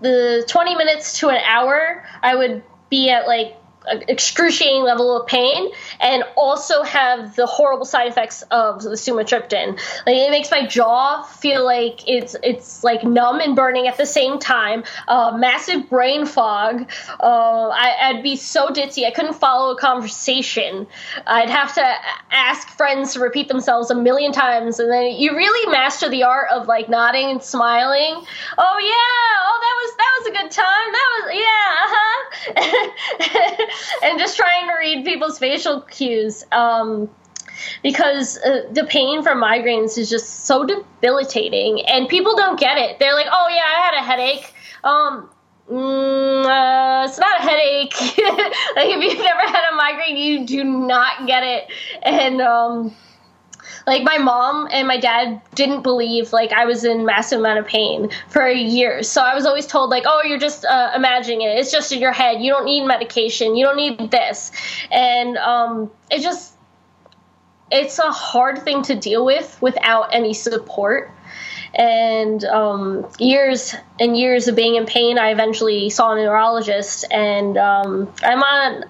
the 0.00 0.44
20 0.48 0.74
minutes 0.74 1.18
to 1.20 1.30
an 1.30 1.40
hour, 1.46 2.04
I 2.22 2.34
would 2.34 2.62
be 2.90 3.08
at 3.10 3.26
like 3.26 3.56
excruciating 3.86 4.82
level 4.82 5.16
of 5.16 5.26
pain 5.26 5.70
and 6.00 6.24
also 6.36 6.82
have 6.82 7.36
the 7.36 7.46
horrible 7.46 7.84
side 7.84 8.08
effects 8.08 8.42
of 8.50 8.82
the 8.82 8.90
sumatriptan. 8.90 9.78
Like 10.06 10.16
it 10.16 10.30
makes 10.30 10.50
my 10.50 10.66
jaw 10.66 11.22
feel 11.22 11.64
like 11.64 12.08
it's 12.08 12.36
it's 12.42 12.82
like 12.82 13.04
numb 13.04 13.40
and 13.40 13.54
burning 13.54 13.86
at 13.86 13.96
the 13.96 14.06
same 14.06 14.38
time. 14.38 14.84
Uh, 15.06 15.36
massive 15.36 15.88
brain 15.90 16.26
fog. 16.26 16.90
Uh, 17.20 17.68
I, 17.68 18.12
would 18.14 18.22
be 18.22 18.36
so 18.36 18.68
ditzy 18.68 19.06
I 19.06 19.10
couldn't 19.10 19.34
follow 19.34 19.74
a 19.74 19.78
conversation. 19.78 20.86
I'd 21.26 21.50
have 21.50 21.74
to 21.74 21.94
ask 22.30 22.68
friends 22.68 23.14
to 23.14 23.20
repeat 23.20 23.48
themselves 23.48 23.90
a 23.90 23.94
million 23.94 24.32
times, 24.32 24.78
and 24.78 24.90
then 24.90 25.12
you 25.12 25.36
really 25.36 25.70
master 25.70 26.08
the 26.08 26.22
art 26.22 26.48
of 26.50 26.66
like 26.66 26.88
nodding 26.88 27.30
and 27.30 27.42
smiling. 27.42 28.24
Oh 28.58 28.78
yeah, 28.80 29.34
oh 29.44 29.58
that 29.60 29.74
was 29.80 29.96
that 29.96 30.12
was 30.18 30.26
a 30.28 30.32
good 30.42 30.50
time. 30.50 30.92
That 30.92 31.08
was 31.12 31.34
yeah, 31.34 31.66
uh 31.82 31.88
huh. 31.90 33.66
and 34.02 34.18
just 34.18 34.36
trying 34.36 34.68
to 34.68 34.74
read 34.78 35.04
people's 35.04 35.38
facial 35.38 35.80
cues. 35.82 36.44
Um, 36.52 37.10
because 37.82 38.38
uh, 38.38 38.62
the 38.72 38.84
pain 38.84 39.22
from 39.22 39.40
migraines 39.40 39.96
is 39.96 40.10
just 40.10 40.46
so 40.46 40.64
debilitating, 40.64 41.84
and 41.86 42.08
people 42.08 42.36
don't 42.36 42.58
get 42.58 42.78
it. 42.78 42.98
They're 42.98 43.14
like, 43.14 43.28
"Oh 43.30 43.48
yeah, 43.48 43.62
I 43.62 43.80
had 43.80 43.94
a 43.94 44.04
headache." 44.04 44.54
Um, 44.82 45.30
mm, 45.70 46.44
uh, 46.44 47.04
it's 47.08 47.18
not 47.18 47.40
a 47.40 47.42
headache. 47.42 47.94
like 48.76 48.88
if 48.88 49.02
you've 49.02 49.24
never 49.24 49.40
had 49.40 49.72
a 49.72 49.76
migraine, 49.76 50.16
you 50.16 50.46
do 50.46 50.64
not 50.64 51.26
get 51.26 51.42
it, 51.44 51.68
and 52.02 52.40
um, 52.40 52.94
like 53.86 54.02
my 54.02 54.18
mom 54.18 54.68
and 54.70 54.88
my 54.88 54.98
dad 54.98 55.40
didn't 55.54 55.82
believe 55.82 56.32
like 56.32 56.52
I 56.52 56.64
was 56.64 56.84
in 56.84 57.04
massive 57.04 57.40
amount 57.40 57.58
of 57.58 57.66
pain 57.66 58.10
for 58.28 58.48
years. 58.48 59.08
So 59.08 59.22
I 59.22 59.34
was 59.34 59.46
always 59.46 59.66
told 59.66 59.90
like, 59.90 60.04
oh, 60.06 60.22
you're 60.24 60.38
just 60.38 60.64
uh, 60.64 60.92
imagining 60.94 61.42
it. 61.42 61.58
It's 61.58 61.70
just 61.70 61.92
in 61.92 62.00
your 62.00 62.12
head. 62.12 62.40
You 62.40 62.52
don't 62.52 62.64
need 62.64 62.86
medication. 62.86 63.56
You 63.56 63.66
don't 63.66 63.76
need 63.76 64.10
this. 64.10 64.52
And 64.90 65.36
um, 65.36 65.90
it 66.10 66.22
just 66.22 66.54
it's 67.70 67.98
a 67.98 68.10
hard 68.10 68.62
thing 68.62 68.82
to 68.82 68.94
deal 68.94 69.24
with 69.24 69.60
without 69.60 70.14
any 70.14 70.34
support. 70.34 71.10
And 71.74 72.44
um, 72.44 73.08
years 73.18 73.74
and 73.98 74.16
years 74.16 74.46
of 74.46 74.54
being 74.54 74.76
in 74.76 74.86
pain, 74.86 75.18
I 75.18 75.30
eventually 75.30 75.90
saw 75.90 76.12
a 76.12 76.14
neurologist, 76.14 77.04
and 77.10 77.56
um, 77.56 78.12
I'm 78.22 78.42
on 78.44 78.84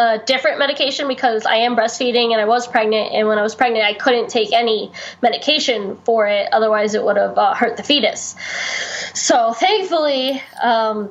a 0.00 0.18
different 0.24 0.58
medication 0.58 1.06
because 1.08 1.44
I 1.44 1.56
am 1.56 1.76
breastfeeding 1.76 2.32
and 2.32 2.40
I 2.40 2.46
was 2.46 2.66
pregnant. 2.66 3.12
And 3.12 3.28
when 3.28 3.38
I 3.38 3.42
was 3.42 3.54
pregnant, 3.54 3.84
I 3.84 3.92
couldn't 3.92 4.30
take 4.30 4.50
any 4.52 4.90
medication 5.20 5.98
for 6.04 6.26
it, 6.26 6.48
otherwise, 6.52 6.94
it 6.94 7.04
would 7.04 7.18
have 7.18 7.36
uh, 7.36 7.54
hurt 7.54 7.76
the 7.76 7.82
fetus. 7.82 8.34
So 9.12 9.52
thankfully, 9.52 10.42
um, 10.62 11.10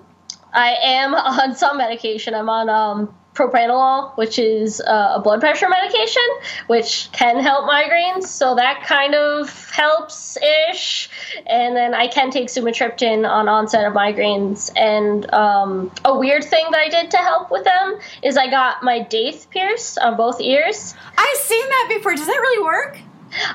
I 0.54 0.76
am 0.82 1.14
on 1.40 1.56
some 1.56 1.78
medication. 1.78 2.34
I'm 2.34 2.50
on 2.50 2.70
um, 2.70 3.16
propranolol, 3.40 4.16
which 4.18 4.38
is 4.38 4.82
uh, 4.82 5.14
a 5.16 5.22
blood 5.22 5.40
pressure 5.40 5.70
medication, 5.70 6.28
which 6.68 7.10
can 7.14 7.40
help 7.40 7.70
migraines. 7.70 8.26
So 8.26 8.56
that 8.56 8.84
kind 8.86 9.16
of 9.16 9.70
helps 9.72 10.38
ish. 10.70 11.10
And 11.48 11.76
then 11.76 11.94
I 11.94 12.08
can 12.08 12.32
take 12.32 12.50
sumatriptan 12.50 13.28
on 13.28 13.48
onset 13.48 13.86
of 13.86 13.94
migraines. 13.94 14.72
And 14.76 15.32
um, 15.34 15.92
a 16.04 16.18
weird 16.18 16.44
thing 16.44 16.66
that 16.72 16.80
I 16.80 16.90
did 16.90 17.12
to 17.12 17.18
help 17.18 17.50
with 17.50 17.64
them 17.64 18.00
is 18.22 18.38
I 18.38 18.50
got 18.50 18.84
my 18.84 19.00
daith 19.00 19.48
pierced 19.50 19.98
on 20.00 20.18
both 20.18 20.42
ears. 20.42 20.94
I've 21.18 21.38
seen 21.38 21.70
that 21.70 21.94
before. 21.96 22.16
Does 22.16 22.28
that 22.28 22.34
really 22.34 22.64
work? 22.64 23.00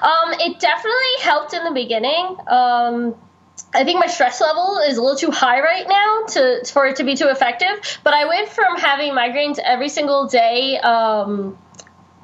Um, 0.03 0.33
it 0.35 0.61
definitely 0.61 1.15
helped 1.21 1.53
in 1.53 1.65
the 1.65 1.73
beginning. 1.73 2.37
Um, 2.47 3.17
I 3.75 3.85
think 3.85 3.99
my 3.99 4.07
stress 4.07 4.41
level 4.41 4.79
is 4.79 4.97
a 4.97 5.03
little 5.03 5.19
too 5.19 5.33
high 5.33 5.61
right 5.61 5.87
now 5.89 6.27
to 6.29 6.65
for 6.73 6.87
it 6.87 6.97
to 6.97 7.05
be 7.05 7.17
too 7.17 7.29
effective. 7.29 8.01
But 8.05 8.15
I 8.15 8.27
went 8.27 8.49
from 8.49 8.79
having 8.79 9.13
migraines 9.13 9.59
every 9.59 9.89
single 9.89 10.29
day 10.29 10.79
um, 10.79 11.59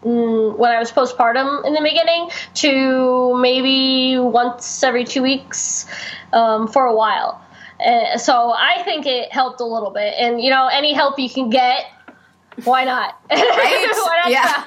mm, 0.03 0.57
when 0.57 0.71
I 0.71 0.79
was 0.79 0.93
postpartum 0.93 1.67
in 1.67 1.75
the 1.75 1.81
beginning 1.83 2.31
to 2.55 3.37
maybe 3.41 4.19
once 4.19 4.83
every 4.85 5.05
two 5.05 5.23
weeks 5.23 5.87
um, 6.33 6.69
for 6.69 6.87
a 6.87 6.95
while. 6.95 7.45
Uh, 7.85 8.17
so 8.17 8.53
I 8.53 8.83
think 8.85 9.07
it 9.07 9.33
helped 9.33 9.61
a 9.61 9.65
little 9.65 9.91
bit. 9.91 10.15
And 10.19 10.41
you 10.41 10.51
know, 10.51 10.69
any 10.69 10.93
help 10.93 11.19
you 11.19 11.29
can 11.29 11.51
get, 11.51 11.87
why 12.65 12.85
not? 12.85 13.21
Right? 13.31 13.89
why 13.93 14.21
not 14.23 14.31
yeah. 14.31 14.65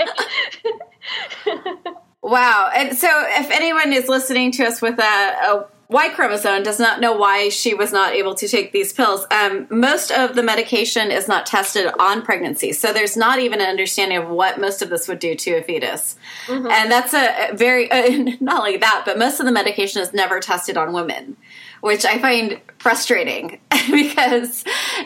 wow. 2.22 2.70
And 2.76 2.98
so, 2.98 3.08
if 3.38 3.52
anyone 3.52 3.94
is 3.94 4.08
listening 4.08 4.52
to 4.54 4.66
us 4.66 4.82
with 4.82 5.00
a, 5.00 5.04
a 5.04 5.68
Y 5.90 6.10
chromosome 6.10 6.64
does 6.64 6.80
not 6.80 7.02
know 7.02 7.14
why 7.14 7.50
she 7.50 7.74
was 7.74 7.92
not 7.92 8.14
able 8.14 8.34
to 8.36 8.48
take 8.48 8.72
these 8.72 8.94
pills. 8.94 9.26
Um, 9.30 9.68
most 9.70 10.12
of 10.12 10.34
the 10.34 10.42
medication 10.42 11.12
is 11.12 11.28
not 11.28 11.46
tested 11.46 11.92
on 12.00 12.22
pregnancy, 12.22 12.72
so 12.72 12.94
there's 12.94 13.18
not 13.18 13.40
even 13.40 13.62
an 13.62 13.68
understanding 13.68 14.18
of 14.18 14.30
what 14.30 14.60
most 14.60 14.82
of 14.82 14.90
this 14.90 15.08
would 15.08 15.20
do 15.20 15.36
to 15.36 15.52
a 15.56 15.62
fetus. 15.62 16.16
Mm-hmm. 16.48 16.68
And 16.68 16.92
that's 16.92 17.14
a 17.14 17.54
very 17.54 17.92
uh, 17.92 18.36
not 18.40 18.60
only 18.60 18.78
that, 18.78 19.04
but 19.06 19.20
most 19.20 19.40
of 19.40 19.46
the 19.46 19.52
medication 19.52 20.02
is 20.02 20.14
never 20.14 20.40
tested 20.40 20.78
on 20.78 20.94
women, 20.94 21.38
which 21.84 22.06
I 22.06 22.18
find 22.18 22.62
frustrating 22.80 23.60
because 23.92 24.64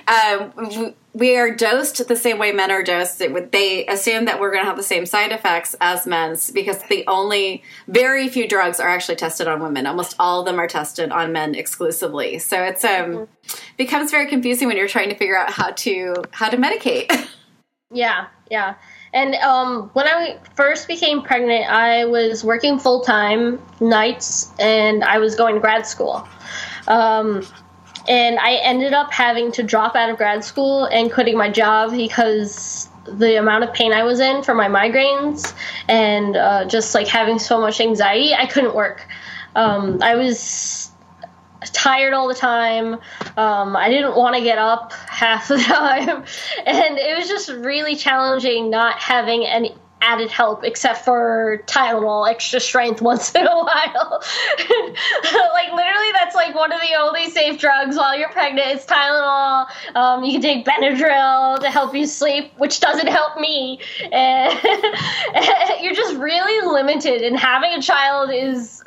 um, 0.08 0.94
we 1.12 1.36
are 1.36 1.50
dosed 1.50 2.08
the 2.08 2.16
same 2.16 2.38
way 2.38 2.52
men 2.52 2.70
are 2.70 2.84
dosed. 2.84 3.18
They 3.18 3.88
assume 3.88 4.26
that 4.26 4.40
we're 4.40 4.52
going 4.52 4.62
to 4.62 4.68
have 4.68 4.78
the 4.78 4.84
same 4.84 5.08
side 5.08 5.32
effects 5.32 5.76
as 5.82 6.06
men's 6.06 6.52
because 6.52 6.84
the 6.84 7.04
only 7.08 7.64
very 7.88 8.30
few 8.30 8.48
drugs 8.48 8.80
are 8.80 8.88
actually 8.88 9.16
tested 9.16 9.48
on 9.48 9.60
women. 9.60 9.88
Almost 9.88 10.18
all 10.20 10.42
of 10.42 10.46
them 10.46 10.60
are 10.60 10.68
tested 10.68 11.12
on 11.12 11.32
men 11.32 11.56
exclusively. 11.56 12.38
So 12.38 12.62
it's 12.62 12.84
um 12.84 12.92
mm-hmm. 12.92 13.58
becomes 13.78 14.12
very 14.12 14.28
confusing 14.28 14.68
when 14.68 14.78
you're 14.78 14.88
trying 14.88 15.10
to 15.10 15.16
figure 15.16 15.36
out 15.36 15.50
how 15.50 15.72
to 15.72 16.14
how 16.30 16.48
to 16.48 16.58
medicate. 16.58 17.12
yeah, 17.92 18.28
yeah. 18.52 18.76
And 19.14 19.34
um, 19.36 19.90
when 19.94 20.06
I 20.06 20.38
first 20.56 20.88
became 20.88 21.24
pregnant, 21.24 21.72
I 21.72 22.06
was 22.06 22.44
working 22.44 22.78
full 22.78 23.02
time 23.02 23.60
nights, 23.80 24.52
and 24.60 25.04
I 25.04 25.18
was 25.18 25.36
going 25.36 25.56
to 25.56 25.62
grad 25.62 25.88
school. 25.88 26.28
Um, 26.88 27.46
and 28.08 28.40
I 28.40 28.56
ended 28.56 28.94
up 28.94 29.12
having 29.12 29.52
to 29.54 29.64
drop 29.64 29.96
out 29.96 30.10
of 30.10 30.18
grad 30.18 30.44
school 30.44 30.86
and 30.86 31.12
quitting 31.12 31.38
my 31.38 31.50
job 31.50 31.92
because 31.92 32.88
the 33.06 33.38
amount 33.38 33.64
of 33.64 33.74
pain 33.74 33.94
I 33.94 34.04
was 34.04 34.20
in 34.20 34.44
for 34.44 34.54
my 34.54 34.68
migraines 34.68 35.54
and 35.88 36.36
uh, 36.36 36.66
just 36.66 36.94
like 36.94 37.08
having 37.08 37.40
so 37.40 37.60
much 37.60 37.80
anxiety, 37.82 38.34
I 38.34 38.46
couldn't 38.46 38.76
work. 38.76 39.06
Um, 39.56 40.02
I 40.02 40.16
was 40.16 40.92
tired 41.74 42.14
all 42.14 42.28
the 42.28 42.36
time. 42.36 42.94
Um, 43.36 43.76
I 43.76 43.90
didn't 43.90 44.16
want 44.16 44.36
to 44.36 44.42
get 44.42 44.58
up 44.58 44.94
half 45.08 45.48
the 45.48 45.58
time, 45.58 46.24
and 46.66 46.98
it 46.98 47.18
was 47.18 47.28
just 47.28 47.50
really 47.50 47.96
challenging 47.96 48.70
not 48.70 49.00
having 49.00 49.46
any 49.46 49.76
added 50.02 50.30
help 50.30 50.64
except 50.64 51.04
for 51.04 51.64
Tylenol 51.66 52.30
extra 52.30 52.60
strength 52.60 53.02
once 53.12 53.34
in 53.34 53.46
a 53.46 53.56
while. 53.56 54.24
like 55.54 55.74
literally, 55.74 56.12
that's 56.14 56.36
like 56.36 56.56
one 56.56 56.72
of 56.72 56.80
the 56.82 56.96
only 57.00 57.30
safe 57.30 57.60
drugs 57.60 57.98
while 57.98 58.18
you're 58.18 58.30
pregnant. 58.30 58.68
It's 58.68 58.86
Tylenol. 58.86 59.68
Um, 59.96 60.24
you 60.24 60.34
can 60.34 60.42
take 60.42 60.66
Benadryl 60.66 61.60
to 61.60 61.70
help 61.70 61.96
you 61.96 62.06
sleep, 62.06 62.52
which 62.58 62.80
doesn't 62.80 63.08
help 63.08 63.40
me. 63.40 63.80
And 64.18 65.82
you're 65.82 65.94
just 65.94 66.16
really 66.16 66.66
limited. 66.68 67.22
And 67.22 67.38
having 67.38 67.74
a 67.74 67.82
child 67.82 68.32
is 68.34 68.84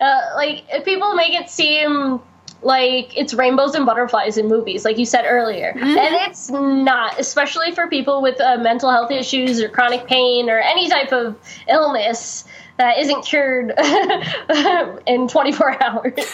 uh, 0.00 0.20
like 0.34 0.64
people 0.84 1.14
make 1.14 1.32
it 1.32 1.50
seem 1.50 2.20
like 2.62 3.16
it's 3.16 3.34
rainbows 3.34 3.74
and 3.74 3.84
butterflies 3.84 4.38
in 4.38 4.46
movies, 4.48 4.84
like 4.84 4.98
you 4.98 5.06
said 5.06 5.24
earlier. 5.26 5.72
Mm-hmm. 5.72 5.98
And 5.98 6.14
it's 6.30 6.48
not, 6.50 7.18
especially 7.18 7.72
for 7.72 7.88
people 7.88 8.22
with 8.22 8.40
uh, 8.40 8.58
mental 8.58 8.90
health 8.90 9.10
issues 9.10 9.60
or 9.60 9.68
chronic 9.68 10.06
pain 10.06 10.48
or 10.48 10.58
any 10.58 10.88
type 10.88 11.12
of 11.12 11.36
illness 11.68 12.44
that 12.78 12.98
isn't 12.98 13.24
cured 13.24 13.72
in 15.06 15.28
24 15.28 15.82
hours. 15.84 16.12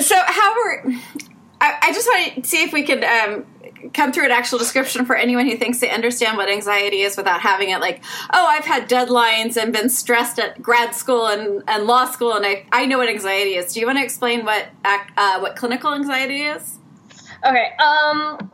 so, 0.00 0.16
how 0.26 0.52
are. 0.52 0.84
I, 1.60 1.78
I 1.82 1.92
just 1.92 2.08
want 2.08 2.42
to 2.42 2.48
see 2.48 2.62
if 2.64 2.72
we 2.72 2.82
could 2.82 3.04
um, 3.04 3.46
come 3.92 4.12
through 4.12 4.26
an 4.26 4.30
actual 4.30 4.58
description 4.58 5.04
for 5.04 5.16
anyone 5.16 5.46
who 5.46 5.56
thinks 5.56 5.80
they 5.80 5.90
understand 5.90 6.36
what 6.36 6.48
anxiety 6.48 7.00
is 7.00 7.16
without 7.16 7.40
having 7.40 7.70
it 7.70 7.80
like, 7.80 8.02
oh, 8.32 8.46
I've 8.46 8.64
had 8.64 8.88
deadlines 8.88 9.56
and 9.56 9.72
been 9.72 9.88
stressed 9.88 10.38
at 10.38 10.62
grad 10.62 10.94
school 10.94 11.26
and, 11.26 11.62
and 11.66 11.84
law 11.84 12.04
school, 12.06 12.34
and 12.34 12.46
I, 12.46 12.66
I 12.72 12.86
know 12.86 12.98
what 12.98 13.08
anxiety 13.08 13.56
is. 13.56 13.72
Do 13.72 13.80
you 13.80 13.86
want 13.86 13.98
to 13.98 14.04
explain 14.04 14.44
what 14.44 14.68
uh, 14.84 15.40
what 15.40 15.56
clinical 15.56 15.92
anxiety 15.94 16.42
is? 16.42 16.78
Okay. 17.44 17.72
Um, 17.76 18.51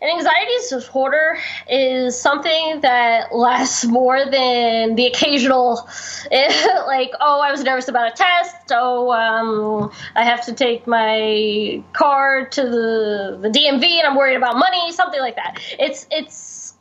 an 0.00 0.08
anxiety 0.08 0.52
disorder 0.70 1.38
is 1.68 2.18
something 2.18 2.80
that 2.80 3.34
lasts 3.34 3.84
more 3.84 4.24
than 4.24 4.94
the 4.94 5.06
occasional, 5.06 5.88
like, 6.30 7.12
oh, 7.20 7.40
I 7.40 7.50
was 7.50 7.62
nervous 7.62 7.88
about 7.88 8.12
a 8.12 8.14
test. 8.14 8.56
Oh, 8.70 9.12
um, 9.12 9.92
I 10.14 10.24
have 10.24 10.44
to 10.46 10.52
take 10.52 10.86
my 10.86 11.82
car 11.92 12.46
to 12.46 12.62
the, 12.62 13.38
the 13.42 13.48
DMV 13.48 13.84
and 13.84 14.06
I'm 14.06 14.16
worried 14.16 14.36
about 14.36 14.56
money, 14.56 14.92
something 14.92 15.20
like 15.20 15.36
that. 15.36 15.58
It's, 15.78 16.06
it's 16.10 16.74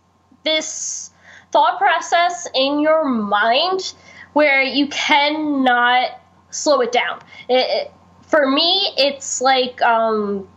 this 0.44 1.12
thought 1.52 1.78
process 1.78 2.48
in 2.56 2.80
your 2.80 3.04
mind 3.04 3.94
where 4.34 4.62
you 4.62 4.88
cannot 4.88 6.20
slow 6.50 6.82
it 6.82 6.92
down. 6.92 7.22
It, 7.50 7.88
it, 7.88 7.92
for 8.28 8.50
me, 8.50 8.94
it's 8.98 9.42
like, 9.42 9.82
um, 9.82 10.48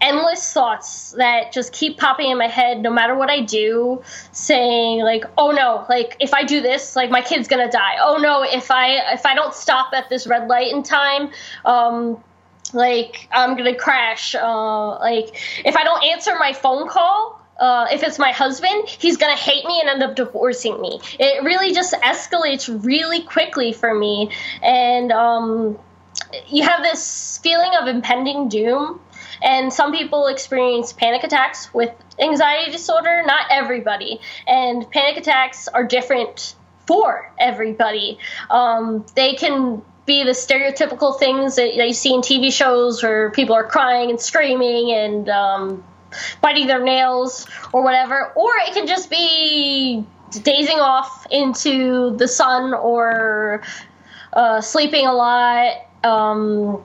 endless 0.00 0.52
thoughts 0.52 1.12
that 1.12 1.52
just 1.52 1.72
keep 1.72 1.98
popping 1.98 2.30
in 2.30 2.38
my 2.38 2.46
head 2.46 2.80
no 2.80 2.90
matter 2.90 3.14
what 3.14 3.30
I 3.30 3.40
do, 3.40 4.02
saying 4.32 5.00
like, 5.00 5.24
"Oh 5.36 5.50
no, 5.50 5.84
like 5.88 6.16
if 6.20 6.32
I 6.34 6.44
do 6.44 6.60
this, 6.60 6.96
like 6.96 7.10
my 7.10 7.20
kid's 7.20 7.48
gonna 7.48 7.70
die. 7.70 7.96
Oh 8.00 8.16
no, 8.16 8.42
if 8.42 8.70
I 8.70 9.12
if 9.12 9.26
I 9.26 9.34
don't 9.34 9.54
stop 9.54 9.92
at 9.92 10.08
this 10.08 10.26
red 10.26 10.48
light 10.48 10.72
in 10.72 10.82
time, 10.82 11.30
um, 11.64 12.22
like 12.72 13.28
I'm 13.32 13.56
gonna 13.56 13.76
crash. 13.76 14.34
Uh, 14.34 14.98
like 14.98 15.36
if 15.64 15.76
I 15.76 15.84
don't 15.84 16.04
answer 16.04 16.32
my 16.38 16.52
phone 16.52 16.88
call." 16.88 17.38
Uh, 17.58 17.86
if 17.92 18.02
it's 18.02 18.18
my 18.18 18.32
husband, 18.32 18.88
he's 18.88 19.18
gonna 19.18 19.36
hate 19.36 19.66
me 19.66 19.78
and 19.82 19.90
end 19.90 20.02
up 20.02 20.16
divorcing 20.16 20.80
me. 20.80 20.98
It 21.18 21.44
really 21.44 21.74
just 21.74 21.92
escalates 21.92 22.66
really 22.82 23.20
quickly 23.20 23.74
for 23.74 23.92
me, 23.92 24.30
and 24.62 25.12
um, 25.12 25.78
you 26.48 26.62
have 26.62 26.82
this 26.82 27.38
feeling 27.42 27.70
of 27.78 27.86
impending 27.86 28.48
doom 28.48 28.98
and 29.42 29.72
some 29.72 29.92
people 29.92 30.26
experience 30.26 30.92
panic 30.92 31.24
attacks 31.24 31.72
with 31.72 31.90
anxiety 32.18 32.70
disorder, 32.70 33.22
not 33.24 33.46
everybody. 33.50 34.20
And 34.46 34.88
panic 34.90 35.16
attacks 35.16 35.68
are 35.68 35.84
different 35.84 36.54
for 36.86 37.32
everybody. 37.38 38.18
Um, 38.50 39.04
they 39.14 39.34
can 39.34 39.82
be 40.06 40.24
the 40.24 40.32
stereotypical 40.32 41.18
things 41.18 41.56
that 41.56 41.74
you 41.74 41.92
see 41.92 42.14
in 42.14 42.20
TV 42.20 42.52
shows 42.52 43.02
where 43.02 43.30
people 43.30 43.54
are 43.54 43.64
crying 43.64 44.10
and 44.10 44.20
screaming 44.20 44.92
and 44.92 45.28
um, 45.28 45.84
biting 46.40 46.66
their 46.66 46.82
nails 46.82 47.46
or 47.72 47.82
whatever, 47.84 48.32
or 48.34 48.50
it 48.66 48.74
can 48.74 48.86
just 48.86 49.08
be 49.08 50.04
dazing 50.42 50.80
off 50.80 51.26
into 51.30 52.16
the 52.16 52.26
sun 52.26 52.74
or 52.74 53.62
uh, 54.32 54.60
sleeping 54.60 55.06
a 55.06 55.12
lot. 55.12 55.76
Um, 56.02 56.82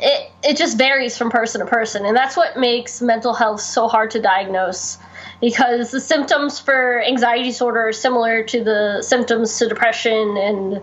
it 0.00 0.30
it 0.42 0.56
just 0.56 0.78
varies 0.78 1.16
from 1.16 1.30
person 1.30 1.60
to 1.60 1.66
person, 1.66 2.04
and 2.06 2.16
that's 2.16 2.36
what 2.36 2.56
makes 2.56 3.00
mental 3.00 3.34
health 3.34 3.60
so 3.60 3.88
hard 3.88 4.10
to 4.12 4.20
diagnose. 4.20 4.98
Because 5.40 5.90
the 5.90 6.00
symptoms 6.00 6.58
for 6.58 7.02
anxiety 7.02 7.44
disorder 7.44 7.88
are 7.88 7.92
similar 7.92 8.42
to 8.44 8.62
the 8.62 9.02
symptoms 9.02 9.58
to 9.58 9.68
depression, 9.68 10.36
and 10.36 10.82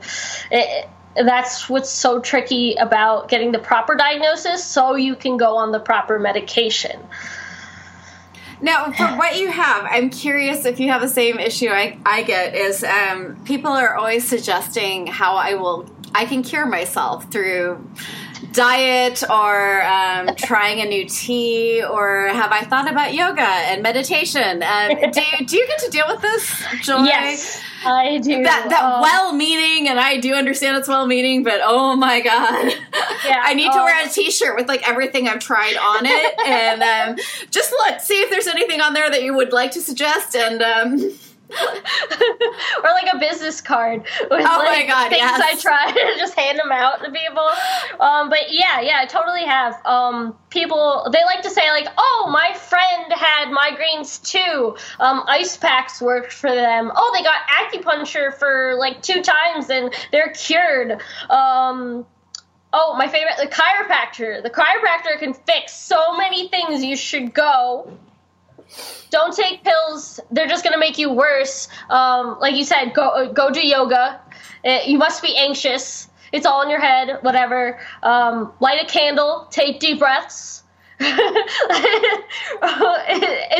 it, 0.52 0.90
that's 1.16 1.70
what's 1.70 1.90
so 1.90 2.20
tricky 2.20 2.76
about 2.76 3.30
getting 3.30 3.52
the 3.52 3.60
proper 3.60 3.96
diagnosis 3.96 4.64
so 4.64 4.96
you 4.96 5.16
can 5.16 5.38
go 5.38 5.58
on 5.58 5.72
the 5.72 5.80
proper 5.80 6.20
medication. 6.20 7.00
Now, 8.60 8.92
for 8.92 9.06
what 9.18 9.38
you 9.38 9.52
have, 9.52 9.86
I'm 9.88 10.10
curious 10.10 10.66
if 10.66 10.80
you 10.80 10.90
have 10.90 11.02
the 11.02 11.08
same 11.08 11.40
issue 11.40 11.70
I, 11.70 11.98
I 12.06 12.24
get. 12.24 12.56
Is 12.56 12.84
um, 12.84 13.40
people 13.46 13.72
are 13.72 13.96
always 13.96 14.28
suggesting 14.28 15.06
how 15.06 15.36
I 15.36 15.54
will 15.54 15.88
I 16.16 16.26
can 16.26 16.42
cure 16.42 16.66
myself 16.66 17.32
through 17.32 17.88
diet 18.58 19.24
or 19.30 19.84
um, 19.84 20.36
trying 20.36 20.82
a 20.82 20.86
new 20.86 21.06
tea 21.08 21.84
or 21.84 22.28
have 22.30 22.52
I 22.52 22.64
thought 22.64 22.90
about 22.92 23.14
yoga 23.14 23.42
and 23.42 23.84
meditation? 23.84 24.64
Um, 24.64 24.90
do, 25.12 25.22
you, 25.22 25.46
do 25.46 25.58
you 25.58 25.68
get 25.68 25.80
to 25.80 25.92
deal 25.92 26.06
with 26.08 26.22
this, 26.22 26.64
Joy? 26.82 27.04
Yes. 27.04 27.62
I 27.86 28.18
do. 28.18 28.42
That, 28.42 28.70
that 28.70 28.84
uh, 28.84 29.00
well 29.04 29.34
meaning, 29.34 29.88
and 29.88 30.00
I 30.00 30.18
do 30.18 30.34
understand 30.34 30.76
it's 30.78 30.88
well 30.88 31.06
meaning, 31.06 31.44
but 31.44 31.62
oh 31.64 31.96
my 31.96 32.20
god, 32.22 32.74
yeah, 33.24 33.42
I 33.44 33.54
need 33.54 33.72
to 33.72 33.78
wear 33.78 34.04
a 34.04 34.08
uh, 34.08 34.10
t 34.10 34.32
shirt 34.32 34.58
with 34.58 34.68
like 34.68 34.88
everything 34.90 35.28
I've 35.28 35.40
tried 35.40 35.78
on 35.78 36.06
it, 36.06 36.40
and 36.48 36.82
um, 36.82 37.26
just 37.52 37.72
look, 37.72 38.00
see 38.02 38.16
if 38.16 38.32
there's 38.32 38.48
anything 38.48 38.82
on 38.82 38.94
there 38.94 39.10
that 39.10 39.22
you 39.22 39.36
would 39.36 39.54
like 39.54 39.72
to 39.72 39.82
suggest, 39.82 40.36
and 40.36 40.62
um, 40.64 41.12
or 42.84 42.90
like 42.92 43.14
a 43.14 43.18
business 43.20 43.62
card 43.62 44.02
with 44.30 44.32
oh 44.32 44.36
like 44.36 44.42
my 44.42 44.86
God, 44.86 45.10
things 45.10 45.22
yes. 45.22 45.42
I 45.42 45.56
try 45.56 45.92
to 46.14 46.20
just 46.20 46.34
hand 46.34 46.60
them 46.60 46.72
out 46.72 47.04
to 47.04 47.12
people. 47.12 47.48
Um, 48.02 48.30
but 48.30 48.52
yeah, 48.52 48.82
yeah, 48.82 49.00
I 49.02 49.06
totally 49.06 49.46
have. 49.46 49.80
Um, 49.86 50.38
people 50.50 51.08
they 51.12 51.24
like 51.24 51.42
to 51.44 51.50
say 51.50 51.70
like, 51.72 51.88
"Oh, 51.98 52.30
my 52.32 52.54
friend 52.58 53.12
had 53.14 53.48
migraines 53.50 54.22
too. 54.22 54.76
Um, 55.00 55.24
ice 55.28 55.56
packs 55.56 56.02
worked 56.02 56.34
for 56.34 56.50
them. 56.50 56.92
Oh, 56.94 57.12
they 57.16 57.24
got 57.24 57.48
acupuncture 57.48 58.34
for 58.34 58.76
like 58.78 59.02
two 59.02 59.22
times 59.22 59.70
and 59.70 59.94
they're 60.12 60.34
cured." 60.34 61.02
Um, 61.30 62.06
oh, 62.74 62.96
my 62.98 63.08
favorite, 63.08 63.36
the 63.38 63.48
chiropractor. 63.48 64.44
The 64.44 64.50
chiropractor 64.50 65.18
can 65.18 65.34
fix 65.34 65.74
so 65.74 66.18
many 66.18 66.50
things. 66.50 66.84
You 66.84 66.98
should 66.98 67.34
go 67.34 67.98
don't 69.10 69.36
take 69.36 69.64
pills. 69.64 70.20
They're 70.32 70.48
just 70.48 70.64
gonna 70.64 70.78
make 70.78 70.98
you 70.98 71.12
worse. 71.12 71.68
Um, 71.90 72.38
like 72.40 72.56
you 72.56 72.64
said, 72.64 72.94
go 72.94 73.10
uh, 73.10 73.32
go 73.32 73.52
do 73.52 73.66
yoga. 73.66 74.22
It, 74.64 74.84
uh, 74.84 74.90
you 74.90 74.98
must 74.98 75.22
be 75.22 75.36
anxious. 75.36 76.10
It's 76.32 76.46
all 76.46 76.62
in 76.62 76.70
your 76.70 76.82
head. 76.82 77.20
Whatever. 77.22 77.80
Um, 78.04 78.54
light 78.60 78.82
a 78.82 78.86
candle. 78.86 79.48
Take 79.50 79.80
deep 79.80 80.00
breaths. 80.00 80.64
it's 81.00 81.14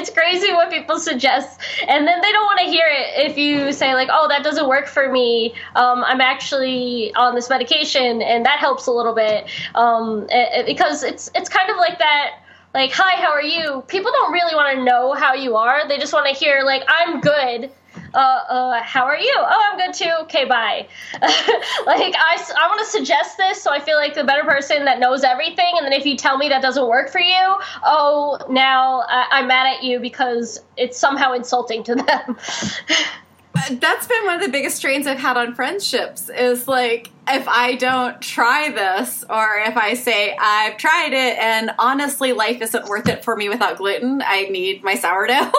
crazy 0.10 0.52
what 0.54 0.72
people 0.72 0.98
suggest, 0.98 1.62
and 1.88 2.08
then 2.08 2.20
they 2.22 2.32
don't 2.32 2.46
want 2.46 2.62
to 2.62 2.66
hear 2.66 2.88
it 2.88 3.30
if 3.30 3.38
you 3.38 3.72
say 3.74 3.94
like, 3.94 4.10
"Oh, 4.12 4.28
that 4.28 4.44
doesn't 4.44 4.68
work 4.68 4.88
for 4.88 5.12
me. 5.12 5.54
Um, 5.76 6.04
I'm 6.04 6.20
actually 6.20 7.14
on 7.14 7.36
this 7.36 7.48
medication, 7.48 8.24
and 8.24 8.44
that 8.48 8.58
helps 8.58 8.88
a 8.88 8.92
little 8.92 9.14
bit." 9.14 9.48
Um, 9.76 10.26
it, 10.32 10.62
it, 10.62 10.66
because 10.66 11.04
it's 11.04 11.30
it's 11.36 11.48
kind 11.48 11.70
of 11.70 11.78
like 11.78 12.00
that 12.00 12.40
like, 12.78 12.92
hi, 12.92 13.20
how 13.20 13.32
are 13.32 13.42
you? 13.42 13.84
People 13.88 14.12
don't 14.12 14.32
really 14.32 14.54
want 14.54 14.78
to 14.78 14.84
know 14.84 15.14
how 15.14 15.34
you 15.34 15.56
are. 15.56 15.88
They 15.88 15.98
just 15.98 16.14
want 16.14 16.28
to 16.28 16.34
hear, 16.34 16.62
like, 16.64 16.84
I'm 16.88 17.22
good. 17.22 17.72
Uh, 18.14 18.18
uh, 18.18 18.84
how 18.84 19.04
are 19.04 19.18
you? 19.18 19.34
Oh, 19.36 19.70
I'm 19.72 19.80
good 19.80 19.96
too. 19.96 20.12
Okay, 20.22 20.46
bye. 20.46 20.88
like, 21.22 22.14
I, 22.16 22.54
I 22.56 22.68
want 22.68 22.80
to 22.80 22.86
suggest 22.86 23.36
this 23.36 23.60
so 23.60 23.72
I 23.72 23.80
feel 23.80 23.96
like 23.98 24.14
the 24.14 24.24
better 24.24 24.44
person 24.44 24.86
that 24.86 25.00
knows 25.00 25.24
everything. 25.24 25.74
And 25.76 25.88
then 25.88 25.94
if 25.94 26.06
you 26.06 26.16
tell 26.16 26.38
me 26.38 26.50
that 26.50 26.62
doesn't 26.62 26.88
work 26.88 27.10
for 27.10 27.20
you, 27.20 27.56
oh, 27.84 28.38
now 28.48 29.02
I, 29.08 29.26
I'm 29.32 29.48
mad 29.48 29.76
at 29.76 29.84
you 29.84 30.00
because 30.00 30.60
it's 30.78 31.00
somehow 31.00 31.34
insulting 31.34 31.84
to 31.86 31.96
them. 31.96 32.38
That's 33.72 34.06
been 34.06 34.24
one 34.26 34.36
of 34.36 34.42
the 34.42 34.50
biggest 34.52 34.78
strains 34.78 35.08
I've 35.08 35.18
had 35.18 35.36
on 35.36 35.56
friendships 35.56 36.30
is 36.30 36.68
like, 36.68 37.10
if 37.30 37.48
I 37.48 37.76
don't 37.76 38.22
try 38.22 38.70
this, 38.70 39.24
or 39.30 39.58
if 39.66 39.78
I 39.78 39.94
say 39.94 40.36
I've 40.40 40.78
tried 40.78 41.14
it 41.14 41.38
and 41.38 41.72
honestly 41.78 42.34
life 42.34 42.62
isn't 42.62 42.88
worth 42.88 43.08
it 43.08 43.24
for 43.24 43.36
me 43.36 43.50
without 43.50 43.78
gluten, 43.78 44.22
I 44.26 44.44
need 44.44 44.84
my 44.84 44.96
sourdough. 44.96 45.34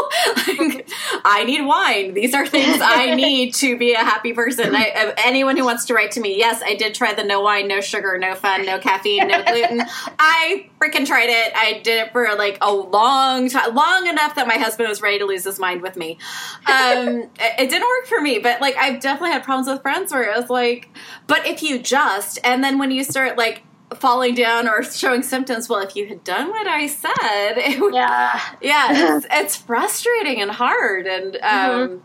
like, 0.47 0.89
I 1.25 1.45
need 1.45 1.65
wine. 1.65 2.15
These 2.15 2.35
are 2.35 2.47
things 2.47 2.79
I 2.83 3.15
need 3.15 3.55
to 3.57 3.77
be 3.77 3.93
a 3.93 3.99
happy 3.99 4.33
person. 4.33 4.75
I, 4.75 5.15
anyone 5.25 5.57
who 5.57 5.65
wants 5.65 5.85
to 5.87 5.95
write 5.95 6.13
to 6.13 6.21
me, 6.21 6.39
yes, 6.39 6.63
I 6.65 6.75
did 6.75 6.95
try 6.95 7.15
the 7.15 7.25
no 7.25 7.41
wine, 7.41 7.69
no 7.69 7.81
sugar, 7.81 8.17
no 8.19 8.35
fun, 8.35 8.65
no 8.65 8.79
caffeine, 8.79 9.29
no 9.29 9.43
gluten. 9.43 9.83
I 10.19 10.67
freaking 10.81 11.07
tried 11.07 11.29
it. 11.29 11.53
I 11.55 11.81
did 11.83 12.07
it 12.07 12.13
for 12.13 12.35
like 12.37 12.59
a 12.61 12.73
long 12.73 13.49
time, 13.49 13.75
long 13.75 14.07
enough 14.07 14.35
that 14.37 14.47
my 14.47 14.57
husband 14.57 14.89
was 14.89 15.03
ready 15.03 15.19
to 15.19 15.27
lose 15.27 15.45
his 15.45 15.59
mind 15.59 15.83
with 15.83 15.97
me. 15.97 16.19
Um, 16.67 17.09
it, 17.39 17.55
it 17.59 17.71
didn't 17.71 17.89
work 17.89 18.07
for 18.07 18.21
me, 18.21 18.39
but 18.39 18.61
like 18.61 18.77
I've 18.77 19.01
definitely 19.01 19.33
had 19.33 19.45
problems 19.45 19.69
with 19.69 19.83
friends 19.83 20.13
where 20.13 20.31
it 20.31 20.37
was 20.37 20.49
like, 20.49 20.89
but 21.27 21.47
if 21.47 21.58
you 21.63 21.79
just, 21.79 22.39
and 22.45 22.63
then 22.65 22.79
when 22.79 22.91
you 22.91 23.05
start 23.05 23.37
like 23.39 23.63
falling 23.95 24.35
down 24.35 24.69
or 24.69 24.83
showing 24.83 25.23
symptoms, 25.23 25.69
well, 25.69 25.81
if 25.81 25.97
you 25.97 26.07
had 26.07 26.23
done 26.25 26.49
what 26.51 26.67
I 26.67 26.87
said, 26.87 27.13
it 27.57 27.81
would, 27.81 27.95
Yeah. 27.95 28.41
yeah, 28.61 29.17
it's, 29.17 29.27
it's 29.33 29.57
frustrating 29.57 30.41
and 30.43 30.51
hard. 30.51 31.07
And 31.07 31.37
um, 31.37 31.41
Mhm. 31.43 32.01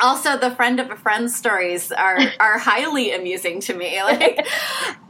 Also, 0.00 0.38
the 0.38 0.50
friend 0.50 0.80
of 0.80 0.90
a 0.90 0.96
friend 0.96 1.30
stories 1.30 1.92
are 1.92 2.18
are 2.40 2.58
highly 2.58 3.12
amusing 3.12 3.60
to 3.60 3.74
me. 3.74 4.02
Like, 4.02 4.46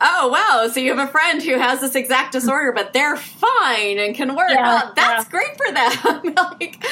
oh 0.01 0.29
wow, 0.29 0.69
so 0.73 0.81
you 0.81 0.95
have 0.95 1.09
a 1.09 1.11
friend 1.11 1.43
who 1.43 1.59
has 1.59 1.81
this 1.81 1.95
exact 1.95 2.33
disorder, 2.33 2.73
but 2.73 2.93
they're 2.93 3.17
fine 3.17 3.99
and 3.99 4.15
can 4.15 4.35
work. 4.35 4.51
Yeah, 4.51 4.83
oh, 4.85 4.93
that's 4.95 5.25
yeah. 5.25 5.31
great 5.31 5.57
for 5.57 5.73
them. 5.73 6.35
like, 6.61 6.85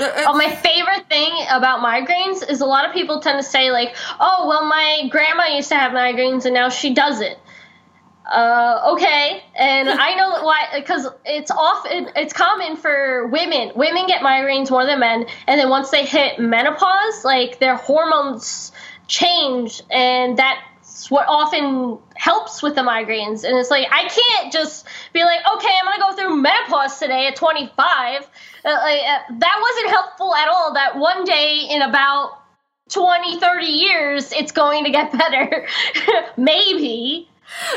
uh, 0.00 0.04
uh, 0.04 0.24
Oh, 0.26 0.36
my 0.36 0.54
favorite 0.54 1.08
thing 1.08 1.32
about 1.50 1.80
migraines 1.80 2.48
is 2.48 2.60
a 2.60 2.66
lot 2.66 2.86
of 2.86 2.92
people 2.92 3.20
tend 3.20 3.38
to 3.38 3.48
say 3.48 3.70
like, 3.70 3.96
"Oh, 4.20 4.46
well, 4.48 4.64
my 4.66 5.08
grandma 5.10 5.46
used 5.46 5.68
to 5.70 5.76
have 5.76 5.92
migraines 5.92 6.44
and 6.44 6.54
now 6.54 6.68
she 6.68 6.94
doesn't." 6.94 7.38
Uh, 8.28 8.92
okay, 8.92 9.42
and 9.56 9.88
I 9.88 10.14
know 10.14 10.44
why 10.44 10.66
because 10.74 11.06
it's 11.24 11.50
often 11.50 12.10
it's 12.14 12.34
common 12.34 12.76
for 12.76 13.26
women. 13.28 13.72
Women 13.74 14.06
get 14.06 14.20
migraines 14.20 14.70
more 14.70 14.84
than 14.84 15.00
men, 15.00 15.26
and 15.46 15.58
then 15.58 15.70
once 15.70 15.90
they 15.90 16.04
hit 16.04 16.38
menopause, 16.38 17.24
like 17.24 17.58
their 17.58 17.76
hormones 17.76 18.70
change, 19.06 19.82
and 19.90 20.36
that's 20.36 21.10
what 21.10 21.26
often 21.26 21.98
helps 22.16 22.62
with 22.62 22.74
the 22.74 22.82
migraines. 22.82 23.44
And 23.44 23.56
it's 23.56 23.70
like 23.70 23.86
I 23.90 24.08
can't 24.08 24.52
just 24.52 24.86
be 25.14 25.24
like, 25.24 25.40
okay, 25.54 25.74
I'm 25.80 25.86
gonna 25.86 26.10
go 26.10 26.16
through 26.16 26.36
menopause 26.36 26.98
today 26.98 27.28
at 27.28 27.36
25. 27.36 28.28
Uh, 28.62 28.68
uh, 28.68 28.78
that 29.38 29.58
wasn't 29.62 29.90
helpful 29.90 30.34
at 30.34 30.48
all. 30.48 30.74
That 30.74 30.98
one 30.98 31.24
day 31.24 31.66
in 31.70 31.80
about 31.80 32.42
20, 32.90 33.40
30 33.40 33.66
years, 33.66 34.32
it's 34.32 34.52
going 34.52 34.84
to 34.84 34.90
get 34.90 35.12
better. 35.18 35.66
Maybe. 36.36 37.28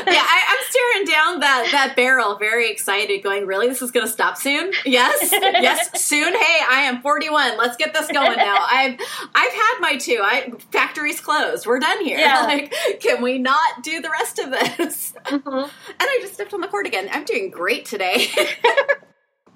Yeah, 0.06 0.12
I, 0.14 0.42
I'm 0.48 0.64
staring 0.70 1.04
down 1.06 1.40
that 1.40 1.68
that 1.72 1.96
barrel, 1.96 2.36
very 2.36 2.70
excited, 2.70 3.22
going, 3.22 3.46
"Really, 3.46 3.68
this 3.68 3.82
is 3.82 3.90
going 3.90 4.06
to 4.06 4.12
stop 4.12 4.36
soon? 4.36 4.72
Yes, 4.84 5.30
yes, 5.32 6.02
soon. 6.02 6.32
Hey, 6.34 6.60
I 6.68 6.82
am 6.82 7.00
41. 7.02 7.56
Let's 7.58 7.76
get 7.76 7.92
this 7.94 8.10
going 8.10 8.36
now. 8.36 8.56
I've 8.70 8.98
I've 9.34 9.52
had 9.52 9.78
my 9.80 9.96
two. 9.96 10.20
I 10.22 10.52
factory's 10.70 11.20
closed. 11.20 11.66
We're 11.66 11.78
done 11.80 12.04
here. 12.04 12.18
Yeah. 12.18 12.42
Like, 12.42 12.74
can 13.00 13.22
we 13.22 13.38
not 13.38 13.82
do 13.82 14.00
the 14.00 14.10
rest 14.10 14.38
of 14.38 14.50
this? 14.50 15.12
Mhm. 15.26 15.62
And 15.64 15.70
I 16.00 16.18
just 16.20 16.34
stepped 16.34 16.52
on 16.54 16.60
the 16.60 16.68
cord 16.68 16.86
again. 16.86 17.08
I'm 17.12 17.24
doing 17.24 17.50
great 17.50 17.84
today. 17.86 18.26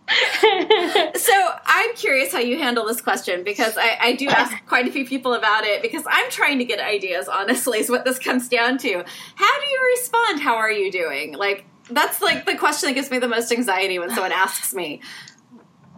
so 1.17 1.51
I'm 1.67 1.95
curious 1.97 2.33
how 2.33 2.39
you 2.39 2.59
handle 2.59 2.87
this 2.87 3.01
question 3.01 3.43
because 3.43 3.77
I, 3.77 3.99
I 4.01 4.13
do 4.15 4.29
ask 4.29 4.55
quite 4.67 4.87
a 4.87 4.93
few 4.93 5.07
people 5.07 5.35
about 5.35 5.65
it 5.65 5.83
because 5.83 6.05
I'm 6.09 6.31
trying 6.31 6.59
to 6.59 6.65
get 6.65 6.79
ideas, 6.81 7.29
honestly, 7.29 7.81
is 7.81 7.91
what 7.91 8.05
this 8.05 8.19
comes 8.19 8.49
down 8.49 8.79
to. 8.79 8.93
How 9.35 9.61
do 9.61 9.67
you 9.69 9.97
respond? 9.97 10.41
How 10.41 10.55
are 10.57 10.71
you 10.71 10.93
doing? 10.93 11.35
Like, 11.35 11.65
that's 11.91 12.21
like 12.21 12.47
the 12.47 12.57
question 12.57 12.89
that 12.89 12.95
gives 12.95 13.11
me 13.11 13.19
the 13.19 13.29
most 13.29 13.51
anxiety 13.51 13.99
when 13.99 14.11
someone 14.11 14.33
asks 14.33 14.75
me. 14.75 15.01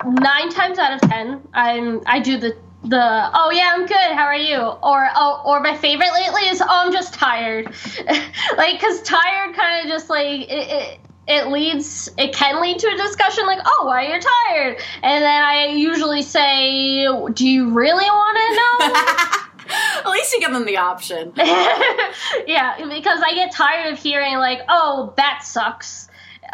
Nine 0.04 0.48
times 0.50 0.78
out 0.78 0.94
of 0.94 1.10
ten, 1.10 1.42
I'm 1.52 2.02
I 2.06 2.20
do 2.20 2.38
the 2.38 2.56
the 2.84 3.30
oh 3.34 3.50
yeah 3.50 3.72
I'm 3.74 3.86
good 3.86 3.96
how 3.96 4.24
are 4.24 4.36
you 4.36 4.56
or 4.56 5.08
oh 5.16 5.42
or 5.44 5.58
my 5.58 5.76
favorite 5.76 6.12
lately 6.12 6.42
is 6.42 6.60
oh 6.60 6.66
I'm 6.68 6.92
just 6.92 7.12
tired 7.12 7.66
like 8.56 8.78
because 8.78 9.02
tired 9.02 9.56
kind 9.56 9.84
of 9.84 9.90
just 9.90 10.08
like 10.08 10.42
it, 10.42 10.48
it 10.48 10.98
it 11.28 11.48
leads 11.48 12.08
it 12.18 12.34
can 12.34 12.60
lead 12.60 12.78
to 12.78 12.88
a 12.88 12.96
discussion 12.96 13.46
like 13.46 13.60
oh 13.64 13.84
why 13.86 14.04
are 14.04 14.08
you're 14.08 14.20
tired 14.20 14.78
and 15.02 15.22
then 15.22 15.42
I 15.42 15.66
usually 15.66 16.22
say 16.22 17.06
do 17.32 17.46
you 17.46 17.70
really 17.70 18.06
want 18.06 18.36
to 18.38 19.36
know 19.36 19.44
At 19.70 20.08
least 20.08 20.32
you 20.32 20.40
give 20.40 20.52
them 20.52 20.64
the 20.64 20.78
option. 20.78 21.32
yeah, 21.36 22.76
because 22.88 23.20
I 23.22 23.32
get 23.34 23.52
tired 23.52 23.92
of 23.92 23.98
hearing 23.98 24.36
like, 24.36 24.60
"Oh, 24.68 25.12
that 25.16 25.40
sucks," 25.44 26.08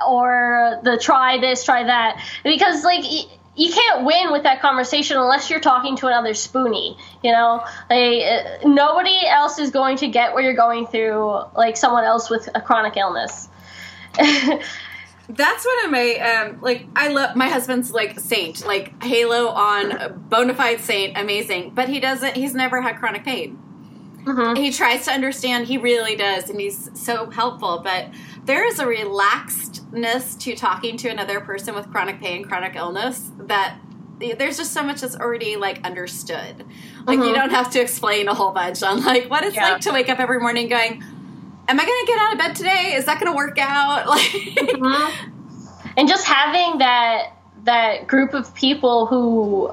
or 0.07 0.81
the 0.83 0.99
try 0.99 1.39
this, 1.39 1.65
try 1.65 1.85
that. 1.85 2.21
Because 2.43 2.83
like 2.83 3.05
y- 3.05 3.27
you 3.57 3.73
can't 3.73 4.05
win 4.05 4.33
with 4.33 4.43
that 4.43 4.61
conversation 4.61 5.17
unless 5.17 5.49
you're 5.49 5.61
talking 5.61 5.97
to 5.99 6.09
another 6.09 6.31
spoonie. 6.31 6.97
You 7.23 7.33
know, 7.33 7.65
like 7.89 8.23
uh, 8.23 8.69
nobody 8.69 9.25
else 9.27 9.59
is 9.59 9.71
going 9.71 9.99
to 9.99 10.09
get 10.09 10.35
what 10.35 10.43
you're 10.43 10.55
going 10.55 10.87
through 10.87 11.43
like 11.57 11.77
someone 11.77 12.05
else 12.05 12.29
with 12.31 12.49
a 12.55 12.61
chronic 12.61 12.97
illness. 12.97 13.49
That's 15.27 15.65
one 15.65 15.85
of 15.87 15.91
my 15.91 16.15
um 16.17 16.61
like 16.61 16.87
I 16.95 17.09
love 17.09 17.35
my 17.35 17.49
husband's 17.49 17.93
like 17.93 18.21
saint, 18.21 18.67
like 18.67 19.03
Halo 19.03 19.49
on 19.49 19.91
Bonafide 20.29 20.81
Saint, 20.81 21.17
amazing. 21.17 21.71
But 21.75 21.89
he 21.89 21.99
doesn't 21.99 22.37
he's 22.37 22.55
never 22.55 22.83
had 22.83 22.99
chronic 22.99 23.25
pain. 23.25 23.59
Mhm. 24.25 24.57
He 24.57 24.71
tries 24.71 25.05
to 25.07 25.13
understand, 25.13 25.67
he 25.67 25.77
really 25.79 26.17
does, 26.17 26.49
and 26.49 26.59
he's 26.61 26.91
so 26.95 27.29
helpful, 27.31 27.81
but 27.85 28.07
there 28.45 28.67
is 28.67 28.79
a 28.79 28.85
relaxedness 28.87 30.39
to 30.41 30.55
talking 30.57 30.97
to 30.99 31.09
another 31.09 31.41
person 31.41 31.75
with 31.75 31.91
chronic 31.91 32.21
pain, 32.21 32.45
chronic 32.45 32.75
illness 32.75 33.31
that 33.39 33.79
there's 34.39 34.57
just 34.57 34.73
so 34.73 34.83
much 34.83 35.01
that's 35.01 35.17
already 35.17 35.57
like 35.57 35.85
understood. 35.85 36.65
Like 37.07 37.19
you 37.19 37.25
Mhm. 37.25 37.35
don't 37.35 37.51
have 37.51 37.71
to 37.73 37.81
explain 37.81 38.29
a 38.29 38.35
whole 38.35 38.53
bunch 38.53 38.83
on 38.83 39.03
like 39.05 39.29
what 39.29 39.45
it's 39.45 39.57
Yeah. 39.57 39.73
like 39.73 39.81
to 39.83 39.93
wake 39.93 40.09
up 40.09 40.21
every 40.21 40.41
morning 40.41 40.69
going, 40.69 41.03
Am 41.67 41.81
I 41.81 41.85
gonna 41.85 42.07
get 42.07 42.19
out 42.21 42.33
of 42.33 42.39
bed 42.39 42.57
today? 42.57 42.95
Is 42.95 43.07
that 43.07 43.19
gonna 43.21 43.35
work 43.37 43.59
out? 43.59 44.07
Like 44.15 44.21
Mhm. 44.23 45.13
and 45.97 46.09
just 46.09 46.27
having 46.27 46.79
that 46.79 47.33
that 47.65 48.07
group 48.07 48.35
of 48.35 48.55
people 48.55 49.07
who 49.07 49.71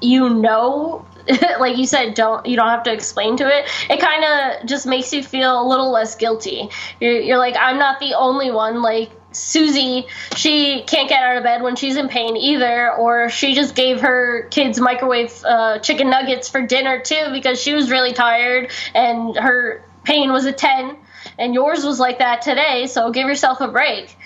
you 0.00 0.28
know 0.30 1.04
like 1.58 1.76
you 1.76 1.86
said 1.86 2.14
don't 2.14 2.46
you 2.46 2.54
don't 2.56 2.68
have 2.68 2.84
to 2.84 2.92
explain 2.92 3.36
to 3.36 3.44
it 3.48 3.68
it 3.90 3.98
kind 4.00 4.24
of 4.24 4.66
just 4.68 4.86
makes 4.86 5.12
you 5.12 5.22
feel 5.22 5.60
a 5.60 5.66
little 5.66 5.90
less 5.90 6.14
guilty 6.14 6.68
you're, 7.00 7.20
you're 7.20 7.38
like 7.38 7.56
i'm 7.58 7.78
not 7.78 7.98
the 7.98 8.14
only 8.14 8.50
one 8.52 8.80
like 8.80 9.10
susie 9.32 10.06
she 10.36 10.82
can't 10.84 11.08
get 11.08 11.20
out 11.22 11.36
of 11.36 11.42
bed 11.42 11.62
when 11.62 11.74
she's 11.74 11.96
in 11.96 12.08
pain 12.08 12.36
either 12.36 12.92
or 12.94 13.28
she 13.28 13.54
just 13.54 13.74
gave 13.74 14.00
her 14.00 14.46
kids 14.50 14.78
microwave 14.78 15.42
uh, 15.44 15.78
chicken 15.80 16.08
nuggets 16.08 16.48
for 16.48 16.64
dinner 16.64 17.00
too 17.00 17.30
because 17.32 17.60
she 17.60 17.74
was 17.74 17.90
really 17.90 18.12
tired 18.12 18.70
and 18.94 19.36
her 19.36 19.82
pain 20.04 20.32
was 20.32 20.44
a 20.46 20.52
10 20.52 20.96
and 21.38 21.54
yours 21.54 21.84
was 21.84 22.00
like 22.00 22.18
that 22.18 22.42
today 22.42 22.86
so 22.86 23.10
give 23.10 23.26
yourself 23.26 23.60
a 23.60 23.68
break. 23.68 24.16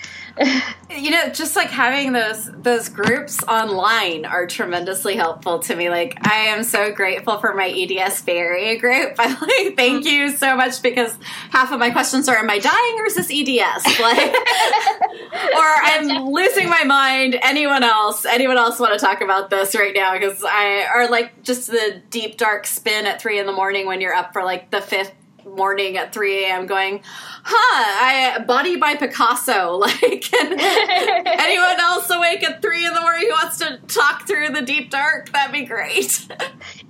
You 0.89 1.11
know 1.11 1.29
just 1.29 1.55
like 1.55 1.69
having 1.69 2.11
those 2.11 2.49
those 2.51 2.89
groups 2.89 3.43
online 3.43 4.25
are 4.25 4.47
tremendously 4.47 5.15
helpful 5.15 5.59
to 5.59 5.75
me. 5.75 5.89
Like 5.89 6.17
i 6.27 6.35
am 6.47 6.63
so 6.63 6.91
grateful 6.91 7.37
for 7.37 7.53
my 7.53 7.69
eds 7.69 8.21
bay 8.23 8.37
area 8.37 8.79
group. 8.79 9.15
I 9.19 9.27
like 9.27 9.75
thank 9.75 10.05
mm. 10.05 10.11
you 10.11 10.29
so 10.31 10.55
much 10.55 10.81
because 10.81 11.17
half 11.51 11.71
of 11.71 11.79
my 11.79 11.91
questions 11.91 12.27
are 12.29 12.37
am 12.37 12.49
i 12.49 12.57
dying 12.57 12.99
or 12.99 13.05
is 13.05 13.15
this 13.15 13.29
eds 13.31 13.85
like 13.99 14.33
or 14.33 15.69
i'm 15.83 16.25
losing 16.31 16.69
my 16.69 16.83
mind. 16.83 17.37
Anyone 17.43 17.83
else 17.83 18.25
anyone 18.25 18.57
else 18.57 18.79
want 18.79 18.93
to 18.93 19.03
talk 19.03 19.21
about 19.21 19.51
this 19.51 19.75
right 19.75 19.93
now? 19.95 20.13
Because 20.13 20.43
i 20.43 20.87
or 20.95 21.09
like 21.09 21.43
just 21.43 21.67
the 21.69 22.01
deep 22.09 22.37
dark 22.37 22.65
spin 22.65 23.05
at 23.05 23.21
three 23.21 23.39
in 23.39 23.45
the 23.45 23.53
morning 23.53 23.85
when 23.85 24.01
you're 24.01 24.15
up 24.15 24.33
for 24.33 24.43
like 24.43 24.71
the 24.71 24.81
fifth 24.81 25.13
morning 25.45 25.97
at 25.97 26.13
3 26.13 26.45
a.m. 26.45 26.65
going, 26.65 27.01
huh, 27.43 28.39
I 28.39 28.43
body 28.45 28.75
by 28.77 28.95
Picasso. 28.95 29.81
Like, 29.83 30.31
anyone 30.33 31.79
else 31.79 32.09
awake 32.09 32.43
at 32.43 32.61
3 32.61 32.85
in 32.85 32.93
the 32.93 33.01
morning 33.01 33.23
who 33.23 33.31
wants 33.31 33.57
to 33.57 33.77
talk 33.87 34.25
through 34.27 34.49
the 34.49 34.61
deep 34.61 34.89
dark? 34.89 35.31
That'd 35.31 35.51
be 35.51 35.65
great. 35.65 36.27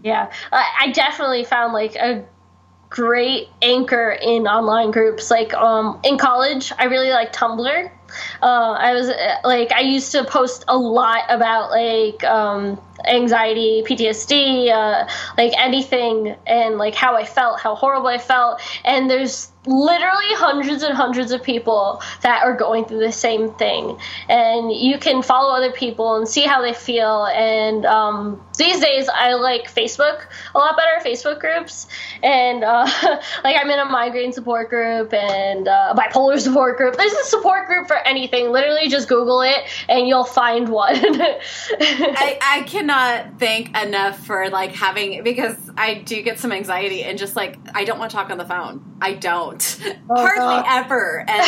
Yeah, 0.03 0.29
I 0.51 0.91
definitely 0.91 1.45
found 1.45 1.71
like 1.71 1.95
a 1.95 2.25
great 2.89 3.47
anchor 3.61 4.17
in 4.21 4.47
online 4.47 4.91
groups. 4.91 5.31
Like 5.31 5.53
um, 5.53 5.99
in 6.03 6.17
college, 6.17 6.71
I 6.77 6.85
really 6.85 7.09
like 7.09 7.33
Tumblr. 7.33 7.91
Uh, 8.41 8.45
I 8.45 8.93
was 8.93 9.09
uh, 9.09 9.37
like, 9.43 9.71
I 9.71 9.79
used 9.79 10.11
to 10.11 10.23
post 10.23 10.63
a 10.67 10.77
lot 10.77 11.23
about 11.29 11.71
like 11.71 12.23
um, 12.23 12.79
anxiety, 13.05 13.83
PTSD, 13.85 14.69
uh, 14.71 15.07
like 15.37 15.53
anything, 15.57 16.35
and 16.45 16.77
like 16.77 16.95
how 16.95 17.15
I 17.15 17.25
felt, 17.25 17.59
how 17.59 17.75
horrible 17.75 18.07
I 18.07 18.17
felt. 18.17 18.61
And 18.83 19.09
there's 19.09 19.51
literally 19.65 20.33
hundreds 20.33 20.83
and 20.83 20.95
hundreds 20.95 21.31
of 21.31 21.41
people 21.41 22.01
that 22.21 22.43
are 22.43 22.55
going 22.55 22.85
through 22.85 22.99
the 22.99 23.11
same 23.11 23.53
thing. 23.53 23.97
And 24.27 24.71
you 24.71 24.97
can 24.97 25.21
follow 25.21 25.55
other 25.55 25.71
people 25.71 26.15
and 26.15 26.27
see 26.27 26.41
how 26.41 26.61
they 26.61 26.73
feel. 26.73 27.25
And 27.25 27.85
um, 27.85 28.43
these 28.55 28.79
days 28.79 29.09
i 29.11 29.33
like 29.33 29.73
facebook 29.73 30.25
a 30.53 30.57
lot 30.57 30.77
better 30.77 31.03
facebook 31.03 31.39
groups. 31.39 31.87
And 32.21 32.63
uh, 32.63 32.87
like 33.43 33.55
i'm 33.59 33.69
in 33.69 33.79
a 33.79 33.85
migraine 33.85 34.33
support 34.33 34.69
group 34.69 35.13
and 35.13 35.67
uh, 35.67 35.93
a 35.95 35.99
bipolar 35.99 36.39
support 36.39 36.77
group. 36.77 36.97
There's 36.97 37.13
a 37.13 37.23
support 37.25 37.67
group 37.67 37.87
for 37.87 37.97
anything. 37.97 38.51
Literally 38.51 38.89
just 38.89 39.07
google 39.07 39.41
it 39.41 39.63
and 39.87 40.07
you'll 40.07 40.23
find 40.23 40.69
one. 40.69 40.95
I, 40.97 42.37
I 42.41 42.63
cannot 42.83 43.39
thank 43.39 43.75
enough 43.77 44.25
for 44.25 44.49
like 44.49 44.71
having 44.71 45.23
because 45.23 45.55
i 45.77 45.93
do 45.93 46.21
get 46.21 46.37
some 46.37 46.51
anxiety 46.51 47.01
and 47.03 47.17
just 47.17 47.33
like 47.33 47.57
i 47.73 47.85
don't 47.85 47.97
want 47.97 48.11
to 48.11 48.17
talk 48.17 48.29
on 48.29 48.37
the 48.37 48.45
phone 48.45 48.93
i 49.01 49.13
don't. 49.13 49.79
Oh, 50.09 50.15
Hardly 50.15 50.37
God. 50.37 50.65
ever. 50.67 51.25
And 51.27 51.45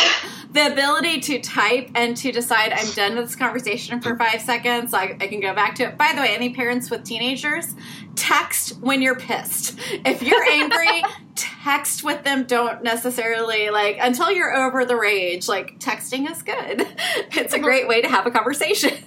the 0.52 0.72
ability 0.72 1.20
to 1.20 1.40
type 1.40 1.90
and 1.94 2.16
to 2.18 2.32
decide 2.32 2.72
I'm 2.72 2.90
done 2.92 3.16
with 3.16 3.26
this 3.26 3.36
conversation 3.36 4.00
for 4.00 4.16
five 4.16 4.40
seconds, 4.42 4.92
I, 4.92 5.16
I 5.20 5.26
can 5.26 5.40
go 5.40 5.54
back 5.54 5.74
to 5.76 5.84
it. 5.84 5.96
By 5.96 6.12
the 6.14 6.20
way, 6.20 6.34
any 6.34 6.54
parents 6.54 6.90
with 6.90 7.04
teenagers, 7.04 7.74
text 8.14 8.78
when 8.80 9.00
you're 9.02 9.16
pissed. 9.16 9.78
If 10.04 10.22
you're 10.22 10.44
angry, 10.44 11.02
text 11.34 12.04
with 12.04 12.24
them. 12.24 12.44
Don't 12.44 12.82
necessarily 12.82 13.70
like 13.70 13.96
until 14.00 14.30
you're 14.30 14.54
over 14.54 14.84
the 14.84 14.96
rage. 14.96 15.48
Like 15.48 15.78
texting 15.78 16.30
is 16.30 16.42
good. 16.42 16.86
It's 17.38 17.54
a 17.54 17.58
great 17.58 17.86
way 17.86 18.00
to 18.00 18.08
have 18.08 18.26
a 18.26 18.30
conversation. 18.30 18.92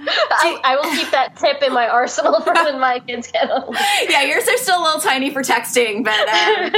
I, 0.00 0.60
I, 0.64 0.76
will 0.76 0.94
keep 0.94 1.10
that 1.10 1.36
tip 1.36 1.62
in 1.62 1.72
my 1.72 1.88
arsenal 1.88 2.40
for 2.40 2.52
when 2.52 2.78
my 2.80 3.00
kids 3.00 3.30
get 3.30 3.48
home. 3.48 3.74
Yeah, 4.08 4.22
yours 4.22 4.46
are 4.48 4.56
still 4.58 4.80
a 4.80 4.82
little 4.82 5.00
tiny 5.00 5.30
for 5.30 5.42
texting, 5.42 6.04
but 6.04 6.14
um, 6.14 6.70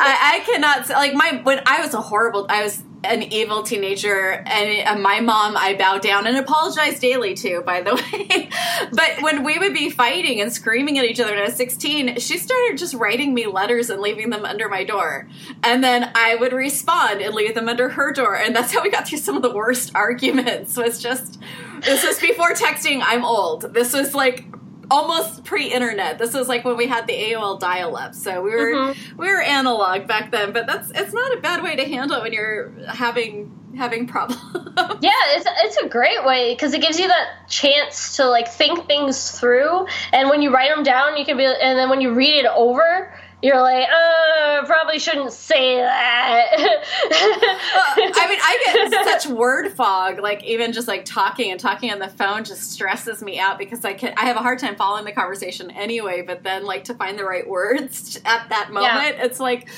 I, 0.00 0.40
I, 0.40 0.42
cannot 0.44 0.88
like 0.90 1.14
my 1.14 1.40
when 1.42 1.62
I 1.66 1.80
was 1.80 1.94
a 1.94 2.00
horrible. 2.00 2.46
I 2.48 2.62
was 2.62 2.82
an 3.06 3.22
evil 3.32 3.62
teenager, 3.62 4.30
and 4.30 4.86
uh, 4.86 5.00
my 5.00 5.20
mom 5.20 5.56
I 5.56 5.74
bow 5.74 5.98
down 5.98 6.26
and 6.26 6.36
apologize 6.36 6.98
daily 6.98 7.34
to. 7.34 7.62
By 7.62 7.82
the 7.82 7.94
way, 8.12 8.48
but 8.92 9.22
when 9.22 9.44
we 9.44 9.58
would 9.58 9.74
be 9.74 9.90
fighting 9.90 10.40
and 10.40 10.52
screaming 10.52 10.98
at 10.98 11.04
each 11.04 11.20
other 11.20 11.32
when 11.32 11.40
I 11.40 11.44
was 11.44 11.54
sixteen, 11.54 12.18
she 12.18 12.38
started 12.38 12.78
just 12.78 12.94
writing 12.94 13.34
me 13.34 13.46
letters 13.46 13.90
and 13.90 14.00
leaving 14.00 14.30
them 14.30 14.44
under 14.44 14.68
my 14.68 14.84
door, 14.84 15.28
and 15.62 15.82
then 15.82 16.10
I 16.14 16.36
would 16.36 16.52
respond 16.52 17.20
and 17.20 17.34
leave 17.34 17.54
them 17.54 17.68
under 17.68 17.90
her 17.90 18.12
door, 18.12 18.36
and 18.36 18.54
that's 18.54 18.72
how 18.72 18.82
we 18.82 18.90
got 18.90 19.08
through 19.08 19.18
some 19.18 19.36
of 19.36 19.42
the 19.42 19.52
worst 19.52 19.92
arguments. 19.94 20.76
Was 20.76 21.02
just 21.02 21.38
this 21.80 22.04
was 22.04 22.20
before 22.20 22.52
texting. 22.52 23.00
I'm 23.02 23.24
old. 23.24 23.74
This 23.74 23.92
was 23.92 24.14
like 24.14 24.44
almost 24.90 25.44
pre-internet. 25.44 26.18
This 26.18 26.34
was 26.34 26.48
like 26.48 26.64
when 26.64 26.76
we 26.76 26.86
had 26.86 27.06
the 27.06 27.12
AOL 27.12 27.58
dial-up, 27.58 28.14
so 28.14 28.42
we 28.42 28.50
were 28.50 28.72
mm-hmm. 28.72 29.16
we 29.16 29.28
were 29.28 29.40
analog 29.40 30.06
back 30.06 30.30
then. 30.30 30.52
But 30.52 30.66
that's 30.66 30.90
it's 30.94 31.12
not 31.12 31.36
a 31.36 31.40
bad 31.40 31.62
way 31.62 31.76
to 31.76 31.84
handle 31.84 32.18
it 32.18 32.22
when 32.22 32.32
you're 32.32 32.72
having 32.86 33.52
having 33.76 34.06
problems. 34.06 34.40
yeah, 35.00 35.10
it's 35.34 35.46
it's 35.64 35.76
a 35.78 35.88
great 35.88 36.24
way 36.24 36.54
because 36.54 36.74
it 36.74 36.80
gives 36.80 36.98
you 36.98 37.08
that 37.08 37.48
chance 37.48 38.16
to 38.16 38.26
like 38.26 38.48
think 38.48 38.86
things 38.86 39.38
through, 39.38 39.86
and 40.12 40.28
when 40.28 40.42
you 40.42 40.52
write 40.52 40.74
them 40.74 40.82
down, 40.82 41.16
you 41.16 41.24
can 41.24 41.36
be, 41.36 41.44
and 41.44 41.78
then 41.78 41.88
when 41.90 42.00
you 42.00 42.14
read 42.14 42.44
it 42.44 42.46
over, 42.46 43.12
you're 43.42 43.60
like, 43.60 43.86
uh, 43.88 44.64
probably 44.64 44.98
shouldn't 44.98 45.32
say 45.32 45.76
that. 45.76 46.50
well, 46.58 48.12
I 48.16 48.28
mean, 48.28 48.38
I 48.42 48.90
get 48.90 49.04
such 49.22 49.26
word 49.26 49.72
fog. 49.72 50.20
Like 50.20 50.42
even 50.44 50.72
just 50.72 50.88
like 50.88 51.04
talking 51.04 51.50
and 51.50 51.60
talking 51.60 51.90
on 51.90 51.98
the 51.98 52.08
phone 52.08 52.44
just 52.44 52.72
stresses 52.72 53.22
me 53.22 53.38
out 53.38 53.58
because 53.58 53.84
I 53.84 53.92
can 53.92 54.14
I 54.16 54.24
have 54.24 54.36
a 54.36 54.40
hard 54.40 54.58
time 54.58 54.74
following 54.76 55.04
the 55.04 55.12
conversation 55.12 55.70
anyway. 55.70 56.22
But 56.22 56.44
then 56.44 56.64
like 56.64 56.84
to 56.84 56.94
find 56.94 57.18
the 57.18 57.24
right 57.24 57.46
words 57.46 58.16
at 58.24 58.48
that 58.48 58.72
moment, 58.72 59.16
yeah. 59.18 59.24
it's 59.24 59.38
like 59.38 59.68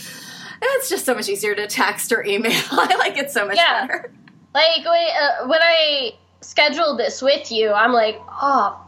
it's 0.63 0.89
just 0.89 1.05
so 1.05 1.15
much 1.15 1.29
easier 1.29 1.55
to 1.55 1.67
text 1.67 2.13
or 2.13 2.25
email. 2.25 2.53
I 2.71 2.95
like 2.97 3.19
it 3.19 3.33
so 3.33 3.47
much 3.47 3.57
yeah. 3.57 3.87
better. 3.87 4.13
Like 4.55 4.87
uh, 4.87 5.47
when 5.47 5.61
I 5.63 6.13
scheduled 6.43 6.99
this 6.99 7.21
with 7.21 7.51
you, 7.51 7.73
I'm 7.73 7.93
like, 7.93 8.21
oh 8.41 8.88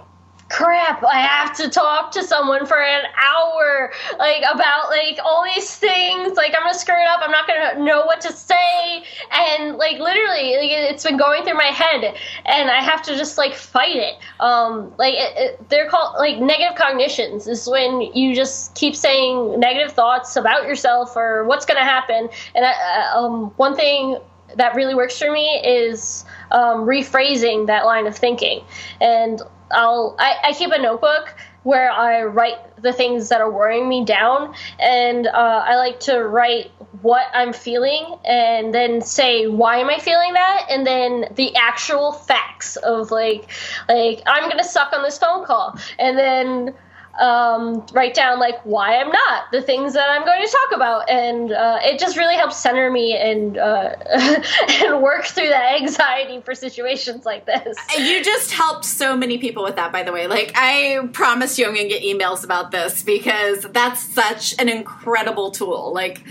crap 0.51 1.03
i 1.05 1.21
have 1.21 1.57
to 1.57 1.71
talk 1.71 2.11
to 2.11 2.25
someone 2.25 2.67
for 2.67 2.83
an 2.83 3.05
hour 3.17 3.93
like 4.19 4.43
about 4.53 4.89
like 4.89 5.19
all 5.25 5.45
these 5.45 5.77
things 5.77 6.37
like 6.37 6.53
i'm 6.57 6.63
gonna 6.63 6.75
screw 6.75 6.95
it 6.95 7.07
up 7.09 7.21
i'm 7.23 7.31
not 7.31 7.47
gonna 7.47 7.83
know 7.83 8.05
what 8.05 8.21
to 8.21 8.33
say 8.33 9.05
and 9.31 9.77
like 9.77 9.99
literally 9.99 10.57
like, 10.57 10.71
it's 10.71 11.05
been 11.05 11.17
going 11.17 11.45
through 11.45 11.55
my 11.55 11.71
head 11.73 12.17
and 12.47 12.69
i 12.69 12.83
have 12.83 13.01
to 13.01 13.17
just 13.17 13.39
like 13.39 13.55
fight 13.55 13.97
it. 13.97 14.17
Um 14.41 14.93
like 14.99 15.15
it, 15.15 15.37
it, 15.37 15.69
they're 15.69 15.89
called 15.89 16.17
like 16.19 16.39
negative 16.39 16.77
cognitions 16.77 17.47
is 17.47 17.69
when 17.69 18.01
you 18.01 18.35
just 18.35 18.75
keep 18.75 18.97
saying 18.97 19.59
negative 19.61 19.93
thoughts 19.93 20.35
about 20.35 20.65
yourself 20.65 21.17
or 21.17 21.45
what's 21.45 21.65
gonna 21.65 21.85
happen 21.85 22.29
and 22.57 22.65
uh, 22.65 23.17
um, 23.17 23.53
one 23.57 23.77
thing 23.77 24.19
that 24.57 24.75
really 24.75 24.97
works 24.97 25.17
for 25.17 25.31
me 25.31 25.63
is 25.65 26.25
um, 26.51 26.81
rephrasing 26.81 27.69
that 27.69 27.85
line 27.85 28.09
of 28.09 28.17
thinking 28.17 28.65
and 29.01 29.43
I'll 29.73 30.17
I, 30.19 30.37
I 30.45 30.53
keep 30.53 30.71
a 30.73 30.79
notebook 30.79 31.35
where 31.63 31.91
I 31.91 32.23
write 32.23 32.57
the 32.81 32.93
things 32.93 33.29
that 33.29 33.41
are 33.41 33.51
worrying 33.51 33.89
me 33.89 34.05
down, 34.05 34.55
and 34.79 35.27
uh, 35.27 35.63
I 35.67 35.77
like 35.77 36.01
to 36.01 36.23
write 36.23 36.71
what 37.03 37.27
I'm 37.35 37.53
feeling 37.53 38.17
and 38.25 38.75
then 38.75 39.03
say 39.03 39.47
why 39.47 39.77
am 39.77 39.91
I 39.91 39.99
feeling 39.99 40.33
that, 40.33 40.67
and 40.71 40.87
then 40.87 41.27
the 41.35 41.55
actual 41.57 42.13
facts 42.13 42.77
of 42.77 43.11
like 43.11 43.51
like 43.89 44.23
I'm 44.27 44.49
gonna 44.49 44.65
suck 44.65 44.93
on 44.93 45.03
this 45.03 45.19
phone 45.19 45.45
call, 45.45 45.79
and 45.99 46.19
then 46.19 46.75
um, 47.21 47.87
write 47.93 48.15
down 48.15 48.41
like 48.41 48.61
why 48.65 48.97
I'm 48.97 49.11
not, 49.11 49.45
the 49.53 49.61
things 49.61 49.93
that 49.93 50.09
I'm 50.11 50.25
going 50.25 50.43
to 50.43 50.51
talk 50.51 50.77
about, 50.77 51.09
and 51.09 51.53
uh, 51.53 51.79
it 51.83 51.99
just 51.99 52.17
really 52.17 52.35
helps 52.35 52.57
center 52.57 52.91
me 52.91 53.17
and 53.17 53.59
uh, 53.59 53.95
and 54.83 55.03
work 55.03 55.25
through 55.27 55.49
that 55.51 55.81
anxiety 55.81 56.41
for 56.41 56.55
situations 56.55 57.27
like 57.27 57.47
this. 57.47 57.77
You 57.99 58.25
just 58.25 58.53
helped 58.53 58.85
so 58.85 59.17
many 59.17 59.39
people 59.39 59.63
with 59.63 59.77
that, 59.77 59.93
by 59.93 60.03
the 60.03 60.13
way. 60.13 60.27
Like 60.27 60.53
I 60.55 61.09
promise 61.13 61.59
you, 61.59 61.67
I'm 61.67 61.75
going 61.75 61.89
to 61.89 61.95
get 61.95 62.03
emails 62.03 62.43
about 62.43 62.71
this 62.71 63.03
because 63.03 63.63
that's 63.71 64.01
such 64.01 64.59
an 64.59 64.69
incredible 64.69 65.51
tool. 65.51 65.93
Like 65.93 66.25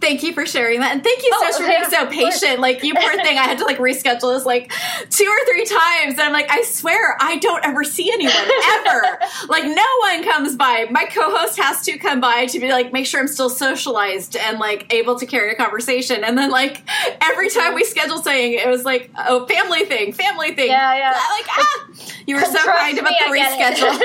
Thank 0.00 0.22
you 0.22 0.32
for 0.32 0.46
sharing 0.46 0.80
that, 0.80 0.94
and 0.94 1.04
thank 1.04 1.22
you 1.22 1.30
oh, 1.34 1.52
for 1.52 1.66
being 1.66 1.84
so 1.90 2.06
patient. 2.06 2.58
Like 2.60 2.82
you 2.82 2.94
poor 2.94 3.12
thing, 3.22 3.36
I 3.36 3.42
had 3.42 3.58
to 3.58 3.64
like 3.64 3.76
reschedule 3.76 4.34
this 4.34 4.46
like 4.46 4.72
two 5.10 5.26
or 5.26 5.44
three 5.46 5.66
times, 5.66 6.12
and 6.12 6.20
I'm 6.20 6.32
like, 6.32 6.50
I 6.50 6.62
swear, 6.62 7.16
I 7.20 7.36
don't 7.36 7.62
ever 7.66 7.84
see 7.84 8.10
anyone 8.10 8.34
ever. 8.34 9.18
like 9.48 9.64
no 9.64 9.84
one 10.00 10.24
comes 10.24 10.56
by. 10.56 10.86
My 10.90 11.04
co-host 11.04 11.58
has 11.58 11.82
to 11.82 11.98
come 11.98 12.18
by 12.18 12.46
to 12.46 12.58
be 12.58 12.70
like, 12.70 12.94
make 12.94 13.04
sure 13.04 13.20
I'm 13.20 13.28
still 13.28 13.50
socialized 13.50 14.36
and 14.36 14.58
like 14.58 14.90
able 14.92 15.18
to 15.18 15.26
carry 15.26 15.52
a 15.52 15.54
conversation. 15.54 16.24
And 16.24 16.38
then 16.38 16.50
like 16.50 16.82
every 17.20 17.50
time 17.50 17.74
we 17.74 17.84
scheduled 17.84 18.24
saying, 18.24 18.54
it 18.54 18.68
was 18.68 18.86
like, 18.86 19.10
oh, 19.18 19.46
family 19.46 19.84
thing, 19.84 20.14
family 20.14 20.54
thing. 20.54 20.68
Yeah, 20.68 20.96
yeah. 20.96 21.10
Like 21.10 21.46
ah, 21.50 21.86
you 22.26 22.36
were 22.36 22.42
so 22.42 22.64
kind 22.64 22.98
about 22.98 23.12
the 23.18 23.26
reschedule. 23.32 24.00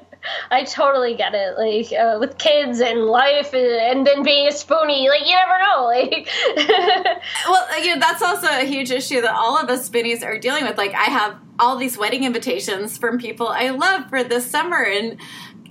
I 0.50 0.64
totally 0.64 1.14
get 1.14 1.34
it. 1.34 1.56
Like 1.56 1.92
uh, 1.92 2.18
with 2.18 2.38
kids 2.38 2.80
and 2.80 3.06
life, 3.06 3.52
and, 3.54 4.06
then 4.06 4.22
being 4.22 4.46
a 4.46 4.50
spoonie, 4.50 5.08
like 5.08 5.26
you 5.26 5.34
never 5.34 5.58
know. 5.58 5.84
Like, 5.84 6.28
well, 7.46 7.82
you 7.82 7.94
know, 7.94 8.00
that's 8.00 8.22
also 8.22 8.46
a 8.48 8.64
huge 8.64 8.90
issue 8.90 9.20
that 9.20 9.34
all 9.34 9.58
of 9.58 9.68
us 9.68 9.88
spoonies 9.88 10.24
are 10.24 10.38
dealing 10.38 10.64
with. 10.64 10.78
Like, 10.78 10.94
I 10.94 11.04
have 11.04 11.36
all 11.58 11.76
these 11.76 11.98
wedding 11.98 12.24
invitations 12.24 12.96
from 12.96 13.18
people 13.18 13.48
I 13.48 13.70
love 13.70 14.08
for 14.08 14.24
this 14.24 14.50
summer, 14.50 14.82
and 14.82 15.18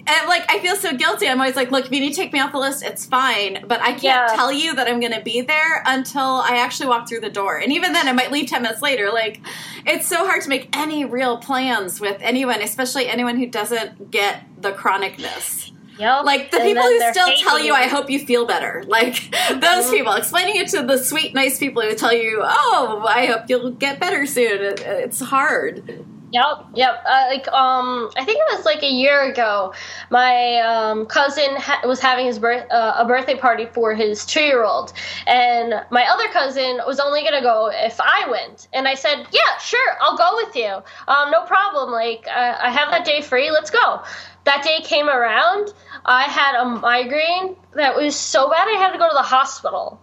and 0.10 0.28
like 0.28 0.46
I 0.50 0.60
feel 0.60 0.76
so 0.76 0.96
guilty. 0.96 1.28
I'm 1.28 1.40
always 1.40 1.56
like, 1.56 1.72
look, 1.72 1.86
if 1.86 1.92
you 1.92 2.00
need 2.00 2.12
to 2.12 2.16
take 2.16 2.34
me 2.34 2.40
off 2.40 2.52
the 2.52 2.60
list, 2.60 2.84
it's 2.84 3.06
fine. 3.06 3.64
But 3.68 3.82
I 3.82 3.92
can't 3.92 4.04
yeah. 4.04 4.36
tell 4.36 4.52
you 4.52 4.76
that 4.76 4.88
I'm 4.88 5.00
going 5.00 5.14
to 5.14 5.22
be 5.22 5.42
there 5.42 5.84
until 5.86 6.22
I 6.22 6.58
actually 6.58 6.88
walk 6.88 7.08
through 7.08 7.22
the 7.22 7.30
door. 7.30 7.58
And 7.58 7.72
even 7.72 7.94
then, 7.94 8.08
I 8.08 8.14
might 8.14 8.32
leave 8.32 8.50
ten 8.50 8.64
minutes 8.64 8.82
later. 8.82 9.12
Like, 9.12 9.42
it's 9.86 10.08
so 10.08 10.26
hard 10.26 10.42
to 10.44 10.50
make 10.50 10.76
any 10.76 11.06
real 11.06 11.38
plans 11.38 12.02
with 12.02 12.18
anyone, 12.22 12.62
especially 12.62 13.08
anyone 13.08 13.38
who 13.38 13.48
doesn't 13.48 14.12
get 14.12 14.44
the 14.60 14.72
chronicness. 14.72 15.72
Yep. 16.00 16.24
Like 16.24 16.52
the 16.52 16.58
and 16.58 16.66
people 16.66 16.84
who 16.84 17.12
still 17.12 17.28
tell 17.40 17.60
you, 17.60 17.74
"I 17.74 17.88
hope 17.88 18.10
you 18.10 18.20
feel 18.20 18.46
better." 18.46 18.84
Like 18.88 19.14
mm-hmm. 19.16 19.60
those 19.60 19.90
people, 19.90 20.14
explaining 20.14 20.56
it 20.56 20.70
to 20.70 20.82
the 20.82 20.98
sweet, 20.98 21.34
nice 21.36 21.60
people 21.60 21.82
who 21.82 21.94
tell 21.94 22.14
you, 22.14 22.42
"Oh, 22.42 23.06
I 23.08 23.26
hope 23.26 23.44
you'll 23.50 23.72
get 23.72 24.00
better 24.00 24.26
soon." 24.26 24.76
It's 24.78 25.20
hard. 25.20 26.06
Yep, 26.32 26.58
yep. 26.76 27.04
Uh, 27.08 27.26
like, 27.30 27.48
um, 27.48 28.12
I 28.16 28.24
think 28.24 28.38
it 28.38 28.56
was 28.56 28.64
like 28.64 28.84
a 28.84 28.92
year 28.92 29.24
ago. 29.32 29.74
My 30.12 30.58
um, 30.58 31.08
cousin 31.08 31.56
ha- 31.56 31.82
was 31.88 32.00
having 32.00 32.28
his 32.28 32.38
birth 32.38 32.70
uh, 32.70 32.94
a 33.00 33.06
birthday 33.06 33.36
party 33.36 33.66
for 33.66 33.96
his 33.96 34.28
two 34.28 34.42
year 34.42 34.64
old, 34.64 34.94
and 35.26 35.74
my 35.90 36.04
other 36.06 36.28
cousin 36.32 36.82
was 36.86 37.00
only 37.00 37.24
gonna 37.24 37.42
go 37.42 37.72
if 37.74 38.00
I 38.00 38.28
went. 38.30 38.68
And 38.74 38.88
I 38.88 38.94
said, 38.94 39.26
"Yeah, 39.32 39.58
sure, 39.58 39.90
I'll 40.02 40.18
go 40.18 40.36
with 40.36 40.56
you. 40.56 40.84
Um, 41.08 41.32
no 41.32 41.46
problem. 41.46 41.90
Like, 41.92 42.28
I, 42.28 42.68
I 42.68 42.70
have 42.70 42.92
that 42.92 43.06
day 43.06 43.22
free. 43.22 43.50
Let's 43.50 43.72
go." 43.72 44.04
That 44.46 44.64
day 44.64 44.82
came 44.84 45.10
around. 45.10 45.74
I 46.06 46.24
had 46.24 46.56
a 46.62 46.66
migraine 46.66 47.56
that 47.76 47.96
was 47.96 48.16
so 48.16 48.50
bad 48.50 48.68
I 48.68 48.78
had 48.78 48.92
to 48.92 49.00
go 49.00 49.08
to 49.08 49.14
the 49.16 49.22
hospital 49.24 50.00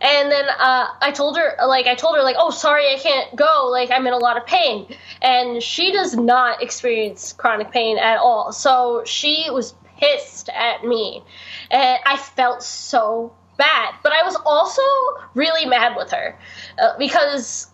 And 0.00 0.32
then 0.32 0.48
uh, 0.48 0.86
I 1.00 1.12
told 1.12 1.36
her, 1.36 1.56
like, 1.66 1.86
I 1.86 1.94
told 1.94 2.16
her, 2.16 2.22
like, 2.22 2.36
oh, 2.38 2.50
sorry, 2.50 2.92
I 2.94 2.98
can't 2.98 3.36
go. 3.36 3.68
Like, 3.70 3.90
I'm 3.90 4.06
in 4.06 4.14
a 4.14 4.18
lot 4.18 4.36
of 4.36 4.46
pain. 4.46 4.86
And 5.20 5.62
she 5.62 5.92
does 5.92 6.16
not 6.16 6.62
experience 6.62 7.34
chronic 7.34 7.70
pain 7.70 7.98
at 7.98 8.18
all. 8.18 8.52
So 8.52 9.02
she 9.04 9.48
was 9.50 9.74
pissed 9.98 10.48
at 10.48 10.84
me. 10.84 11.22
And 11.70 11.98
I 12.06 12.16
felt 12.16 12.62
so 12.62 13.32
bad. 13.58 13.94
But 14.02 14.12
I 14.12 14.22
was 14.24 14.36
also 14.46 14.82
really 15.34 15.66
mad 15.66 15.96
with 15.96 16.10
her 16.12 16.38
uh, 16.80 16.96
because 16.98 17.66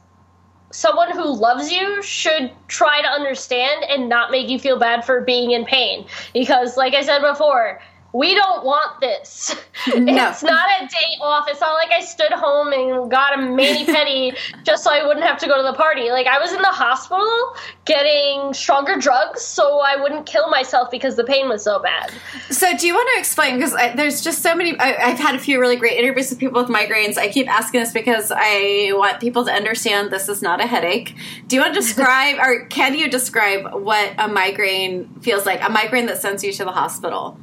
someone 0.72 1.12
who 1.12 1.32
loves 1.32 1.70
you 1.70 2.02
should 2.02 2.50
try 2.66 3.00
to 3.00 3.08
understand 3.08 3.84
and 3.84 4.08
not 4.08 4.32
make 4.32 4.48
you 4.48 4.58
feel 4.58 4.78
bad 4.78 5.04
for 5.04 5.20
being 5.20 5.52
in 5.52 5.64
pain. 5.64 6.06
Because, 6.34 6.76
like 6.76 6.94
I 6.94 7.02
said 7.02 7.20
before, 7.20 7.80
we 8.12 8.34
don't 8.34 8.64
want 8.64 9.00
this. 9.00 9.54
No. 9.94 10.30
It's 10.30 10.42
not 10.42 10.68
a 10.82 10.86
day 10.86 11.16
off. 11.20 11.46
It's 11.48 11.60
not 11.60 11.74
like 11.74 11.90
I 11.92 12.00
stood 12.00 12.32
home 12.32 12.72
and 12.72 13.08
got 13.08 13.38
a 13.38 13.40
mani 13.40 13.86
pedi 13.86 14.36
just 14.64 14.82
so 14.82 14.90
I 14.90 15.06
wouldn't 15.06 15.24
have 15.24 15.38
to 15.38 15.46
go 15.46 15.56
to 15.56 15.62
the 15.62 15.74
party. 15.74 16.10
Like 16.10 16.26
I 16.26 16.40
was 16.40 16.52
in 16.52 16.60
the 16.60 16.68
hospital 16.68 17.54
getting 17.84 18.52
stronger 18.52 18.96
drugs 18.96 19.42
so 19.42 19.80
I 19.80 19.94
wouldn't 19.94 20.26
kill 20.26 20.50
myself 20.50 20.90
because 20.90 21.14
the 21.14 21.22
pain 21.22 21.48
was 21.48 21.62
so 21.62 21.78
bad. 21.78 22.10
So 22.50 22.76
do 22.76 22.86
you 22.86 22.94
want 22.94 23.08
to 23.14 23.20
explain? 23.20 23.58
Because 23.58 23.74
there's 23.94 24.22
just 24.22 24.42
so 24.42 24.56
many. 24.56 24.76
I, 24.80 25.10
have 25.10 25.20
had 25.20 25.34
a 25.36 25.38
few 25.38 25.60
really 25.60 25.76
great 25.76 25.98
interviews 25.98 26.30
with 26.30 26.40
people 26.40 26.60
with 26.60 26.70
migraines. 26.70 27.16
I 27.16 27.28
keep 27.28 27.48
asking 27.48 27.80
this 27.80 27.92
because 27.92 28.32
I 28.34 28.90
want 28.94 29.20
people 29.20 29.44
to 29.44 29.52
understand 29.52 30.10
this 30.10 30.28
is 30.28 30.42
not 30.42 30.60
a 30.60 30.66
headache. 30.66 31.14
Do 31.46 31.54
you 31.54 31.62
want 31.62 31.74
to 31.74 31.80
describe, 31.86 32.38
or 32.38 32.66
can 32.66 32.94
you 32.94 33.08
describe 33.08 33.72
what 33.72 34.14
a 34.18 34.26
migraine 34.26 35.20
feels 35.20 35.46
like? 35.46 35.62
A 35.62 35.70
migraine 35.70 36.06
that 36.06 36.20
sends 36.20 36.42
you 36.42 36.52
to 36.54 36.64
the 36.64 36.72
hospital. 36.72 37.38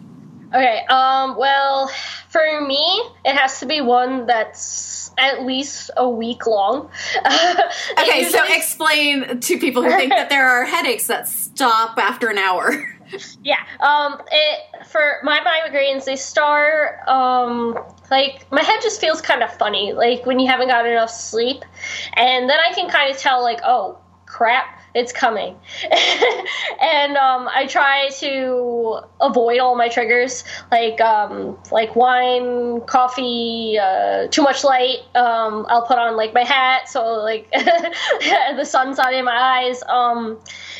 Okay, 0.54 0.86
um, 0.86 1.36
well, 1.36 1.90
for 2.30 2.62
me, 2.62 3.04
it 3.26 3.36
has 3.36 3.60
to 3.62 3.66
be 3.66 3.82
one 3.82 4.28
that's 4.28 5.10
at 5.18 5.44
least 5.44 5.90
a 5.98 6.08
week 6.08 6.46
long. 6.46 6.92
okay, 7.26 8.20
usually... 8.20 8.32
so 8.32 8.44
explain 8.54 9.40
to 9.40 9.58
people 9.58 9.82
who 9.82 9.90
think 9.90 10.12
that 10.12 10.30
there 10.30 10.48
are 10.48 10.64
headaches 10.64 11.08
that 11.08 11.28
stop 11.28 11.98
after 11.98 12.28
an 12.30 12.38
hour. 12.38 12.72
yeah, 13.44 13.58
um, 13.80 14.22
it 14.32 14.86
for 14.86 15.18
my 15.24 15.40
migraines, 15.40 16.06
they 16.06 16.16
start 16.16 17.00
um, 17.08 17.76
like 18.12 18.46
my 18.52 18.62
head 18.62 18.80
just 18.84 19.02
feels 19.02 19.22
kind 19.22 19.42
of 19.42 19.52
funny, 19.58 19.94
like 19.94 20.28
when 20.28 20.40
you 20.40 20.48
haven't 20.48 20.68
got 20.68 20.86
enough 20.86 21.10
sleep, 21.10 21.66
and 22.16 22.48
then 22.48 22.60
I 22.60 22.74
can 22.74 22.90
kind 22.90 23.10
of 23.10 23.18
tell, 23.18 23.42
like, 23.42 23.62
oh 23.64 23.98
crap 24.28 24.83
it's 24.96 25.12
coming. 25.12 25.56
and 26.82 27.18
um, 27.18 27.50
I 27.54 27.66
try 27.68 28.10
to 28.20 29.00
avoid 29.22 29.60
all 29.60 29.76
my 29.76 29.90
triggers, 29.90 30.44
like 30.72 31.02
um, 31.02 31.58
like 31.72 31.96
wine, 31.96 32.82
coffee, 32.82 33.78
uh, 33.82 34.28
too 34.28 34.44
much 34.44 34.64
light. 34.64 35.00
Um, 35.16 35.66
I'll 35.70 35.86
put 35.86 35.98
on 35.98 36.16
like 36.16 36.34
my 36.34 36.44
hat 36.44 36.90
so 36.90 37.16
like 37.24 37.52
the 37.52 38.66
sun's 38.66 38.98
not 38.98 39.14
in 39.14 39.26
my 39.26 39.36
eyes. 39.36 39.82
Um, 39.84 40.40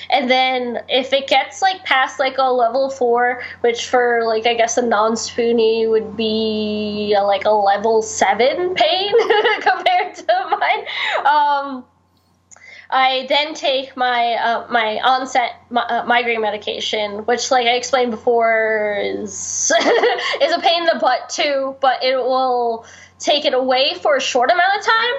and 0.10 0.30
then 0.30 0.84
if 0.90 1.14
it 1.14 1.28
gets 1.28 1.62
like 1.62 1.84
past 1.86 2.20
like 2.20 2.38
a 2.38 2.52
level 2.52 2.90
four, 2.90 3.42
which 3.62 3.88
for 3.88 4.24
like 4.26 4.46
I 4.46 4.54
guess 4.54 4.78
a 4.78 4.82
non-spoony 4.82 5.88
would 5.88 6.16
be 6.16 7.16
uh, 7.18 7.26
like 7.26 7.46
a 7.46 7.52
level 7.52 8.02
seven 8.02 8.76
pain 8.76 9.14
compared 9.62 10.16
to 10.16 10.58
mine. 10.60 11.84
I 12.94 13.26
then 13.28 13.56
take 13.56 13.98
my 13.98 14.36
uh, 14.36 14.68
my 14.70 15.00
onset 15.04 15.56
uh, 15.76 16.04
migraine 16.06 16.42
medication, 16.42 17.26
which, 17.26 17.50
like 17.50 17.66
I 17.66 17.72
explained 17.72 18.12
before, 18.12 19.00
is 19.04 19.72
is 20.42 20.52
a 20.54 20.60
pain 20.60 20.84
in 20.84 20.86
the 20.86 21.00
butt 21.02 21.30
too. 21.30 21.76
But 21.82 22.04
it 22.04 22.16
will 22.16 22.86
take 23.18 23.46
it 23.46 23.56
away 23.56 23.96
for 24.02 24.16
a 24.16 24.22
short 24.22 24.52
amount 24.52 24.78
of 24.78 24.86
time, 24.86 25.14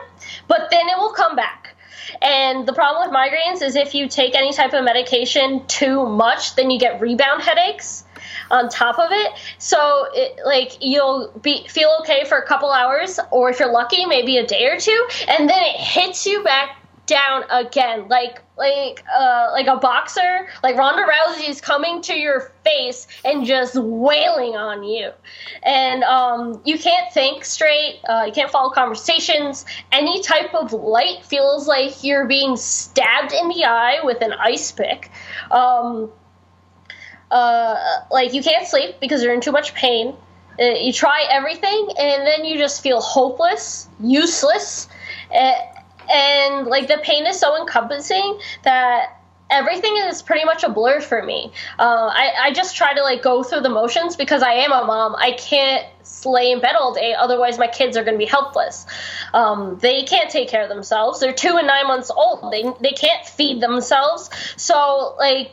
but 0.46 0.68
then 0.70 0.88
it 0.88 0.96
will 0.98 1.12
come 1.12 1.34
back. 1.34 1.74
And 2.22 2.64
the 2.64 2.72
problem 2.72 3.08
with 3.08 3.16
migraines 3.16 3.60
is 3.60 3.74
if 3.74 3.92
you 3.92 4.08
take 4.08 4.36
any 4.36 4.52
type 4.52 4.72
of 4.72 4.84
medication 4.84 5.66
too 5.66 6.06
much, 6.06 6.54
then 6.54 6.70
you 6.70 6.78
get 6.78 7.00
rebound 7.00 7.42
headaches 7.42 8.04
on 8.52 8.68
top 8.68 9.00
of 9.00 9.08
it. 9.10 9.32
So, 9.58 10.06
it, 10.12 10.38
like, 10.46 10.78
you'll 10.80 11.32
be 11.42 11.66
feel 11.66 11.96
okay 12.00 12.24
for 12.24 12.38
a 12.38 12.46
couple 12.46 12.70
hours, 12.70 13.18
or 13.32 13.50
if 13.50 13.58
you're 13.58 13.72
lucky, 13.72 14.06
maybe 14.06 14.36
a 14.36 14.46
day 14.46 14.66
or 14.66 14.78
two, 14.78 15.08
and 15.26 15.48
then 15.48 15.62
it 15.62 15.76
hits 15.76 16.24
you 16.24 16.44
back 16.44 16.83
down 17.06 17.44
again 17.50 18.08
like 18.08 18.42
like 18.56 19.04
uh 19.14 19.48
like 19.52 19.66
a 19.66 19.76
boxer. 19.76 20.48
Like 20.62 20.76
Ronda 20.76 21.02
Rousey 21.02 21.48
is 21.48 21.60
coming 21.60 22.02
to 22.02 22.14
your 22.14 22.52
face 22.64 23.06
and 23.24 23.44
just 23.44 23.74
wailing 23.76 24.56
on 24.56 24.84
you. 24.84 25.10
And 25.62 26.02
um 26.04 26.62
you 26.64 26.78
can't 26.78 27.12
think 27.12 27.44
straight 27.44 28.00
uh, 28.08 28.24
you 28.26 28.32
can't 28.32 28.50
follow 28.50 28.70
conversations. 28.70 29.66
Any 29.92 30.22
type 30.22 30.54
of 30.54 30.72
light 30.72 31.24
feels 31.24 31.66
like 31.68 32.04
you're 32.04 32.26
being 32.26 32.56
stabbed 32.56 33.32
in 33.32 33.48
the 33.48 33.64
eye 33.64 34.00
with 34.02 34.22
an 34.22 34.32
ice 34.32 34.72
pick. 34.72 35.10
Um 35.50 36.10
uh 37.30 37.76
like 38.10 38.32
you 38.32 38.42
can't 38.42 38.66
sleep 38.66 38.96
because 39.00 39.22
you're 39.22 39.34
in 39.34 39.40
too 39.40 39.52
much 39.52 39.74
pain. 39.74 40.16
Uh, 40.60 40.66
you 40.66 40.92
try 40.92 41.26
everything 41.32 41.88
and 41.98 42.24
then 42.24 42.44
you 42.44 42.56
just 42.56 42.80
feel 42.80 43.00
hopeless 43.00 43.88
useless 43.98 44.86
uh, 45.34 45.52
and 46.10 46.66
like 46.66 46.88
the 46.88 46.98
pain 47.02 47.26
is 47.26 47.38
so 47.38 47.60
encompassing 47.60 48.38
that 48.62 49.20
everything 49.50 49.96
is 49.96 50.22
pretty 50.22 50.44
much 50.44 50.64
a 50.64 50.68
blur 50.68 51.00
for 51.00 51.22
me. 51.22 51.52
Uh, 51.78 52.10
I, 52.12 52.32
I 52.44 52.52
just 52.52 52.76
try 52.76 52.94
to 52.94 53.02
like 53.02 53.22
go 53.22 53.42
through 53.42 53.60
the 53.60 53.70
motions 53.70 54.16
because 54.16 54.42
I 54.42 54.52
am 54.52 54.72
a 54.72 54.84
mom. 54.84 55.14
I 55.16 55.32
can't 55.32 55.86
lay 56.24 56.50
in 56.50 56.60
bed 56.60 56.74
all 56.74 56.94
day, 56.94 57.14
otherwise 57.14 57.58
my 57.58 57.66
kids 57.66 57.96
are 57.96 58.04
going 58.04 58.14
to 58.14 58.18
be 58.18 58.30
helpless. 58.30 58.86
Um, 59.32 59.78
they 59.80 60.04
can't 60.04 60.30
take 60.30 60.48
care 60.48 60.62
of 60.62 60.68
themselves. 60.68 61.20
They're 61.20 61.32
two 61.32 61.56
and 61.56 61.66
nine 61.66 61.86
months 61.86 62.10
old. 62.10 62.52
They 62.52 62.64
they 62.80 62.92
can't 62.92 63.26
feed 63.26 63.60
themselves. 63.60 64.30
So 64.56 65.14
like 65.18 65.52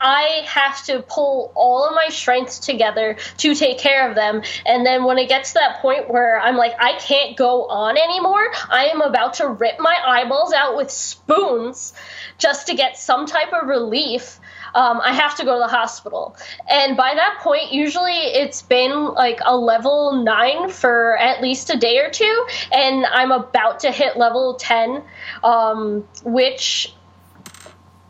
I 0.00 0.42
have 0.46 0.84
to 0.84 1.02
pull 1.02 1.52
all 1.54 1.88
of 1.88 1.94
my 1.94 2.08
strengths 2.08 2.58
together 2.58 3.16
to 3.38 3.54
take 3.54 3.78
care 3.78 4.08
of 4.08 4.14
them. 4.14 4.42
And 4.66 4.84
then 4.84 5.04
when 5.04 5.18
it 5.18 5.28
gets 5.28 5.52
to 5.52 5.60
that 5.60 5.80
point 5.80 6.10
where 6.10 6.38
I'm 6.38 6.56
like, 6.56 6.74
I 6.78 6.98
can't 6.98 7.36
go 7.36 7.66
on 7.66 7.96
anymore, 7.96 8.50
I 8.68 8.86
am 8.86 9.00
about 9.00 9.34
to 9.34 9.48
rip 9.48 9.78
my 9.78 9.96
eyeballs 10.04 10.52
out 10.52 10.76
with 10.76 10.90
spoons 10.90 11.92
just 12.38 12.66
to 12.66 12.74
get 12.74 12.98
some 12.98 13.26
type 13.26 13.52
of 13.52 13.68
relief. 13.68 14.40
Um, 14.74 15.00
I 15.00 15.12
have 15.12 15.36
to 15.36 15.44
go 15.44 15.54
to 15.54 15.60
the 15.60 15.68
hospital. 15.68 16.36
And 16.68 16.96
by 16.96 17.14
that 17.14 17.38
point, 17.40 17.72
usually 17.72 18.12
it's 18.12 18.60
been 18.60 19.14
like 19.14 19.38
a 19.44 19.56
level 19.56 20.24
nine 20.24 20.68
for 20.68 21.16
at 21.16 21.40
least 21.40 21.70
a 21.70 21.76
day 21.76 21.98
or 21.98 22.10
two, 22.10 22.46
and 22.72 23.06
I'm 23.06 23.30
about 23.30 23.80
to 23.80 23.92
hit 23.92 24.16
level 24.16 24.54
10, 24.54 25.02
um, 25.44 26.08
which 26.24 26.92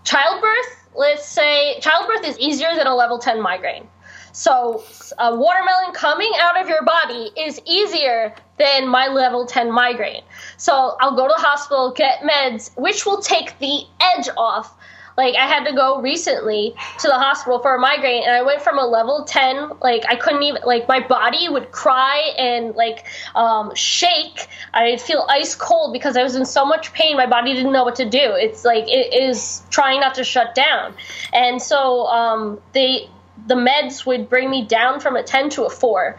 childbirth 0.04 0.83
let's 0.94 1.26
say 1.26 1.78
childbirth 1.80 2.24
is 2.24 2.38
easier 2.38 2.74
than 2.76 2.86
a 2.86 2.94
level 2.94 3.18
10 3.18 3.40
migraine. 3.40 3.88
So, 4.32 4.82
a 5.18 5.36
watermelon 5.36 5.92
coming 5.92 6.32
out 6.40 6.60
of 6.60 6.68
your 6.68 6.82
body 6.82 7.30
is 7.36 7.60
easier 7.66 8.34
than 8.58 8.88
my 8.88 9.06
level 9.06 9.46
10 9.46 9.70
migraine. 9.70 10.24
So, 10.56 10.96
I'll 11.00 11.14
go 11.14 11.28
to 11.28 11.34
the 11.36 11.40
hospital, 11.40 11.92
get 11.92 12.20
meds, 12.22 12.76
which 12.76 13.06
will 13.06 13.20
take 13.20 13.56
the 13.60 13.84
edge 14.00 14.28
off 14.36 14.76
like 15.16 15.34
I 15.36 15.46
had 15.46 15.64
to 15.64 15.72
go 15.72 16.00
recently 16.00 16.74
to 17.00 17.08
the 17.08 17.14
hospital 17.14 17.58
for 17.60 17.74
a 17.74 17.78
migraine, 17.78 18.24
and 18.24 18.32
I 18.32 18.42
went 18.42 18.62
from 18.62 18.78
a 18.78 18.86
level 18.86 19.24
ten, 19.24 19.70
like 19.80 20.04
I 20.08 20.16
couldn't 20.16 20.42
even, 20.42 20.62
like 20.64 20.88
my 20.88 21.00
body 21.06 21.48
would 21.48 21.70
cry 21.70 22.32
and 22.38 22.74
like 22.74 23.06
um, 23.34 23.74
shake. 23.74 24.48
I'd 24.72 25.00
feel 25.00 25.26
ice 25.28 25.54
cold 25.54 25.92
because 25.92 26.16
I 26.16 26.22
was 26.22 26.34
in 26.34 26.44
so 26.44 26.64
much 26.64 26.92
pain. 26.92 27.16
My 27.16 27.26
body 27.26 27.54
didn't 27.54 27.72
know 27.72 27.84
what 27.84 27.96
to 27.96 28.08
do. 28.08 28.18
It's 28.34 28.64
like 28.64 28.84
it 28.88 29.14
is 29.14 29.62
trying 29.70 30.00
not 30.00 30.14
to 30.14 30.24
shut 30.24 30.54
down, 30.54 30.94
and 31.32 31.60
so 31.62 32.06
um, 32.06 32.60
they 32.72 33.08
the 33.46 33.54
meds 33.54 34.06
would 34.06 34.28
bring 34.28 34.50
me 34.50 34.64
down 34.64 35.00
from 35.00 35.16
a 35.16 35.22
ten 35.22 35.50
to 35.50 35.64
a 35.64 35.70
four. 35.70 36.18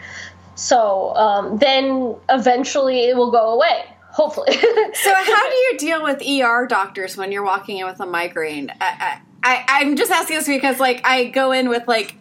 So 0.56 1.14
um, 1.16 1.58
then 1.58 2.16
eventually 2.30 3.10
it 3.10 3.18
will 3.18 3.32
go 3.32 3.54
away 3.54 3.95
hopefully. 4.16 4.54
so, 4.54 5.14
how 5.14 5.50
do 5.50 5.56
you 5.56 5.78
deal 5.78 6.02
with 6.02 6.22
ER 6.26 6.66
doctors 6.68 7.18
when 7.18 7.32
you're 7.32 7.44
walking 7.44 7.80
in 7.80 7.86
with 7.86 8.00
a 8.00 8.06
migraine? 8.06 8.72
I, 8.80 9.20
I, 9.44 9.64
I'm 9.68 9.98
just 9.98 10.10
asking 10.10 10.38
this 10.38 10.48
because, 10.48 10.80
like, 10.80 11.06
I 11.06 11.26
go 11.26 11.52
in 11.52 11.70
with 11.70 11.86
like 11.88 12.16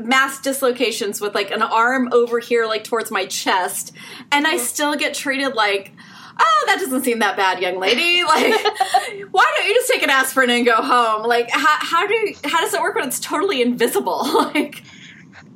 mass 0.00 0.40
dislocations 0.40 1.20
with 1.20 1.34
like 1.34 1.50
an 1.50 1.62
arm 1.62 2.12
over 2.12 2.38
here, 2.38 2.66
like 2.66 2.84
towards 2.84 3.10
my 3.10 3.24
chest, 3.26 3.92
and 4.30 4.46
I 4.46 4.56
mm-hmm. 4.56 4.64
still 4.64 4.94
get 4.94 5.14
treated 5.14 5.54
like. 5.54 5.92
Oh, 6.40 6.64
that 6.68 6.78
doesn't 6.78 7.02
seem 7.02 7.18
that 7.18 7.36
bad, 7.36 7.60
young 7.60 7.80
lady. 7.80 8.22
Like, 8.24 8.54
why 9.32 9.52
don't 9.56 9.66
you 9.66 9.74
just 9.74 9.90
take 9.90 10.04
an 10.04 10.10
aspirin 10.10 10.50
and 10.50 10.64
go 10.64 10.76
home? 10.76 11.26
Like, 11.26 11.50
how, 11.50 11.78
how 11.80 12.06
do 12.06 12.34
how 12.44 12.60
does 12.60 12.72
it 12.74 12.80
work 12.80 12.94
when 12.94 13.08
it's 13.08 13.18
totally 13.18 13.60
invisible? 13.60 14.20
like, 14.34 14.84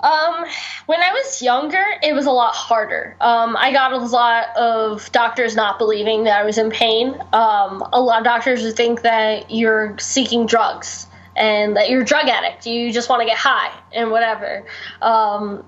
um, 0.03 0.45
when 0.87 1.01
I 1.01 1.13
was 1.13 1.41
younger, 1.41 1.85
it 2.03 2.13
was 2.13 2.27
a 2.27 2.31
lot 2.31 2.55
harder. 2.55 3.17
Um, 3.21 3.57
I 3.57 3.73
got 3.73 3.93
a 3.93 3.99
lot 3.99 4.57
of 4.57 5.11
doctors 5.13 5.55
not 5.55 5.79
believing 5.79 6.25
that 6.25 6.41
I 6.41 6.45
was 6.45 6.59
in 6.59 6.71
pain. 6.71 7.15
Um, 7.33 7.87
a 7.93 8.01
lot 8.01 8.19
of 8.19 8.25
doctors 8.25 8.63
would 8.63 8.77
think 8.77 9.03
that 9.03 9.51
you're 9.51 9.97
seeking 9.99 10.47
drugs 10.47 11.07
and 11.37 11.77
that 11.77 11.89
you're 11.89 12.03
a 12.03 12.05
drug 12.05 12.29
addict. 12.29 12.67
You 12.67 12.93
just 12.93 13.09
want 13.09 13.21
to 13.23 13.27
get 13.27 13.39
high 13.39 13.73
and 13.93 14.11
whatever. 14.11 14.65
Um, 15.01 15.65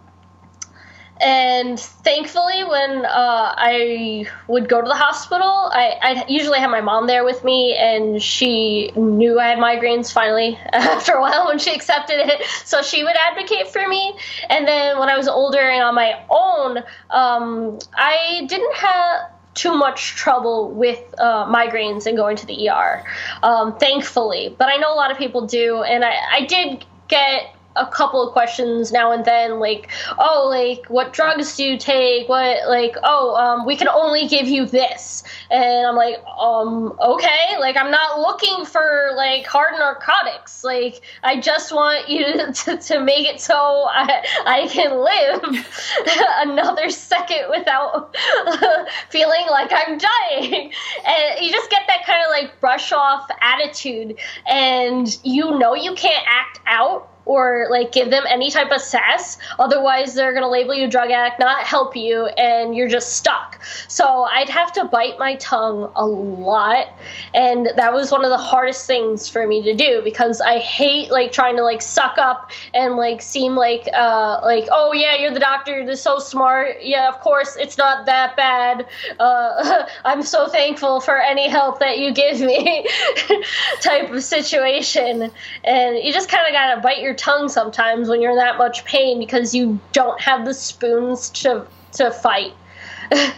and 1.21 1.79
thankfully, 1.79 2.65
when 2.65 3.05
uh, 3.07 3.55
I 3.57 4.27
would 4.49 4.69
go 4.69 4.81
to 4.81 4.89
the 4.89 4.97
hospital, 4.97 5.71
I 5.73 5.97
I 6.03 6.25
usually 6.29 6.59
had 6.59 6.71
my 6.71 6.81
mom 6.81 7.07
there 7.07 7.25
with 7.25 7.45
me, 7.45 7.77
and 7.77 8.21
she 8.21 8.91
knew 8.97 9.39
I 9.39 9.49
had 9.49 9.59
migraines 9.59 10.13
finally 10.13 10.59
after 10.73 11.13
a 11.13 11.21
while 11.21 11.47
when 11.47 11.59
she 11.59 11.73
accepted 11.73 12.17
it. 12.19 12.43
So 12.65 12.83
she 12.83 13.05
would 13.05 13.15
advocate 13.17 13.69
for 13.69 13.87
me. 13.87 14.17
And 14.51 14.67
then 14.67 14.99
when 14.99 15.09
I 15.09 15.17
was 15.17 15.29
older 15.29 15.61
and 15.61 15.85
on 15.85 15.95
my 15.95 16.21
own, 16.31 16.79
um, 17.11 17.79
I 17.95 18.45
didn't 18.49 18.75
have 18.75 19.31
too 19.55 19.77
much 19.77 20.17
trouble 20.17 20.73
with 20.73 21.01
uh, 21.19 21.47
migraines 21.47 22.07
and 22.07 22.17
going 22.17 22.37
to 22.37 22.47
the 22.47 22.69
ER, 22.69 23.05
um, 23.45 23.79
thankfully. 23.79 24.55
But 24.59 24.69
I 24.69 24.77
know 24.77 24.93
a 24.93 24.97
lot 24.97 25.13
of 25.13 25.19
people 25.19 25.47
do, 25.47 25.83
and 25.83 26.05
I, 26.05 26.17
I 26.33 26.47
did 26.47 26.85
get 27.07 27.54
a 27.77 27.87
couple 27.87 28.27
of 28.27 28.33
questions 28.33 28.93
now 28.93 29.13
and 29.13 29.25
then 29.25 29.59
like 29.59 29.91
oh 30.19 30.47
like 30.49 30.87
what 30.87 31.13
drugs 31.13 31.57
do 31.57 31.65
you 31.65 31.79
take? 31.79 32.29
What 32.29 32.69
like 32.69 32.97
oh 33.03 33.35
um, 33.37 33.67
we 33.67 33.77
can 33.77 33.89
only 33.89 34.29
give 34.29 34.47
you 34.47 34.67
this. 34.67 35.23
And 35.51 35.87
i'm 35.87 35.97
like 35.97 36.17
um 36.39 36.97
okay 37.01 37.59
like 37.59 37.77
i'm 37.77 37.91
not 37.91 38.21
looking 38.21 38.65
for 38.65 39.11
like 39.17 39.47
hard 39.47 39.75
narcotics. 39.79 40.65
Like 40.65 41.01
i 41.23 41.41
just 41.41 41.73
want 41.73 42.09
you 42.09 42.25
to, 42.53 42.77
to 42.77 43.01
make 43.01 43.27
it 43.27 43.41
so 43.41 43.55
i, 43.55 44.25
I 44.47 44.69
can 44.69 44.99
live 44.99 45.67
another 46.49 46.91
second 46.91 47.51
without 47.51 48.15
feeling 49.09 49.45
like 49.51 49.71
i'm 49.73 49.99
dying. 49.99 50.73
And 51.07 51.41
you 51.41 51.51
just 51.51 51.71
get 51.71 51.83
that 51.89 52.07
kind 52.07 52.23
of 52.25 52.31
like 52.31 52.61
brush 52.61 52.93
off 52.93 53.29
attitude. 53.41 54.17
And 54.47 55.19
you 55.23 55.59
know 55.59 55.75
you 55.75 55.95
can't 55.95 56.25
act 56.27 56.61
out 56.67 57.11
or 57.27 57.69
like 57.71 57.93
give 57.93 58.11
them 58.11 58.25
any 58.29 58.51
type 58.51 58.71
of 58.71 58.81
sass. 58.81 59.39
Otherwise, 59.59 60.15
they're 60.15 60.33
going 60.33 60.43
to 60.43 60.49
label 60.49 60.75
you 60.75 60.89
drug 60.89 61.11
addict, 61.11 61.41
not 61.41 61.65
help 61.65 61.97
you, 61.97 62.27
and 62.27 62.75
you're 62.75 62.89
just 62.89 63.15
stuck. 63.15 63.63
So 63.89 64.25
I'd 64.25 64.49
have 64.49 64.73
to 64.75 64.85
bite 64.85 65.19
my 65.19 65.37
tongue 65.37 65.91
a 65.97 66.07
lot, 66.07 66.89
and 67.33 67.71
that 67.77 67.93
was 67.93 68.11
one 68.11 68.25
of 68.25 68.31
the 68.31 68.39
hardest 68.39 68.87
things 68.87 69.29
for 69.29 69.47
me 69.47 69.63
to 69.63 69.75
do 69.75 70.03
because 70.03 70.41
I 70.41 70.59
hate 70.59 71.11
like 71.11 71.33
trying 71.33 71.57
to 71.57 71.63
like 71.63 71.83
suck 71.83 72.19
up 72.19 72.51
and 72.73 72.97
like 72.97 73.23
seem 73.23 73.55
like 73.55 73.89
uh 73.95 74.41
like 74.43 74.69
oh 74.71 74.93
yeah 74.93 75.17
you're 75.17 75.33
the 75.33 75.41
doctor 75.41 75.81
you're 75.81 75.97
so 75.97 76.19
smart 76.19 76.83
yeah 76.83 77.09
of 77.09 77.21
course 77.21 77.57
it's 77.57 77.79
not 77.79 78.07
that 78.07 78.37
bad 78.37 78.87
uh, 79.19 79.87
I'm 80.05 80.23
so 80.23 80.49
thankful 80.49 81.01
for 81.01 81.19
any 81.19 81.49
help 81.49 81.81
that 81.81 81.99
you 81.99 82.13
give 82.13 82.41
me 82.41 82.87
type 83.81 84.11
of 84.11 84.23
situation 84.23 85.31
and 85.65 85.99
you 85.99 86.13
just 86.13 86.29
kind 86.29 86.47
of 86.47 86.53
gotta 86.53 86.81
bite 86.81 87.01
your 87.01 87.14
tongue 87.15 87.49
sometimes 87.49 88.09
when 88.09 88.21
you're 88.21 88.33
in 88.33 88.39
that 88.39 88.59
much 88.59 88.85
pain 88.85 89.19
because 89.19 89.55
you 89.55 89.79
don't 89.93 90.21
have 90.21 90.45
the 90.45 90.55
spoons 90.55 91.31
to 91.31 91.67
to 91.93 92.11
fight. 92.11 92.53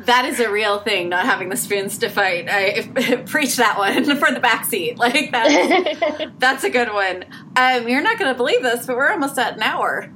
that 0.00 0.24
is 0.24 0.40
a 0.40 0.50
real 0.50 0.78
thing, 0.78 1.08
not 1.08 1.24
having 1.24 1.48
the 1.48 1.56
spoons 1.56 1.98
to 1.98 2.08
fight. 2.08 2.48
I 2.48 3.22
preach 3.26 3.56
that 3.56 3.78
one 3.78 4.04
for 4.18 4.32
the 4.32 4.40
back 4.40 4.64
seat. 4.64 4.98
Like 4.98 5.30
that's 5.32 6.32
that's 6.38 6.64
a 6.64 6.70
good 6.70 6.92
one. 6.92 7.24
Um, 7.56 7.88
you're 7.88 8.02
not 8.02 8.18
going 8.18 8.32
to 8.32 8.36
believe 8.36 8.62
this, 8.62 8.86
but 8.86 8.96
we're 8.96 9.10
almost 9.10 9.38
at 9.38 9.56
an 9.56 9.62
hour. 9.62 10.10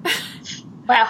Wow. 0.89 1.09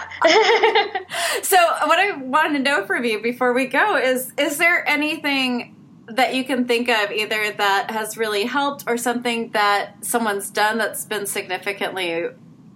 so, 1.42 1.56
what 1.86 1.98
I 1.98 2.16
wanted 2.16 2.58
to 2.58 2.64
know 2.64 2.84
from 2.86 3.04
you 3.04 3.22
before 3.22 3.52
we 3.52 3.66
go 3.66 3.96
is: 3.96 4.32
is 4.36 4.58
there 4.58 4.86
anything 4.88 5.76
that 6.16 6.34
you 6.34 6.44
can 6.44 6.66
think 6.66 6.88
of 6.88 7.10
either 7.10 7.52
that 7.52 7.90
has 7.90 8.16
really 8.16 8.44
helped 8.44 8.84
or 8.86 8.96
something 8.96 9.50
that 9.50 10.04
someone's 10.04 10.50
done 10.50 10.78
that's 10.78 11.04
been 11.04 11.26
significantly 11.26 12.26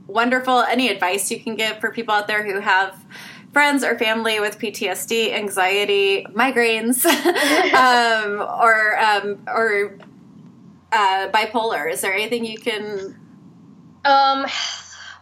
wonderful? 0.07 0.61
Any 0.61 0.89
advice 0.89 1.31
you 1.31 1.41
can 1.41 1.57
give 1.57 1.79
for 1.79 1.91
people 1.91 2.15
out 2.15 2.27
there 2.27 2.45
who 2.45 2.61
have 2.61 3.05
friends 3.53 3.85
or 3.85 3.99
family 3.99 4.41
with 4.41 4.59
PTSD, 4.59 5.33
anxiety, 5.33 6.27
migraines, 6.31 7.05
um, 7.75 8.41
or 8.41 8.99
um, 8.99 9.41
or 9.47 9.99
uh, 10.93 11.29
bipolar? 11.29 11.91
Is 11.91 12.01
there 12.01 12.13
anything 12.13 12.45
you 12.45 12.59
can? 12.59 13.19
Um, 14.05 14.47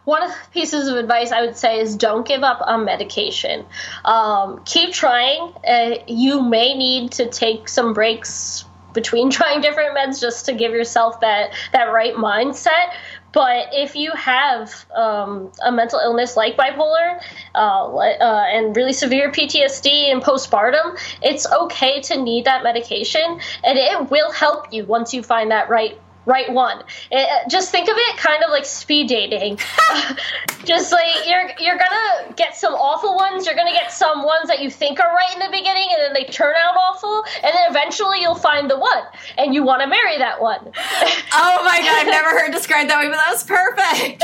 one 0.05 0.23
of 0.23 0.29
the 0.29 0.37
pieces 0.51 0.87
of 0.87 0.97
advice 0.97 1.31
I 1.31 1.41
would 1.41 1.57
say 1.57 1.79
is 1.79 1.95
don't 1.95 2.27
give 2.27 2.43
up 2.43 2.61
on 2.65 2.85
medication. 2.85 3.65
Um, 4.03 4.61
keep 4.65 4.93
trying. 4.93 5.53
Uh, 5.67 5.95
you 6.07 6.41
may 6.41 6.73
need 6.73 7.13
to 7.13 7.29
take 7.29 7.69
some 7.69 7.93
breaks 7.93 8.65
between 8.93 9.29
trying 9.37 9.61
different 9.61 9.97
meds 9.97 10.21
just 10.21 10.45
to 10.45 10.53
give 10.53 10.71
yourself 10.71 11.19
that 11.21 11.53
that 11.71 11.85
right 11.85 12.15
mindset. 12.15 12.93
But 13.31 13.69
if 13.71 13.95
you 13.95 14.11
have 14.11 14.85
um, 14.95 15.51
a 15.65 15.71
mental 15.71 15.99
illness 15.99 16.37
like 16.37 16.55
bipolar 16.55 17.19
uh, 17.55 17.95
uh, 17.95 18.45
and 18.47 18.75
really 18.75 18.93
severe 18.93 19.31
PTSD 19.31 20.11
and 20.11 20.21
postpartum, 20.21 20.99
it's 21.23 21.51
okay 21.51 21.99
to 22.01 22.21
need 22.21 22.45
that 22.45 22.61
medication, 22.61 23.39
and 23.63 23.79
it 23.79 24.11
will 24.11 24.31
help 24.31 24.71
you 24.71 24.85
once 24.85 25.15
you 25.15 25.23
find 25.23 25.49
that 25.49 25.69
right 25.69 25.99
right 26.25 26.51
one. 26.51 26.83
It, 27.11 27.29
uh, 27.29 27.49
just 27.49 27.71
think 27.71 27.89
of 27.89 27.95
it 27.97 28.17
kind 28.17 28.43
of 28.43 28.49
like 28.49 28.65
speed 28.65 29.07
dating. 29.07 29.59
just 30.65 30.91
like 30.91 31.27
you're 31.27 31.51
you're 31.59 31.77
gonna 31.77 32.33
get 32.35 32.55
some 32.55 32.73
awful 32.73 33.15
ones. 33.15 33.45
You're 33.45 33.55
gonna 33.55 33.71
get 33.71 33.91
some 33.91 34.23
ones 34.23 34.47
that 34.47 34.61
you 34.61 34.69
think 34.69 34.99
are 34.99 35.13
right 35.13 35.33
in 35.33 35.39
the 35.39 35.51
beginning, 35.51 35.89
and 35.91 36.01
then 36.01 36.13
they 36.13 36.29
turn 36.31 36.55
out 36.55 36.75
awful, 36.75 37.23
and 37.43 37.53
then 37.53 37.69
eventually 37.69 38.21
you'll 38.21 38.35
find 38.35 38.69
the 38.69 38.79
one, 38.79 39.03
and 39.37 39.53
you 39.53 39.63
want 39.63 39.81
to 39.81 39.87
marry 39.87 40.17
that 40.17 40.41
one. 40.41 40.59
oh 40.59 41.61
my 41.63 41.79
god, 41.79 42.01
I've 42.01 42.07
never 42.23 42.29
heard 42.29 42.51
described 42.51 42.89
that 42.89 42.99
way, 42.99 43.07
but 43.07 43.17
that 43.17 43.31
was 43.31 43.43
perfect. 43.43 44.23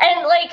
and 0.00 0.26
like 0.26 0.52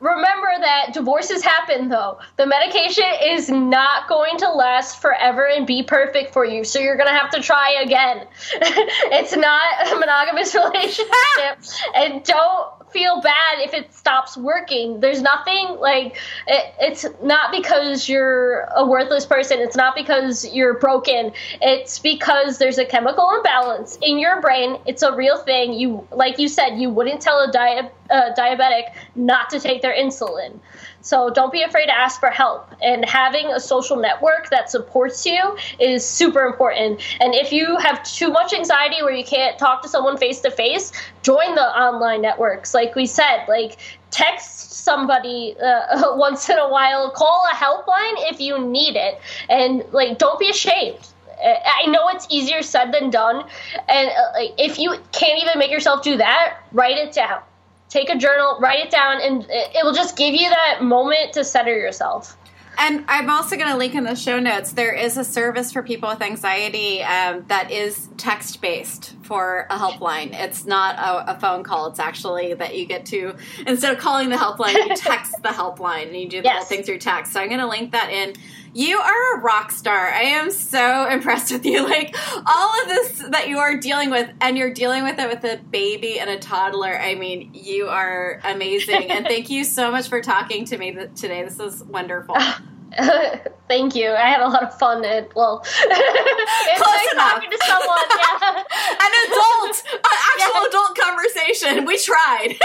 Remember 0.00 0.48
that 0.60 0.92
divorces 0.92 1.42
happen 1.42 1.88
though. 1.88 2.18
The 2.36 2.46
medication 2.46 3.04
is 3.22 3.48
not 3.48 4.08
going 4.08 4.38
to 4.38 4.50
last 4.50 5.00
forever 5.00 5.46
and 5.46 5.66
be 5.66 5.82
perfect 5.82 6.32
for 6.32 6.44
you. 6.44 6.64
So 6.64 6.78
you're 6.78 6.96
going 6.96 7.08
to 7.08 7.18
have 7.18 7.30
to 7.30 7.40
try 7.40 7.80
again. 7.82 8.26
it's 8.52 9.36
not 9.36 9.92
a 9.92 9.98
monogamous 9.98 10.54
relationship. 10.54 11.58
and 11.94 12.22
don't 12.24 12.78
feel 12.90 13.20
bad 13.20 13.58
if 13.58 13.74
it 13.74 13.92
stops 13.92 14.36
working. 14.36 15.00
There's 15.00 15.22
nothing 15.22 15.76
like 15.78 16.16
it, 16.46 16.74
it's 16.80 17.04
not 17.22 17.52
because 17.52 18.08
you're 18.08 18.60
a 18.74 18.86
worthless 18.86 19.26
person. 19.26 19.58
It's 19.60 19.76
not 19.76 19.94
because 19.94 20.50
you're 20.52 20.78
broken. 20.78 21.32
It's 21.60 21.98
because 21.98 22.58
there's 22.58 22.78
a 22.78 22.84
chemical 22.84 23.30
imbalance 23.36 23.98
in 24.02 24.18
your 24.18 24.40
brain. 24.40 24.78
It's 24.86 25.02
a 25.02 25.14
real 25.14 25.38
thing. 25.38 25.74
You 25.74 26.06
like 26.12 26.38
you 26.38 26.48
said, 26.48 26.78
you 26.78 26.90
wouldn't 26.90 27.20
tell 27.20 27.40
a 27.40 27.52
di- 27.52 27.90
uh, 28.10 28.34
diabetic 28.36 28.92
not 29.14 29.50
to 29.50 29.60
take 29.60 29.82
their 29.82 29.94
insulin. 29.94 30.58
So 31.00 31.30
don't 31.30 31.52
be 31.52 31.62
afraid 31.62 31.86
to 31.86 31.96
ask 31.96 32.20
for 32.20 32.28
help. 32.28 32.70
And 32.82 33.04
having 33.04 33.46
a 33.46 33.60
social 33.60 33.96
network 33.96 34.50
that 34.50 34.70
supports 34.70 35.24
you 35.24 35.56
is 35.78 36.06
super 36.06 36.42
important. 36.42 37.00
And 37.20 37.34
if 37.34 37.52
you 37.52 37.76
have 37.76 38.02
too 38.02 38.28
much 38.28 38.52
anxiety 38.52 39.02
where 39.02 39.12
you 39.12 39.24
can't 39.24 39.58
talk 39.58 39.82
to 39.82 39.88
someone 39.88 40.16
face 40.16 40.40
to 40.40 40.50
face, 40.50 40.92
join 41.22 41.54
the 41.54 41.62
online 41.62 42.20
networks. 42.20 42.74
Like 42.74 42.94
we 42.94 43.06
said, 43.06 43.46
like 43.48 43.78
text 44.10 44.72
somebody 44.72 45.56
uh, 45.62 46.16
once 46.16 46.48
in 46.48 46.58
a 46.58 46.68
while, 46.68 47.10
call 47.10 47.46
a 47.52 47.54
helpline 47.54 48.30
if 48.30 48.40
you 48.40 48.58
need 48.58 48.96
it. 48.96 49.20
And 49.48 49.84
like 49.92 50.18
don't 50.18 50.38
be 50.38 50.50
ashamed. 50.50 50.98
I 51.40 51.86
know 51.86 52.08
it's 52.08 52.26
easier 52.30 52.62
said 52.62 52.92
than 52.92 53.10
done, 53.10 53.44
and 53.88 54.10
uh, 54.10 54.50
if 54.58 54.76
you 54.76 54.96
can't 55.12 55.40
even 55.40 55.56
make 55.56 55.70
yourself 55.70 56.02
do 56.02 56.16
that, 56.16 56.58
write 56.72 56.96
it 56.96 57.12
down 57.12 57.42
take 57.88 58.10
a 58.10 58.16
journal, 58.16 58.58
write 58.60 58.80
it 58.80 58.90
down, 58.90 59.20
and 59.20 59.46
it 59.48 59.84
will 59.84 59.94
just 59.94 60.16
give 60.16 60.34
you 60.34 60.48
that 60.48 60.82
moment 60.82 61.32
to 61.34 61.44
center 61.44 61.76
yourself. 61.76 62.36
And 62.80 63.04
I'm 63.08 63.28
also 63.28 63.56
going 63.56 63.68
to 63.68 63.76
link 63.76 63.94
in 63.96 64.04
the 64.04 64.14
show 64.14 64.38
notes. 64.38 64.72
There 64.72 64.94
is 64.94 65.16
a 65.16 65.24
service 65.24 65.72
for 65.72 65.82
people 65.82 66.08
with 66.08 66.22
anxiety 66.22 67.02
um, 67.02 67.44
that 67.48 67.72
is 67.72 68.08
text 68.16 68.60
based 68.60 69.17
for 69.28 69.66
a 69.68 69.76
helpline. 69.76 70.30
It's 70.32 70.64
not 70.64 70.96
a, 70.96 71.36
a, 71.36 71.38
phone 71.38 71.62
call. 71.62 71.88
It's 71.88 71.98
actually 71.98 72.54
that 72.54 72.78
you 72.78 72.86
get 72.86 73.04
to 73.06 73.36
instead 73.66 73.92
of 73.92 73.98
calling 73.98 74.30
the 74.30 74.36
helpline, 74.36 74.72
you 74.72 74.88
text 74.96 75.34
the 75.42 75.50
helpline 75.50 76.06
and 76.06 76.16
you 76.16 76.30
do 76.30 76.38
the 76.38 76.44
yes. 76.44 76.56
whole 76.56 76.64
thing 76.64 76.82
through 76.82 76.98
text. 76.98 77.34
So 77.34 77.40
I'm 77.40 77.48
going 77.48 77.60
to 77.60 77.66
link 77.66 77.92
that 77.92 78.10
in. 78.10 78.32
You 78.72 78.98
are 78.98 79.36
a 79.36 79.40
rock 79.42 79.70
star. 79.70 80.08
I 80.08 80.22
am 80.22 80.50
so 80.50 81.06
impressed 81.10 81.52
with 81.52 81.66
you. 81.66 81.84
Like 81.84 82.16
all 82.46 82.82
of 82.82 82.88
this 82.88 83.24
that 83.28 83.50
you 83.50 83.58
are 83.58 83.76
dealing 83.76 84.08
with, 84.08 84.30
and 84.40 84.56
you're 84.56 84.72
dealing 84.72 85.04
with 85.04 85.18
it 85.18 85.28
with 85.28 85.44
a 85.44 85.62
baby 85.62 86.18
and 86.18 86.30
a 86.30 86.38
toddler. 86.38 86.98
I 86.98 87.14
mean, 87.14 87.50
you 87.52 87.88
are 87.88 88.40
amazing. 88.44 89.10
and 89.10 89.26
thank 89.26 89.50
you 89.50 89.64
so 89.64 89.90
much 89.90 90.08
for 90.08 90.22
talking 90.22 90.64
to 90.66 90.78
me 90.78 90.92
today. 91.14 91.44
This 91.44 91.60
is 91.60 91.84
wonderful. 91.84 92.36
Thank 93.68 93.94
you. 93.94 94.10
I 94.12 94.28
had 94.28 94.40
a 94.40 94.48
lot 94.48 94.62
of 94.62 94.78
fun. 94.78 95.04
And 95.04 95.26
well, 95.34 95.62
it's 95.64 96.82
Close 96.82 96.94
like 96.94 97.12
enough. 97.12 97.34
talking 97.34 97.50
to 97.50 97.58
someone. 97.66 97.98
Yeah, 98.16 98.56
an 99.04 99.12
adult, 99.26 99.82
an 99.92 100.18
actual 100.32 100.62
yeah. 100.62 100.68
adult 100.68 100.98
conversation. 100.98 101.84
We 101.84 101.98
tried. 101.98 102.56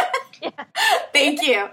yeah. 0.41 0.51
Thank 1.11 1.41
you. 1.41 1.67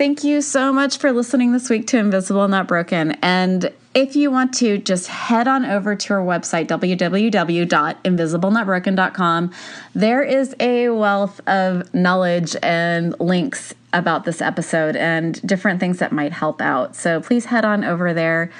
Thank 0.00 0.24
you 0.24 0.40
so 0.40 0.72
much 0.72 0.96
for 0.96 1.12
listening 1.12 1.52
this 1.52 1.68
week 1.68 1.86
to 1.88 1.98
Invisible 1.98 2.48
Not 2.48 2.66
Broken. 2.66 3.10
And 3.20 3.70
if 3.94 4.16
you 4.16 4.30
want 4.30 4.54
to, 4.54 4.78
just 4.78 5.08
head 5.08 5.46
on 5.46 5.66
over 5.66 5.94
to 5.94 6.14
our 6.14 6.24
website, 6.24 6.68
www.invisiblenotbroken.com. 6.68 9.52
There 9.94 10.22
is 10.22 10.56
a 10.58 10.88
wealth 10.88 11.46
of 11.46 11.92
knowledge 11.92 12.56
and 12.62 13.14
links 13.20 13.74
about 13.92 14.24
this 14.24 14.40
episode 14.40 14.96
and 14.96 15.46
different 15.46 15.80
things 15.80 15.98
that 15.98 16.12
might 16.12 16.32
help 16.32 16.62
out. 16.62 16.96
So 16.96 17.20
please 17.20 17.44
head 17.44 17.66
on 17.66 17.84
over 17.84 18.14
there. 18.14 18.50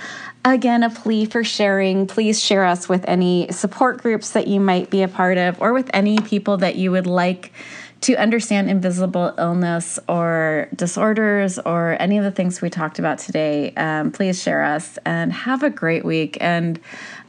Again, 0.44 0.82
a 0.82 0.90
plea 0.90 1.24
for 1.24 1.42
sharing. 1.42 2.06
Please 2.06 2.38
share 2.38 2.66
us 2.66 2.86
with 2.86 3.02
any 3.08 3.50
support 3.50 4.02
groups 4.02 4.32
that 4.32 4.46
you 4.46 4.60
might 4.60 4.90
be 4.90 5.00
a 5.00 5.08
part 5.08 5.38
of 5.38 5.58
or 5.62 5.72
with 5.72 5.88
any 5.94 6.18
people 6.18 6.58
that 6.58 6.76
you 6.76 6.90
would 6.90 7.06
like 7.06 7.54
to 8.02 8.14
understand 8.16 8.70
invisible 8.70 9.34
illness 9.36 9.98
or 10.08 10.68
disorders 10.74 11.58
or 11.58 11.96
any 12.00 12.16
of 12.16 12.24
the 12.24 12.30
things 12.30 12.62
we 12.62 12.70
talked 12.70 12.98
about 12.98 13.18
today, 13.18 13.72
um, 13.76 14.10
please 14.10 14.42
share 14.42 14.62
us 14.64 14.98
and 15.04 15.32
have 15.32 15.62
a 15.62 15.70
great 15.70 16.04
week. 16.04 16.38
And 16.40 16.80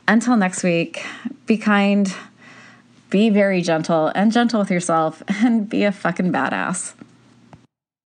until 0.07 0.37
next 0.37 0.63
week, 0.63 1.05
be 1.45 1.57
kind, 1.57 2.13
be 3.09 3.29
very 3.29 3.61
gentle 3.61 4.07
and 4.15 4.31
gentle 4.31 4.61
with 4.61 4.71
yourself, 4.71 5.21
and 5.27 5.69
be 5.69 5.83
a 5.83 5.91
fucking 5.91 6.31
badass. 6.31 6.93